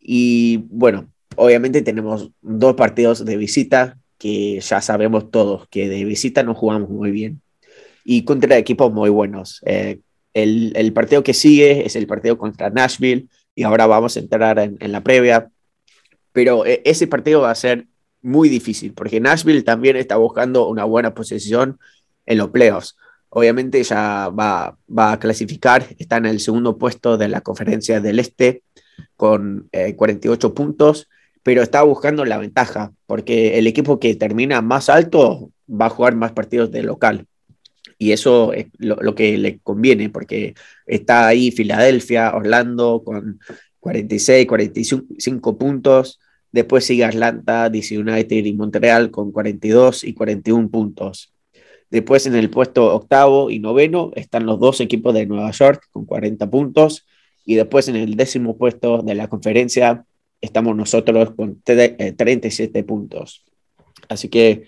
Y 0.00 0.64
bueno, 0.70 1.10
obviamente 1.36 1.82
tenemos 1.82 2.30
dos 2.40 2.76
partidos 2.76 3.26
de 3.26 3.36
visita 3.36 3.98
que 4.16 4.58
ya 4.60 4.80
sabemos 4.80 5.30
todos 5.30 5.68
que 5.68 5.90
de 5.90 6.02
visita 6.06 6.42
no 6.44 6.54
jugamos 6.54 6.88
muy 6.88 7.10
bien 7.10 7.42
y 8.04 8.24
contra 8.24 8.56
equipos 8.56 8.90
muy 8.90 9.10
buenos. 9.10 9.60
Eh, 9.66 10.00
el, 10.32 10.92
partido 10.94 11.22
que 11.22 11.34
sigue 11.34 11.84
es 11.84 11.94
el 11.94 12.06
partido 12.06 12.38
contra 12.38 12.70
Nashville 12.70 13.28
y 13.54 13.64
ahora 13.64 13.86
vamos 13.86 14.16
a 14.16 14.20
entrar 14.20 14.58
en, 14.58 14.78
en 14.80 14.92
la 14.92 15.02
previa, 15.02 15.50
pero 16.36 16.66
eh, 16.66 16.82
ese 16.84 17.06
partido 17.06 17.40
va 17.40 17.50
a 17.50 17.54
ser 17.54 17.86
muy 18.20 18.50
difícil 18.50 18.92
porque 18.92 19.20
Nashville 19.20 19.62
también 19.62 19.96
está 19.96 20.16
buscando 20.16 20.68
una 20.68 20.84
buena 20.84 21.14
posición 21.14 21.78
en 22.26 22.36
los 22.36 22.50
playoffs. 22.50 22.94
Obviamente 23.30 23.82
ya 23.82 24.28
va, 24.28 24.76
va 24.86 25.12
a 25.12 25.18
clasificar, 25.18 25.86
está 25.98 26.18
en 26.18 26.26
el 26.26 26.40
segundo 26.40 26.76
puesto 26.76 27.16
de 27.16 27.28
la 27.28 27.40
conferencia 27.40 28.02
del 28.02 28.18
Este 28.18 28.62
con 29.16 29.70
48 29.72 30.46
eh, 30.46 30.50
puntos, 30.50 31.08
pero 31.42 31.62
está 31.62 31.82
buscando 31.84 32.26
la 32.26 32.36
ventaja 32.36 32.92
porque 33.06 33.58
el 33.58 33.66
equipo 33.66 33.98
que 33.98 34.14
termina 34.14 34.60
más 34.60 34.90
alto 34.90 35.52
va 35.66 35.86
a 35.86 35.90
jugar 35.90 36.16
más 36.16 36.32
partidos 36.32 36.70
de 36.70 36.82
local 36.82 37.26
y 37.96 38.12
eso 38.12 38.52
es 38.52 38.66
lo, 38.76 39.14
que 39.14 39.38
le 39.38 39.58
conviene, 39.60 40.10
porque 40.10 40.52
está 40.84 41.28
ahí 41.28 41.50
Filadelfia, 41.50 42.34
Orlando 42.34 43.02
con 43.02 43.40
46, 43.80 44.46
45 44.46 45.56
puntos, 45.56 46.20
después 46.52 46.84
sigue 46.84 47.04
Atlanta, 47.04 47.68
DC 47.70 47.98
United 47.98 48.44
y 48.44 48.52
Montreal 48.54 49.10
con 49.10 49.32
42 49.32 50.04
y 50.04 50.14
41 50.14 50.68
puntos. 50.68 51.32
Después 51.90 52.26
en 52.26 52.34
el 52.34 52.50
puesto 52.50 52.94
octavo 52.94 53.50
y 53.50 53.58
noveno 53.58 54.10
están 54.16 54.46
los 54.46 54.58
dos 54.58 54.80
equipos 54.80 55.14
de 55.14 55.26
Nueva 55.26 55.50
York 55.52 55.84
con 55.90 56.04
40 56.04 56.50
puntos. 56.50 57.06
Y 57.44 57.54
después 57.54 57.88
en 57.88 57.96
el 57.96 58.16
décimo 58.16 58.56
puesto 58.56 59.02
de 59.02 59.14
la 59.14 59.28
conferencia 59.28 60.04
estamos 60.40 60.76
nosotros 60.76 61.32
con 61.36 61.62
37 61.62 62.78
eh, 62.78 62.84
puntos. 62.84 63.44
Así 64.08 64.28
que 64.28 64.64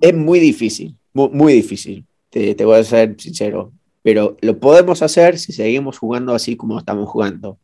es 0.00 0.14
muy 0.14 0.38
difícil, 0.38 0.96
muy, 1.12 1.30
muy 1.30 1.52
difícil 1.52 2.04
te, 2.30 2.54
te, 2.54 2.64
voy 2.64 2.78
a 2.78 2.84
ser 2.84 3.16
sincero. 3.18 3.72
Pero 4.02 4.36
lo 4.40 4.58
podemos 4.58 5.02
hacer 5.02 5.38
si 5.38 5.52
seguimos 5.52 5.98
jugando 5.98 6.34
así 6.34 6.56
como 6.56 6.78
estamos 6.78 7.08
jugando. 7.08 7.58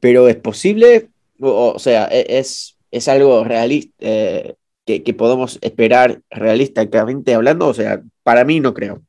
Pero 0.00 0.28
es 0.28 0.36
posible, 0.36 1.09
o, 1.40 1.78
sea, 1.78 2.08
e, 2.10 2.38
es, 2.38 2.78
es 2.90 3.08
algo 3.08 3.44
realista, 3.44 3.94
eh, 4.00 4.54
que, 4.84 5.02
que, 5.02 5.14
podemos 5.14 5.58
esperar 5.62 6.20
realistamente 6.30 7.34
hablando. 7.34 7.68
O 7.68 7.74
sea, 7.74 8.02
para 8.22 8.44
mí 8.44 8.60
no 8.60 8.74
creo. 8.74 9.02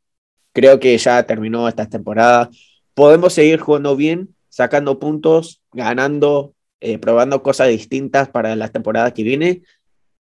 Creo 0.54 0.80
que 0.80 0.98
ya 0.98 1.24
terminó 1.24 1.68
esta 1.68 1.88
temporada. 1.88 2.50
Podemos 2.94 3.34
seguir 3.34 3.60
jugando 3.60 3.96
bien, 3.96 4.36
sacando 4.50 5.00
puntos, 5.00 5.62
ganando, 5.72 6.54
eh, 6.82 6.98
probando 6.98 7.42
cosas 7.42 7.70
distintas 7.70 8.30
para 8.30 8.56
la 8.56 8.70
temporada 8.70 9.14
que 9.14 9.24
viene. 9.24 9.62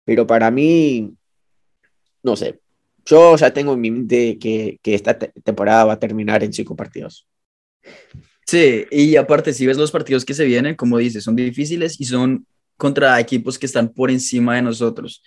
Pero 0.05 0.27
para 0.27 0.51
mí, 0.51 1.15
no 2.23 2.37
sé, 2.37 2.61
yo 3.05 3.37
ya 3.37 3.53
tengo 3.53 3.75
en 3.75 3.81
mi 3.81 3.91
mente 3.91 4.39
que, 4.39 4.79
que 4.83 4.95
esta 4.95 5.19
temporada 5.19 5.85
va 5.85 5.93
a 5.95 5.99
terminar 5.99 6.45
en 6.45 6.53
cinco 6.53 6.77
partidos. 6.77 7.27
Sí, 8.51 8.85
y 8.91 9.15
aparte, 9.15 9.55
si 9.55 9.65
ves 9.65 9.77
los 9.77 9.93
partidos 9.93 10.25
que 10.25 10.35
se 10.35 10.45
vienen, 10.45 10.75
como 10.75 10.99
dices, 10.99 11.23
son 11.23 11.37
difíciles 11.37 12.01
y 12.01 12.05
son 12.05 12.45
contra 12.77 13.21
equipos 13.21 13.57
que 13.57 13.67
están 13.67 13.91
por 13.91 14.11
encima 14.11 14.57
de 14.57 14.63
nosotros. 14.63 15.23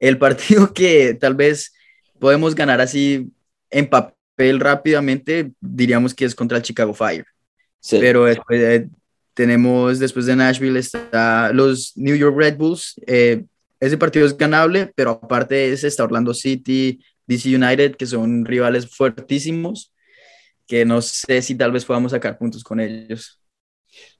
El 0.00 0.16
partido 0.16 0.72
que 0.72 1.12
tal 1.12 1.34
vez 1.34 1.74
podemos 2.18 2.54
ganar 2.54 2.80
así 2.80 3.30
en 3.68 3.86
papel 3.90 4.58
rápidamente, 4.58 5.52
diríamos 5.60 6.14
que 6.14 6.24
es 6.24 6.34
contra 6.34 6.56
el 6.56 6.62
Chicago 6.62 6.94
Fire. 6.94 7.26
Sí. 7.78 7.98
Pero 8.00 8.24
después 8.24 8.58
eh, 8.58 8.88
tenemos, 9.34 9.98
después 9.98 10.24
de 10.24 10.36
Nashville, 10.36 10.78
está 10.78 11.52
los 11.52 11.92
New 11.94 12.16
York 12.16 12.38
Red 12.38 12.56
Bulls, 12.56 12.94
eh, 13.06 13.44
ese 13.80 13.98
partido 13.98 14.24
es 14.24 14.34
ganable, 14.34 14.90
pero 14.96 15.10
aparte 15.10 15.74
es 15.74 15.84
está 15.84 16.04
Orlando 16.04 16.32
City, 16.32 17.04
DC 17.26 17.54
United, 17.54 17.96
que 17.96 18.06
son 18.06 18.46
rivales 18.46 18.88
fuertísimos, 18.88 19.92
que 20.66 20.84
no 20.84 21.00
sé 21.02 21.42
si 21.42 21.54
tal 21.54 21.72
vez 21.72 21.84
podamos 21.84 22.12
sacar 22.12 22.38
puntos 22.38 22.64
con 22.64 22.80
ellos. 22.80 23.40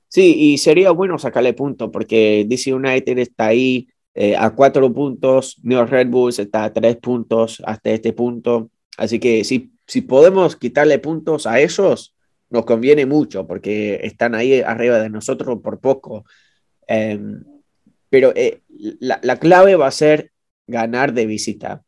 Sí, 0.09 0.35
y 0.39 0.59
sería 0.59 0.93
bueno 0.93 1.19
sacarle 1.19 1.53
puntos, 1.53 1.91
porque 1.93 2.47
DC 2.49 2.73
United 2.73 3.19
está 3.19 3.47
ahí 3.47 3.89
eh, 4.15 4.35
a 4.37 4.55
cuatro 4.55 4.93
puntos, 4.93 5.59
New 5.63 5.85
Red 5.85 6.09
Bulls 6.09 6.39
está 6.39 6.65
a 6.65 6.73
tres 6.73 6.97
puntos 6.97 7.63
hasta 7.67 7.91
este 7.91 8.13
punto. 8.13 8.71
Así 8.97 9.19
que 9.19 9.45
si, 9.45 9.73
si 9.87 10.01
podemos 10.03 10.57
quitarle 10.57 10.99
puntos 10.99 11.47
a 11.47 11.61
ellos, 11.61 12.15
nos 12.49 12.65
conviene 12.65 13.05
mucho, 13.07 13.47
porque 13.47 14.01
están 14.05 14.35
ahí 14.35 14.61
arriba 14.61 14.99
de 15.01 15.11
nosotros 15.11 15.59
por 15.63 15.81
poco. 15.81 16.25
Eh, 16.89 17.21
pero 18.09 18.33
eh, 18.37 18.63
la, 19.01 19.21
la, 19.23 19.39
clave 19.39 19.77
va 19.77 19.89
a 19.89 19.91
ser 19.91 20.33
ganar 20.67 21.13
de 21.13 21.27
visita. 21.27 21.83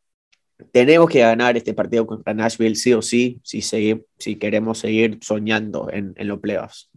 Tenemos 0.71 1.09
que 1.09 1.19
ganar 1.19 1.55
este 1.55 1.73
partido 1.73 2.05
contra 2.05 2.33
Nashville 2.33 2.75
sí 2.75 2.93
o 2.93 3.01
sí, 3.01 3.39
si, 3.43 3.61
si 3.61 4.35
queremos 4.35 4.79
seguir 4.79 5.17
soñando 5.21 5.89
en, 5.91 6.15
los 6.27 6.39
playoffs. 6.39 6.89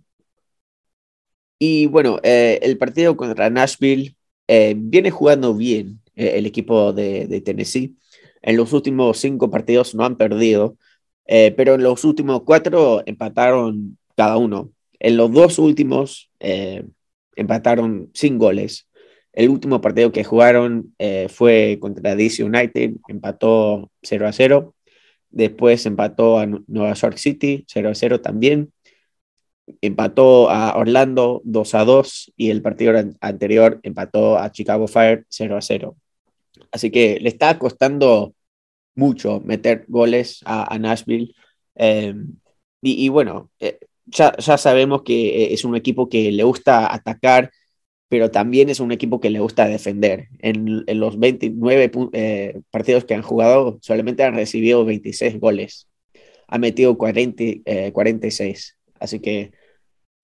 Y 1.58 1.86
bueno, 1.86 2.18
eh, 2.24 2.58
el 2.62 2.76
partido 2.76 3.16
contra 3.16 3.48
Nashville 3.48 4.16
eh, 4.48 4.74
viene 4.76 5.10
jugando 5.10 5.54
bien 5.54 6.00
el 6.16 6.44
equipo 6.44 6.92
de, 6.92 7.40
Tennessee. 7.44 7.96
En 8.42 8.56
los 8.56 8.72
últimos 8.72 9.18
cinco 9.18 9.50
partidos 9.50 9.94
no 9.94 10.04
han 10.04 10.16
perdido, 10.16 10.76
pero 11.24 11.74
en 11.74 11.82
los 11.84 12.04
últimos 12.04 12.42
cuatro 12.42 13.02
empataron 13.06 13.96
cada 14.16 14.36
uno. 14.36 14.72
En 14.98 15.16
los 15.16 15.32
dos 15.32 15.58
últimos 15.58 16.30
empataron 17.36 18.10
sin 18.12 18.38
goles. 18.38 18.88
El 19.32 19.48
último 19.48 19.80
partido 19.80 20.12
que 20.12 20.24
jugaron 20.24 20.94
eh, 20.98 21.28
fue 21.30 21.78
contra 21.80 22.14
DC 22.14 22.44
United, 22.44 22.92
empató 23.08 23.90
0 24.02 24.28
a 24.28 24.32
0. 24.32 24.74
Después 25.30 25.86
empató 25.86 26.38
a 26.38 26.46
Nueva 26.46 26.92
York 26.92 27.16
City, 27.16 27.64
0 27.66 27.90
a 27.90 27.94
0 27.94 28.20
también. 28.20 28.72
Empató 29.80 30.50
a 30.50 30.76
Orlando 30.76 31.40
2 31.44 31.74
a 31.74 31.84
2 31.84 32.32
y 32.36 32.50
el 32.50 32.60
partido 32.60 32.92
anterior 33.20 33.80
empató 33.82 34.38
a 34.38 34.52
Chicago 34.52 34.86
Fire 34.86 35.24
0 35.28 35.56
a 35.56 35.62
0. 35.62 35.96
Así 36.70 36.90
que 36.90 37.18
le 37.20 37.30
está 37.30 37.58
costando 37.58 38.34
mucho 38.94 39.40
meter 39.40 39.86
goles 39.88 40.40
a, 40.44 40.78
Nashville. 40.78 41.34
Eh, 41.76 42.14
y, 42.82 43.08
bueno, 43.08 43.50
eh, 43.60 43.78
ya, 44.04 44.36
ya 44.36 44.58
sabemos 44.58 45.02
que 45.02 45.54
es 45.54 45.64
un 45.64 45.76
equipo 45.76 46.08
que 46.08 46.30
le 46.32 46.42
gusta 46.42 46.92
atacar 46.92 47.50
pero 48.12 48.30
también 48.30 48.68
es 48.68 48.78
un 48.78 48.92
equipo 48.92 49.20
que 49.20 49.30
le 49.30 49.40
gusta 49.40 49.66
defender. 49.66 50.28
En, 50.40 50.84
los 51.00 51.18
29 51.18 51.90
eh, 52.12 52.60
partidos 52.70 53.06
que 53.06 53.14
han 53.14 53.22
jugado, 53.22 53.78
solamente 53.80 54.22
han 54.22 54.34
recibido 54.34 54.84
26 54.84 55.40
goles. 55.40 55.88
Ha 56.46 56.58
metido 56.58 56.98
40, 56.98 57.90
46. 57.90 58.76
Eh, 58.76 58.92
Así 59.00 59.18
que 59.18 59.52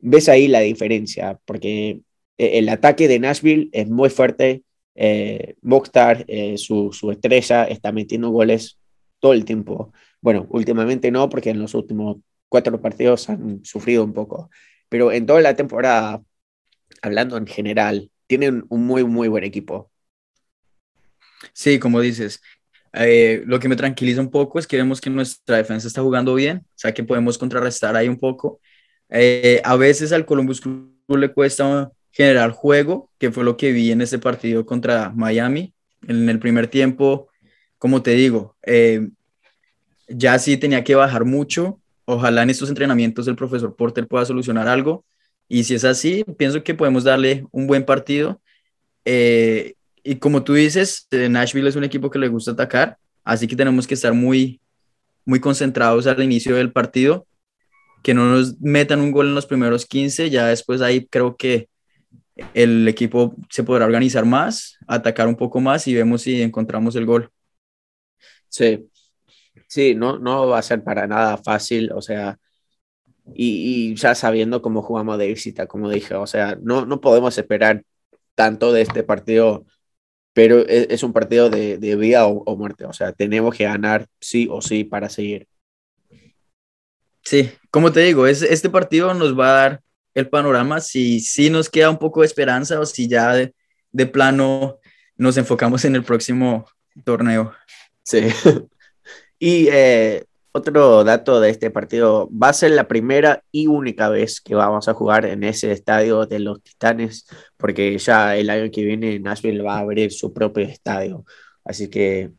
ves 0.01 0.29
ahí 0.29 0.49
la 0.49 0.61
diferencia, 0.61 1.41
porque 1.47 2.03
eh, 2.37 2.59
el 2.59 2.69
ataque 2.69 3.09
de 3.09 3.21
Nashville 3.21 3.71
es 3.73 3.89
muy 3.89 4.11
fuerte. 4.11 4.65
Eh, 4.95 5.55
Mokhtar, 5.63 6.27
su, 6.57 6.93
su 6.93 7.11
estrella, 7.11 7.65
está 7.65 7.91
metiendo 7.91 8.29
goles 8.29 8.79
todo 9.19 9.33
el 9.33 9.47
tiempo. 9.47 9.95
Bueno, 10.21 10.47
últimamente 10.51 11.11
no, 11.11 11.31
porque 11.31 11.49
en 11.49 11.61
los 11.61 11.73
últimos 11.73 12.19
cuatro 12.51 12.83
partidos 12.83 13.31
han 13.31 13.65
sufrido 13.65 14.05
un 14.05 14.13
poco. 14.13 14.51
Pero 14.91 15.11
en 15.11 15.25
toda 15.25 15.41
la 15.41 15.57
temporada 15.57 16.23
hablando 17.03 17.37
en 17.37 17.47
general, 17.47 18.11
tienen 18.27 18.65
un 18.69 18.87
muy, 18.87 19.05
muy 19.05 19.29
buen 19.29 19.45
equipo. 19.45 19.91
Sí, 21.53 21.79
como 21.79 22.01
dices, 22.01 22.41
eh, 22.93 23.43
lo 23.47 23.61
que 23.61 23.69
me 23.69 23.77
tranquiliza 23.77 24.21
un 24.21 24.31
poco 24.31 24.59
es 24.59 24.67
que 24.67 24.77
vemos 24.77 25.01
que 25.01 25.11
nuestra 25.11 25.57
defensa 25.57 25.89
está 25.89 26.03
jugando 26.03 26.35
bien, 26.35 26.59
o 26.59 26.73
sea 26.75 26.93
que 26.93 27.05
podemos 27.05 27.39
contrarrestar 27.39 27.97
ahí 27.97 28.09
un 28.09 28.19
poco. 28.19 28.61
Eh, 29.09 29.61
a 29.65 29.77
veces 29.77 30.13
al 30.13 30.27
Columbus 30.27 30.61
Crew 30.61 30.91
le 31.09 31.33
cuesta 31.33 31.91
generar 32.13 32.51
juego, 32.51 33.11
que 33.19 33.31
fue 33.31 33.45
lo 33.45 33.57
que 33.57 33.73
vi 33.73 33.93
en 33.93 34.01
este 34.01 34.19
partido 34.19 34.67
contra 34.67 35.11
Miami. 35.11 35.75
En 36.07 36.29
el 36.29 36.39
primer 36.39 36.69
tiempo, 36.69 37.29
como 37.79 38.03
te 38.03 38.13
digo, 38.13 38.57
eh, 38.63 39.09
ya 40.09 40.39
sí 40.39 40.57
tenía 40.57 40.85
que 40.85 40.95
bajar 40.95 41.25
mucho. 41.25 41.81
Ojalá 42.05 42.43
en 42.43 42.51
estos 42.51 42.69
entrenamientos 42.69 43.29
el 43.29 43.37
profesor 43.37 43.77
Porter 43.77 44.07
pueda 44.07 44.25
solucionar 44.25 44.69
algo. 44.69 45.05
Y 45.49 45.65
si 45.65 45.75
es 45.75 45.85
así, 45.85 46.25
pienso 46.37 46.63
que 46.63 46.75
podemos 46.75 47.05
darle 47.05 47.47
un 47.51 47.67
buen 47.67 47.85
partido. 47.85 48.41
Eh, 49.05 49.75
y 50.03 50.17
como 50.17 50.45
tú 50.45 50.55
dices, 50.55 51.09
eh, 51.11 51.29
Nashville 51.29 51.69
es 51.69 51.77
un 51.77 51.85
equipo 51.85 52.11
que 52.11 52.19
le 52.19 52.29
gusta 52.29 52.53
atacar, 52.53 52.99
así 53.25 53.47
que 53.47 53.57
tenemos 53.57 53.87
que 53.87 53.95
estar 53.95 54.13
muy, 54.13 54.61
muy 55.25 55.41
concentrados 55.41 56.07
al 56.07 56.23
inicio 56.23 56.57
del 56.57 56.73
partido, 56.73 57.27
que 58.03 58.15
no 58.15 58.27
nos 58.27 58.61
metan 58.61 59.01
un 59.01 59.11
gol 59.11 59.29
en 59.29 59.35
los 59.35 59.47
primeros 59.47 59.87
15, 59.87 60.31
ya 60.31 60.47
después 60.47 60.81
ahí 60.81 61.07
creo 61.07 61.37
que 61.37 61.69
el 62.55 62.87
equipo 62.87 63.35
se 63.51 63.65
podrá 63.65 63.85
organizar 63.85 64.25
más, 64.25 64.79
atacar 64.87 65.27
un 65.29 65.37
poco 65.37 65.61
más 65.61 65.87
y 65.89 65.95
vemos 65.95 66.23
si 66.23 66.41
encontramos 66.41 66.95
el 66.97 67.07
gol. 67.07 67.31
Sí, 68.49 68.89
sí, 69.67 69.95
no, 69.95 70.19
no 70.19 70.49
va 70.49 70.59
a 70.59 70.63
ser 70.63 70.83
para 70.83 71.07
nada 71.07 71.37
fácil, 71.39 71.91
o 71.93 72.01
sea, 72.01 72.39
y, 73.35 73.95
ya 73.97 74.15
sabiendo 74.15 74.63
cómo 74.63 74.83
jugamos 74.83 75.19
de 75.19 75.29
visita, 75.29 75.67
como 75.67 75.91
dije, 75.91 76.15
o 76.15 76.27
sea, 76.27 76.59
no, 76.63 76.87
no 76.87 77.01
podemos 77.01 77.37
esperar 77.39 77.85
tanto 78.35 78.73
de 78.73 78.83
este 78.83 79.03
partido, 79.03 79.67
pero 80.33 80.61
es, 80.67 80.87
es 80.91 81.03
un 81.03 81.13
partido 81.13 81.51
de, 81.51 81.79
de 81.79 81.97
vida 81.97 82.27
o, 82.27 82.43
o, 82.45 82.57
muerte, 82.57 82.85
o 82.85 82.93
sea, 82.93 83.13
tenemos 83.13 83.55
que 83.55 83.65
ganar 83.65 84.07
sí 84.21 84.49
o 84.51 84.61
sí 84.61 84.85
para 84.85 85.09
seguir. 85.09 85.49
Sí, 87.23 87.51
como 87.71 87.93
te 87.93 88.01
digo, 88.01 88.27
es, 88.27 88.43
este 88.43 88.71
partido 88.71 89.13
nos 89.15 89.39
va 89.39 89.51
a 89.51 89.61
dar 89.61 89.81
el 90.15 90.29
panorama 90.29 90.81
si, 90.81 91.21
si 91.21 91.51
nos 91.51 91.69
queda 91.69 91.91
un 91.91 91.99
poco 91.99 92.21
de 92.21 92.27
esperanza 92.27 92.81
o 92.81 92.87
si 92.87 93.09
ya 93.09 93.35
de, 93.35 93.55
de 93.93 94.07
plano 94.07 94.79
nos 95.17 95.37
enfocamos 95.37 95.85
en 95.85 95.97
el 95.97 96.05
próximo 96.05 96.67
torneo. 97.05 97.53
Sí. 98.03 98.21
y 99.39 99.69
eh, 99.71 100.25
otro 100.59 101.05
dato 101.05 101.41
de 101.41 101.51
este 101.51 101.71
partido, 101.71 102.29
va 102.31 102.51
a 102.51 102.53
ser 102.53 102.73
la 102.73 102.89
primera 102.89 103.43
y 103.51 103.67
única 103.67 104.09
vez 104.09 104.41
que 104.41 104.55
vamos 104.55 104.89
a 104.89 104.95
jugar 104.95 105.25
en 105.27 105.45
ese 105.45 105.73
estadio 105.73 106.27
de 106.27 106.39
los 106.39 106.63
Titanes, 106.63 107.27
porque 107.57 107.97
ya 107.99 108.37
el 108.37 108.51
año 108.51 108.71
que 108.71 108.85
viene 108.85 109.19
Nashville 109.19 109.63
va 109.63 109.77
a 109.77 109.81
abrir 109.81 110.13
su 110.13 110.33
propio 110.33 110.65
estadio. 110.65 111.25
Así 111.65 111.89
que, 111.89 112.31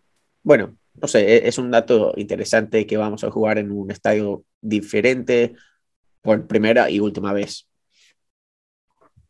bueno, 0.43 0.77
no 0.93 1.07
sé, 1.07 1.21
e-, 1.21 1.47
es 1.47 1.57
un 1.57 1.71
dato 1.71 2.13
interesante 2.17 2.85
que 2.85 2.97
vamos 2.97 3.23
a 3.23 3.31
jugar 3.31 3.57
en 3.57 3.71
un 3.71 3.91
estadio 3.91 4.43
diferente 4.61 5.55
por 6.21 6.47
primera 6.47 6.89
y 6.89 6.99
última 6.99 7.33
vez. 7.33 7.67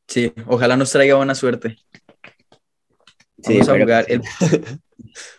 Sí, 0.08 0.34
ojalá 0.48 0.76
nos 0.76 0.92
traiga 0.92 1.16
buena 1.16 1.36
suerte. 1.36 1.78
Vamos 3.38 3.70
a 3.70 3.80
jugar 3.80 4.06
el, 4.10 4.22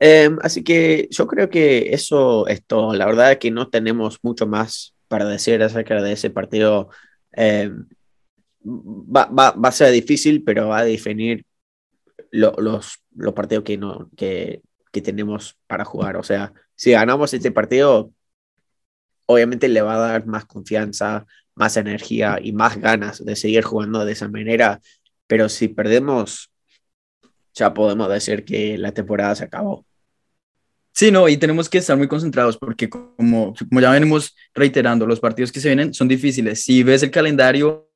Em, 0.00 0.38
así 0.42 0.64
que 0.64 1.08
yo 1.10 1.26
creo 1.26 1.50
que 1.50 1.92
eso 1.94 2.46
es 2.48 2.64
todo. 2.64 2.94
La 2.94 3.06
verdad 3.06 3.32
es 3.32 3.38
que 3.38 3.50
no 3.50 3.68
tenemos 3.68 4.18
mucho 4.22 4.46
más 4.46 4.94
para 5.08 5.26
decir 5.26 5.62
acerca 5.62 6.02
de 6.02 6.12
ese 6.12 6.30
partido. 6.30 6.88
Em, 7.32 7.86
va, 8.64 9.26
va, 9.26 9.52
va, 9.52 9.68
a 9.68 9.72
ser 9.72 9.92
difícil, 9.92 10.42
pero 10.44 10.68
va 10.68 10.78
a 10.78 10.84
definir 10.84 11.44
lo, 12.30 12.54
los, 12.58 13.02
los, 13.14 13.34
partidos 13.34 13.64
que, 13.64 13.76
no, 13.76 14.10
que, 14.16 14.62
que 14.92 15.02
tenemos 15.02 15.58
para 15.66 15.84
jugar. 15.84 16.16
O 16.16 16.22
sea, 16.22 16.52
si 16.74 16.92
ganamos 16.92 17.34
este 17.34 17.52
partido, 17.52 18.12
obviamente 19.26 19.68
le 19.68 19.82
va 19.82 19.94
a 19.96 19.98
dar 19.98 20.26
más 20.26 20.46
confianza, 20.46 21.26
más 21.54 21.76
energía 21.76 22.38
y 22.42 22.52
más 22.52 22.78
ganas 22.78 23.24
de 23.24 23.36
seguir 23.36 23.64
jugando 23.64 24.04
de 24.04 24.12
esa 24.12 24.28
manera. 24.28 24.80
Pero 25.26 25.48
si 25.48 25.68
perdemos, 25.68 26.50
ya 27.54 27.74
podemos 27.74 28.08
decir 28.08 28.44
que 28.44 28.78
la 28.78 28.92
temporada 28.92 29.34
se 29.34 29.44
acabó. 29.44 29.86
Sí, 30.92 31.10
no, 31.10 31.28
y 31.28 31.36
tenemos 31.36 31.68
que 31.68 31.78
estar 31.78 31.96
muy 31.96 32.08
concentrados 32.08 32.56
porque 32.56 32.88
como, 32.88 33.54
como 33.68 33.80
ya 33.80 33.90
venimos 33.90 34.34
reiterando, 34.54 35.06
los 35.06 35.20
partidos 35.20 35.52
que 35.52 35.60
se 35.60 35.68
vienen 35.68 35.94
son 35.94 36.08
difíciles. 36.08 36.62
Si 36.62 36.82
ves 36.82 37.02
el 37.02 37.10
calendario, 37.10 37.88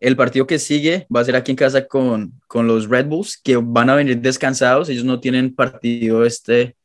el 0.00 0.16
partido 0.16 0.46
que 0.46 0.58
sigue 0.58 1.06
va 1.14 1.20
a 1.20 1.24
ser 1.24 1.36
aquí 1.36 1.52
en 1.52 1.56
casa 1.56 1.86
con, 1.86 2.32
con 2.46 2.66
los 2.66 2.88
Red 2.88 3.06
Bulls, 3.06 3.36
que 3.36 3.56
van 3.56 3.90
a 3.90 3.94
venir 3.94 4.20
descansados. 4.20 4.88
Ellos 4.88 5.04
no 5.04 5.20
tienen 5.20 5.54
partido 5.54 6.24
este 6.24 6.76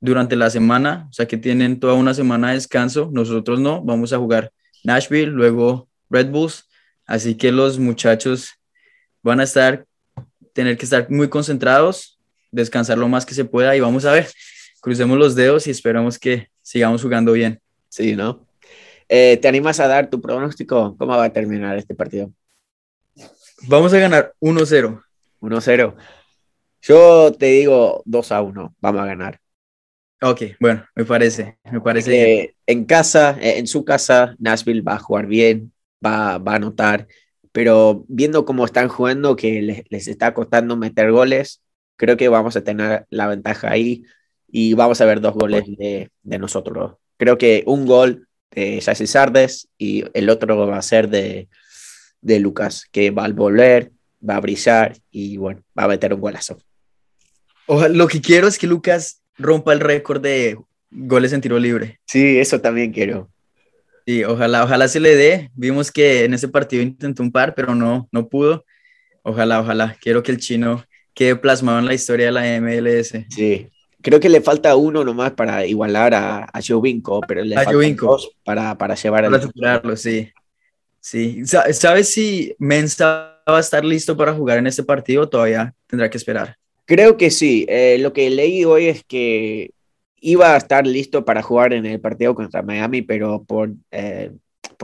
durante 0.00 0.36
la 0.36 0.50
semana, 0.50 1.06
o 1.08 1.12
sea 1.12 1.26
que 1.26 1.38
tienen 1.38 1.80
toda 1.80 1.94
una 1.94 2.12
semana 2.12 2.48
de 2.48 2.54
descanso. 2.54 3.10
Nosotros 3.12 3.60
no, 3.60 3.82
vamos 3.82 4.12
a 4.12 4.18
jugar 4.18 4.52
Nashville, 4.82 5.30
luego 5.30 5.88
Red 6.10 6.30
Bulls. 6.30 6.68
Así 7.06 7.36
que 7.36 7.52
los 7.52 7.78
muchachos 7.78 8.50
van 9.22 9.40
a 9.40 9.44
estar, 9.44 9.86
tener 10.52 10.76
que 10.76 10.84
estar 10.84 11.10
muy 11.10 11.28
concentrados, 11.28 12.18
descansar 12.50 12.98
lo 12.98 13.08
más 13.08 13.24
que 13.24 13.34
se 13.34 13.44
pueda 13.44 13.76
y 13.76 13.80
vamos 13.80 14.04
a 14.04 14.12
ver 14.12 14.28
crucemos 14.84 15.16
los 15.18 15.34
dedos 15.34 15.66
y 15.66 15.70
esperamos 15.70 16.18
que 16.18 16.50
sigamos 16.60 17.00
jugando 17.00 17.32
bien. 17.32 17.58
Sí, 17.88 18.14
¿no? 18.14 18.46
Eh, 19.08 19.38
¿Te 19.38 19.48
animas 19.48 19.80
a 19.80 19.88
dar 19.88 20.10
tu 20.10 20.20
pronóstico? 20.20 20.94
¿Cómo 20.98 21.16
va 21.16 21.24
a 21.24 21.32
terminar 21.32 21.78
este 21.78 21.94
partido? 21.94 22.30
Vamos 23.66 23.94
a 23.94 23.98
ganar 23.98 24.34
1-0. 24.40 25.02
1-0. 25.40 25.96
Yo 26.82 27.32
te 27.32 27.46
digo 27.46 28.02
2 28.04 28.32
a 28.32 28.42
1. 28.42 28.74
Vamos 28.78 29.00
a 29.00 29.06
ganar. 29.06 29.40
Ok, 30.20 30.42
bueno, 30.60 30.84
me 30.94 31.06
parece. 31.06 31.58
Me 31.72 31.80
parece 31.80 32.34
eh, 32.34 32.56
En 32.66 32.84
casa, 32.84 33.38
eh, 33.40 33.56
en 33.56 33.66
su 33.66 33.86
casa, 33.86 34.36
Nashville 34.38 34.82
va 34.82 34.96
a 34.96 34.98
jugar 34.98 35.26
bien, 35.26 35.72
va, 36.04 36.36
va 36.36 36.52
a 36.52 36.56
anotar. 36.56 37.06
Pero 37.52 38.04
viendo 38.08 38.44
cómo 38.44 38.66
están 38.66 38.88
jugando, 38.88 39.34
que 39.34 39.62
les, 39.62 39.82
les 39.88 40.08
está 40.08 40.34
costando 40.34 40.76
meter 40.76 41.10
goles, 41.10 41.62
creo 41.96 42.18
que 42.18 42.28
vamos 42.28 42.54
a 42.56 42.64
tener 42.64 43.06
la 43.08 43.28
ventaja 43.28 43.70
ahí 43.70 44.04
y 44.48 44.74
vamos 44.74 45.00
a 45.00 45.04
ver 45.04 45.20
dos 45.20 45.34
goles 45.34 45.64
de, 45.66 46.10
de 46.22 46.38
nosotros. 46.38 46.94
Creo 47.16 47.38
que 47.38 47.62
un 47.66 47.86
gol 47.86 48.28
de 48.50 48.80
Jesse 48.80 49.10
Sardes 49.10 49.68
y 49.78 50.04
el 50.14 50.30
otro 50.30 50.66
va 50.66 50.78
a 50.78 50.82
ser 50.82 51.08
de, 51.08 51.48
de 52.20 52.40
Lucas, 52.40 52.86
que 52.90 53.10
va 53.10 53.24
a 53.24 53.28
volver, 53.28 53.92
va 54.28 54.36
a 54.36 54.40
brillar 54.40 54.96
y 55.10 55.36
bueno, 55.36 55.62
va 55.78 55.84
a 55.84 55.88
meter 55.88 56.14
un 56.14 56.20
golazo. 56.20 56.58
Ojalá, 57.66 57.94
lo 57.94 58.08
que 58.08 58.20
quiero 58.20 58.48
es 58.48 58.58
que 58.58 58.66
Lucas 58.66 59.22
rompa 59.36 59.72
el 59.72 59.80
récord 59.80 60.22
de 60.22 60.58
goles 60.90 61.32
en 61.32 61.40
tiro 61.40 61.58
libre. 61.58 62.00
Sí, 62.06 62.38
eso 62.38 62.60
también 62.60 62.92
quiero. 62.92 63.30
Sí, 64.06 64.22
ojalá, 64.22 64.64
ojalá 64.64 64.88
se 64.88 65.00
le 65.00 65.16
dé. 65.16 65.50
Vimos 65.54 65.90
que 65.90 66.24
en 66.24 66.34
ese 66.34 66.48
partido 66.48 66.82
intentó 66.82 67.22
un 67.22 67.32
par, 67.32 67.54
pero 67.54 67.74
no, 67.74 68.08
no 68.12 68.28
pudo. 68.28 68.64
Ojalá, 69.22 69.60
ojalá. 69.60 69.96
Quiero 70.00 70.22
que 70.22 70.32
el 70.32 70.38
chino 70.38 70.84
quede 71.14 71.36
plasmado 71.36 71.78
en 71.78 71.86
la 71.86 71.94
historia 71.94 72.26
de 72.26 72.32
la 72.32 72.60
MLS. 72.60 73.14
Sí, 73.30 73.68
creo 74.04 74.20
que 74.20 74.28
le 74.28 74.40
falta 74.40 74.76
uno 74.76 75.02
nomás 75.04 75.32
para 75.32 75.66
igualar 75.66 76.14
a, 76.14 76.44
a 76.44 76.60
Jovinko, 76.66 77.20
pero 77.26 77.42
le 77.42 77.56
A 77.56 77.64
faltan 77.64 77.96
dos 77.96 78.30
para, 78.44 78.78
para 78.78 78.94
llevar 78.94 79.24
Para 79.24 79.36
al... 79.36 79.42
superarlo, 79.42 79.96
sí. 79.96 80.30
Sí. 81.00 81.44
Sa- 81.46 81.72
¿Sabes 81.72 82.08
si 82.10 82.54
Mensa 82.58 83.40
va 83.48 83.58
a 83.58 83.60
estar 83.60 83.84
listo 83.84 84.16
para 84.16 84.32
jugar 84.32 84.58
en 84.58 84.66
este 84.66 84.82
partido? 84.84 85.22
o 85.24 85.28
Todavía 85.28 85.74
tendrá 85.86 86.08
que 86.08 86.16
esperar. 86.18 86.56
Creo 86.86 87.16
que 87.16 87.30
sí. 87.30 87.66
Eh, 87.68 87.98
lo 88.00 88.12
que 88.12 88.30
leí 88.30 88.64
hoy 88.64 88.86
es 88.86 89.04
que 89.04 89.70
iba 90.20 90.54
a 90.54 90.56
estar 90.56 90.86
listo 90.86 91.24
para 91.24 91.42
jugar 91.42 91.72
en 91.74 91.84
el 91.86 92.00
partido 92.00 92.34
contra 92.34 92.62
Miami, 92.62 93.02
pero 93.02 93.42
por, 93.44 93.72
eh, 93.90 94.32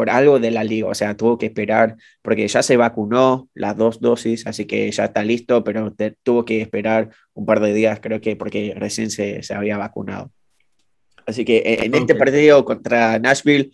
por 0.00 0.08
algo 0.08 0.38
de 0.40 0.50
la 0.50 0.64
liga, 0.64 0.88
o 0.88 0.94
sea, 0.94 1.14
tuvo 1.14 1.36
que 1.36 1.44
esperar 1.44 1.94
porque 2.22 2.48
ya 2.48 2.62
se 2.62 2.78
vacunó 2.78 3.50
las 3.52 3.76
dos 3.76 4.00
dosis, 4.00 4.46
así 4.46 4.64
que 4.64 4.90
ya 4.90 5.04
está 5.04 5.22
listo, 5.22 5.62
pero 5.62 5.92
te- 5.92 6.16
tuvo 6.22 6.42
que 6.46 6.62
esperar 6.62 7.10
un 7.34 7.44
par 7.44 7.60
de 7.60 7.74
días, 7.74 8.00
creo 8.00 8.18
que 8.22 8.34
porque 8.34 8.72
recién 8.74 9.10
se, 9.10 9.42
se 9.42 9.52
había 9.52 9.76
vacunado. 9.76 10.32
Así 11.26 11.44
que 11.44 11.58
eh, 11.58 11.84
en 11.84 11.94
este 11.94 12.14
Ok. 12.14 12.18
partido 12.18 12.64
contra 12.64 13.18
Nashville, 13.18 13.72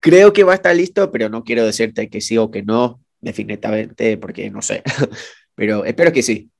creo 0.00 0.32
que 0.32 0.42
va 0.42 0.50
a 0.50 0.56
estar 0.56 0.74
listo, 0.74 1.12
pero 1.12 1.28
no 1.28 1.44
quiero 1.44 1.64
decirte 1.64 2.08
que 2.10 2.20
sí 2.20 2.36
o 2.38 2.50
que 2.50 2.64
no, 2.64 3.00
definitivamente, 3.20 4.18
porque 4.18 4.50
no 4.50 4.62
sé, 4.62 4.82
pero 5.54 5.84
espero 5.84 6.12
que 6.12 6.24
sí. 6.24 6.50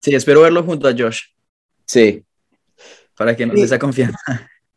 Sí, 0.00 0.14
espero 0.14 0.42
verlo 0.42 0.62
junto 0.62 0.86
a 0.86 0.92
Josh 0.96 1.22
Sí, 1.84 2.22
para 3.16 3.34
que 3.36 3.46
nos 3.46 3.54
Sí. 3.56 3.60
dé 3.62 3.66
esa 3.66 3.80
confianza. 3.80 4.16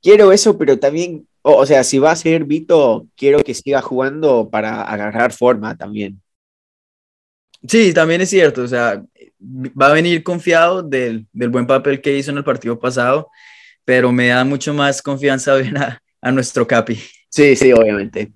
quiero 0.01 0.31
eso, 0.31 0.57
pero 0.57 0.79
también, 0.79 1.27
o, 1.41 1.55
o 1.57 1.65
sea, 1.65 1.83
si 1.83 1.99
va 1.99 2.11
a 2.11 2.15
ser 2.15 2.45
Vito, 2.45 3.07
quiero 3.15 3.43
que 3.43 3.53
siga 3.53 3.81
jugando 3.81 4.49
para 4.49 4.81
agarrar 4.81 5.31
forma 5.31 5.77
también. 5.77 6.21
Sí, 7.67 7.93
también 7.93 8.21
es 8.21 8.29
cierto. 8.29 8.63
O 8.63 8.67
sea, 8.67 9.03
va 9.39 9.87
a 9.87 9.93
venir 9.93 10.23
confiado 10.23 10.81
del, 10.83 11.27
del 11.33 11.49
buen 11.49 11.67
papel 11.67 12.01
que 12.01 12.17
hizo 12.17 12.31
en 12.31 12.37
el 12.37 12.43
partido 12.43 12.79
pasado, 12.79 13.29
pero 13.85 14.11
me 14.11 14.27
da 14.27 14.43
mucho 14.43 14.73
más 14.73 15.01
confianza 15.01 15.53
ver 15.55 15.77
a, 15.77 16.01
a 16.21 16.31
nuestro 16.31 16.67
Capi. 16.67 16.99
Sí, 17.29 17.55
sí, 17.55 17.71
obviamente. 17.73 18.31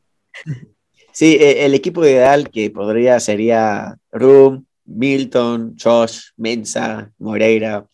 Sí, 1.11 1.37
eh, 1.39 1.65
el 1.65 1.73
equipo 1.73 2.03
ideal 2.05 2.49
que 2.49 2.69
podría 2.71 3.19
sería 3.19 3.95
Room, 4.11 4.65
Milton, 4.85 5.75
Josh, 5.81 6.31
Mensa, 6.37 7.11
Moreira. 7.17 7.87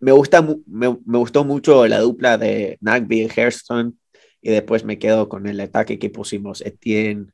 Me, 0.00 0.12
gusta, 0.12 0.42
me, 0.42 0.98
me 1.06 1.18
gustó 1.18 1.44
mucho 1.44 1.86
la 1.86 2.00
dupla 2.00 2.36
de 2.36 2.78
Nagby 2.80 3.22
y 3.22 3.40
Hairston 3.40 3.96
y 4.42 4.50
después 4.50 4.84
me 4.84 4.98
quedo 4.98 5.28
con 5.28 5.46
el 5.46 5.60
ataque 5.60 5.98
que 5.98 6.10
pusimos 6.10 6.60
Etienne, 6.60 7.28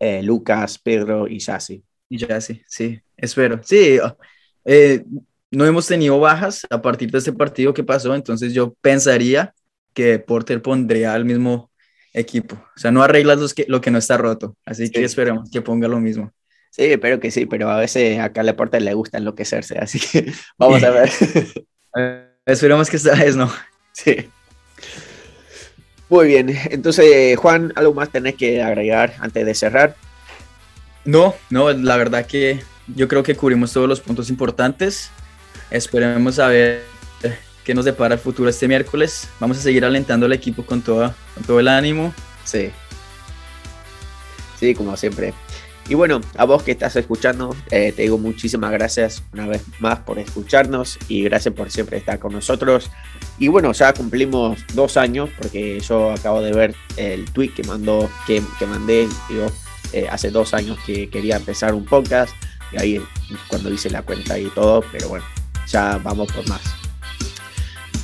eh, 0.00 0.22
Lucas, 0.22 0.78
Pedro 0.78 1.28
y 1.28 1.40
Sassi. 1.40 1.84
Y 2.08 2.18
ya 2.18 2.40
sí, 2.40 2.62
espero. 3.16 3.60
Sí, 3.62 3.98
eh, 4.64 5.04
no 5.50 5.64
hemos 5.66 5.86
tenido 5.86 6.18
bajas 6.18 6.66
a 6.70 6.80
partir 6.82 7.10
de 7.10 7.18
este 7.18 7.32
partido 7.32 7.72
que 7.74 7.84
pasó, 7.84 8.14
entonces 8.14 8.52
yo 8.52 8.74
pensaría 8.80 9.54
que 9.94 10.18
Porter 10.18 10.60
pondría 10.62 11.14
al 11.14 11.24
mismo 11.24 11.70
equipo. 12.12 12.56
O 12.74 12.78
sea, 12.78 12.90
no 12.90 13.02
arreglas 13.02 13.38
los 13.38 13.54
que, 13.54 13.64
lo 13.68 13.80
que 13.80 13.90
no 13.90 13.98
está 13.98 14.16
roto, 14.16 14.56
así 14.64 14.90
que 14.90 15.00
Sí. 15.00 15.04
esperemos 15.04 15.50
que 15.50 15.62
ponga 15.62 15.88
lo 15.88 16.00
mismo. 16.00 16.32
Sí, 16.70 16.84
espero 16.84 17.20
que 17.20 17.30
sí, 17.30 17.46
pero 17.46 17.70
a 17.70 17.78
veces 17.78 18.18
acá 18.18 18.42
a 18.42 18.44
Laporta 18.44 18.78
le 18.80 18.92
gusta 18.94 19.18
enloquecerse, 19.18 19.78
así 19.78 19.98
que 19.98 20.30
vamos 20.58 20.82
a 20.82 20.90
ver. 20.90 21.10
Eh, 21.98 22.28
esperemos 22.44 22.90
que 22.90 22.96
esta 22.98 23.14
vez 23.14 23.36
no. 23.36 23.50
Sí. 23.92 24.28
Muy 26.08 26.28
bien, 26.28 26.56
entonces 26.70 27.36
Juan, 27.36 27.72
¿algo 27.74 27.92
más 27.94 28.10
tenés 28.10 28.36
que 28.36 28.62
agregar 28.62 29.14
antes 29.20 29.44
de 29.44 29.54
cerrar? 29.54 29.96
No, 31.04 31.34
no, 31.50 31.72
la 31.72 31.96
verdad 31.96 32.26
que 32.26 32.62
yo 32.88 33.08
creo 33.08 33.22
que 33.22 33.34
cubrimos 33.34 33.72
todos 33.72 33.88
los 33.88 34.00
puntos 34.00 34.30
importantes. 34.30 35.10
Esperemos 35.70 36.38
a 36.38 36.48
ver 36.48 36.84
qué 37.64 37.74
nos 37.74 37.84
depara 37.84 38.14
el 38.14 38.20
futuro 38.20 38.48
este 38.48 38.68
miércoles. 38.68 39.28
Vamos 39.40 39.58
a 39.58 39.62
seguir 39.62 39.84
alentando 39.84 40.26
al 40.26 40.32
equipo 40.32 40.64
con, 40.64 40.82
toda, 40.82 41.14
con 41.34 41.44
todo 41.44 41.60
el 41.60 41.68
ánimo. 41.68 42.14
Sí. 42.44 42.70
Sí, 44.58 44.74
como 44.74 44.96
siempre. 44.96 45.34
Y 45.88 45.94
bueno, 45.94 46.20
a 46.36 46.44
vos 46.44 46.62
que 46.62 46.72
estás 46.72 46.96
escuchando, 46.96 47.54
eh, 47.70 47.92
te 47.94 48.02
digo 48.02 48.18
muchísimas 48.18 48.72
gracias 48.72 49.22
una 49.32 49.46
vez 49.46 49.62
más 49.78 50.00
por 50.00 50.18
escucharnos 50.18 50.98
y 51.08 51.22
gracias 51.22 51.54
por 51.54 51.70
siempre 51.70 51.98
estar 51.98 52.18
con 52.18 52.32
nosotros. 52.32 52.90
Y 53.38 53.48
bueno, 53.48 53.72
ya 53.72 53.92
cumplimos 53.92 54.58
dos 54.74 54.96
años 54.96 55.28
porque 55.38 55.80
yo 55.80 56.12
acabo 56.12 56.40
de 56.40 56.52
ver 56.52 56.74
el 56.96 57.24
tweet 57.26 57.50
que 57.50 57.62
mandó, 57.64 58.08
que, 58.26 58.42
que 58.58 58.66
mandé, 58.66 59.08
digo, 59.28 59.46
eh, 59.92 60.06
hace 60.10 60.30
dos 60.30 60.54
años 60.54 60.78
que 60.86 61.08
quería 61.10 61.36
empezar 61.36 61.74
un 61.74 61.84
podcast 61.84 62.34
y 62.72 62.80
ahí 62.80 63.00
cuando 63.48 63.72
hice 63.72 63.90
la 63.90 64.02
cuenta 64.02 64.38
y 64.38 64.46
todo, 64.46 64.82
pero 64.90 65.08
bueno, 65.08 65.24
ya 65.68 65.98
vamos 66.02 66.32
por 66.32 66.48
más. 66.48 66.62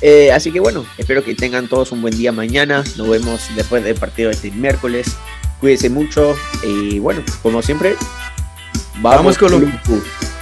Eh, 0.01 0.31
así 0.31 0.51
que 0.51 0.59
bueno, 0.59 0.85
espero 0.97 1.23
que 1.23 1.33
tengan 1.33 1.67
todos 1.67 1.91
un 1.91 2.01
buen 2.01 2.15
día 2.17 2.31
mañana. 2.31 2.83
Nos 2.97 3.09
vemos 3.09 3.41
después 3.55 3.83
del 3.83 3.95
partido 3.95 4.29
de 4.29 4.35
este 4.35 4.51
miércoles. 4.51 5.15
Cuídense 5.59 5.89
mucho 5.89 6.35
y 6.63 6.99
bueno, 6.99 7.23
como 7.41 7.61
siempre, 7.61 7.95
Vamos, 9.01 9.37
Columbus. 9.37 9.69
Columbus. 9.81 10.32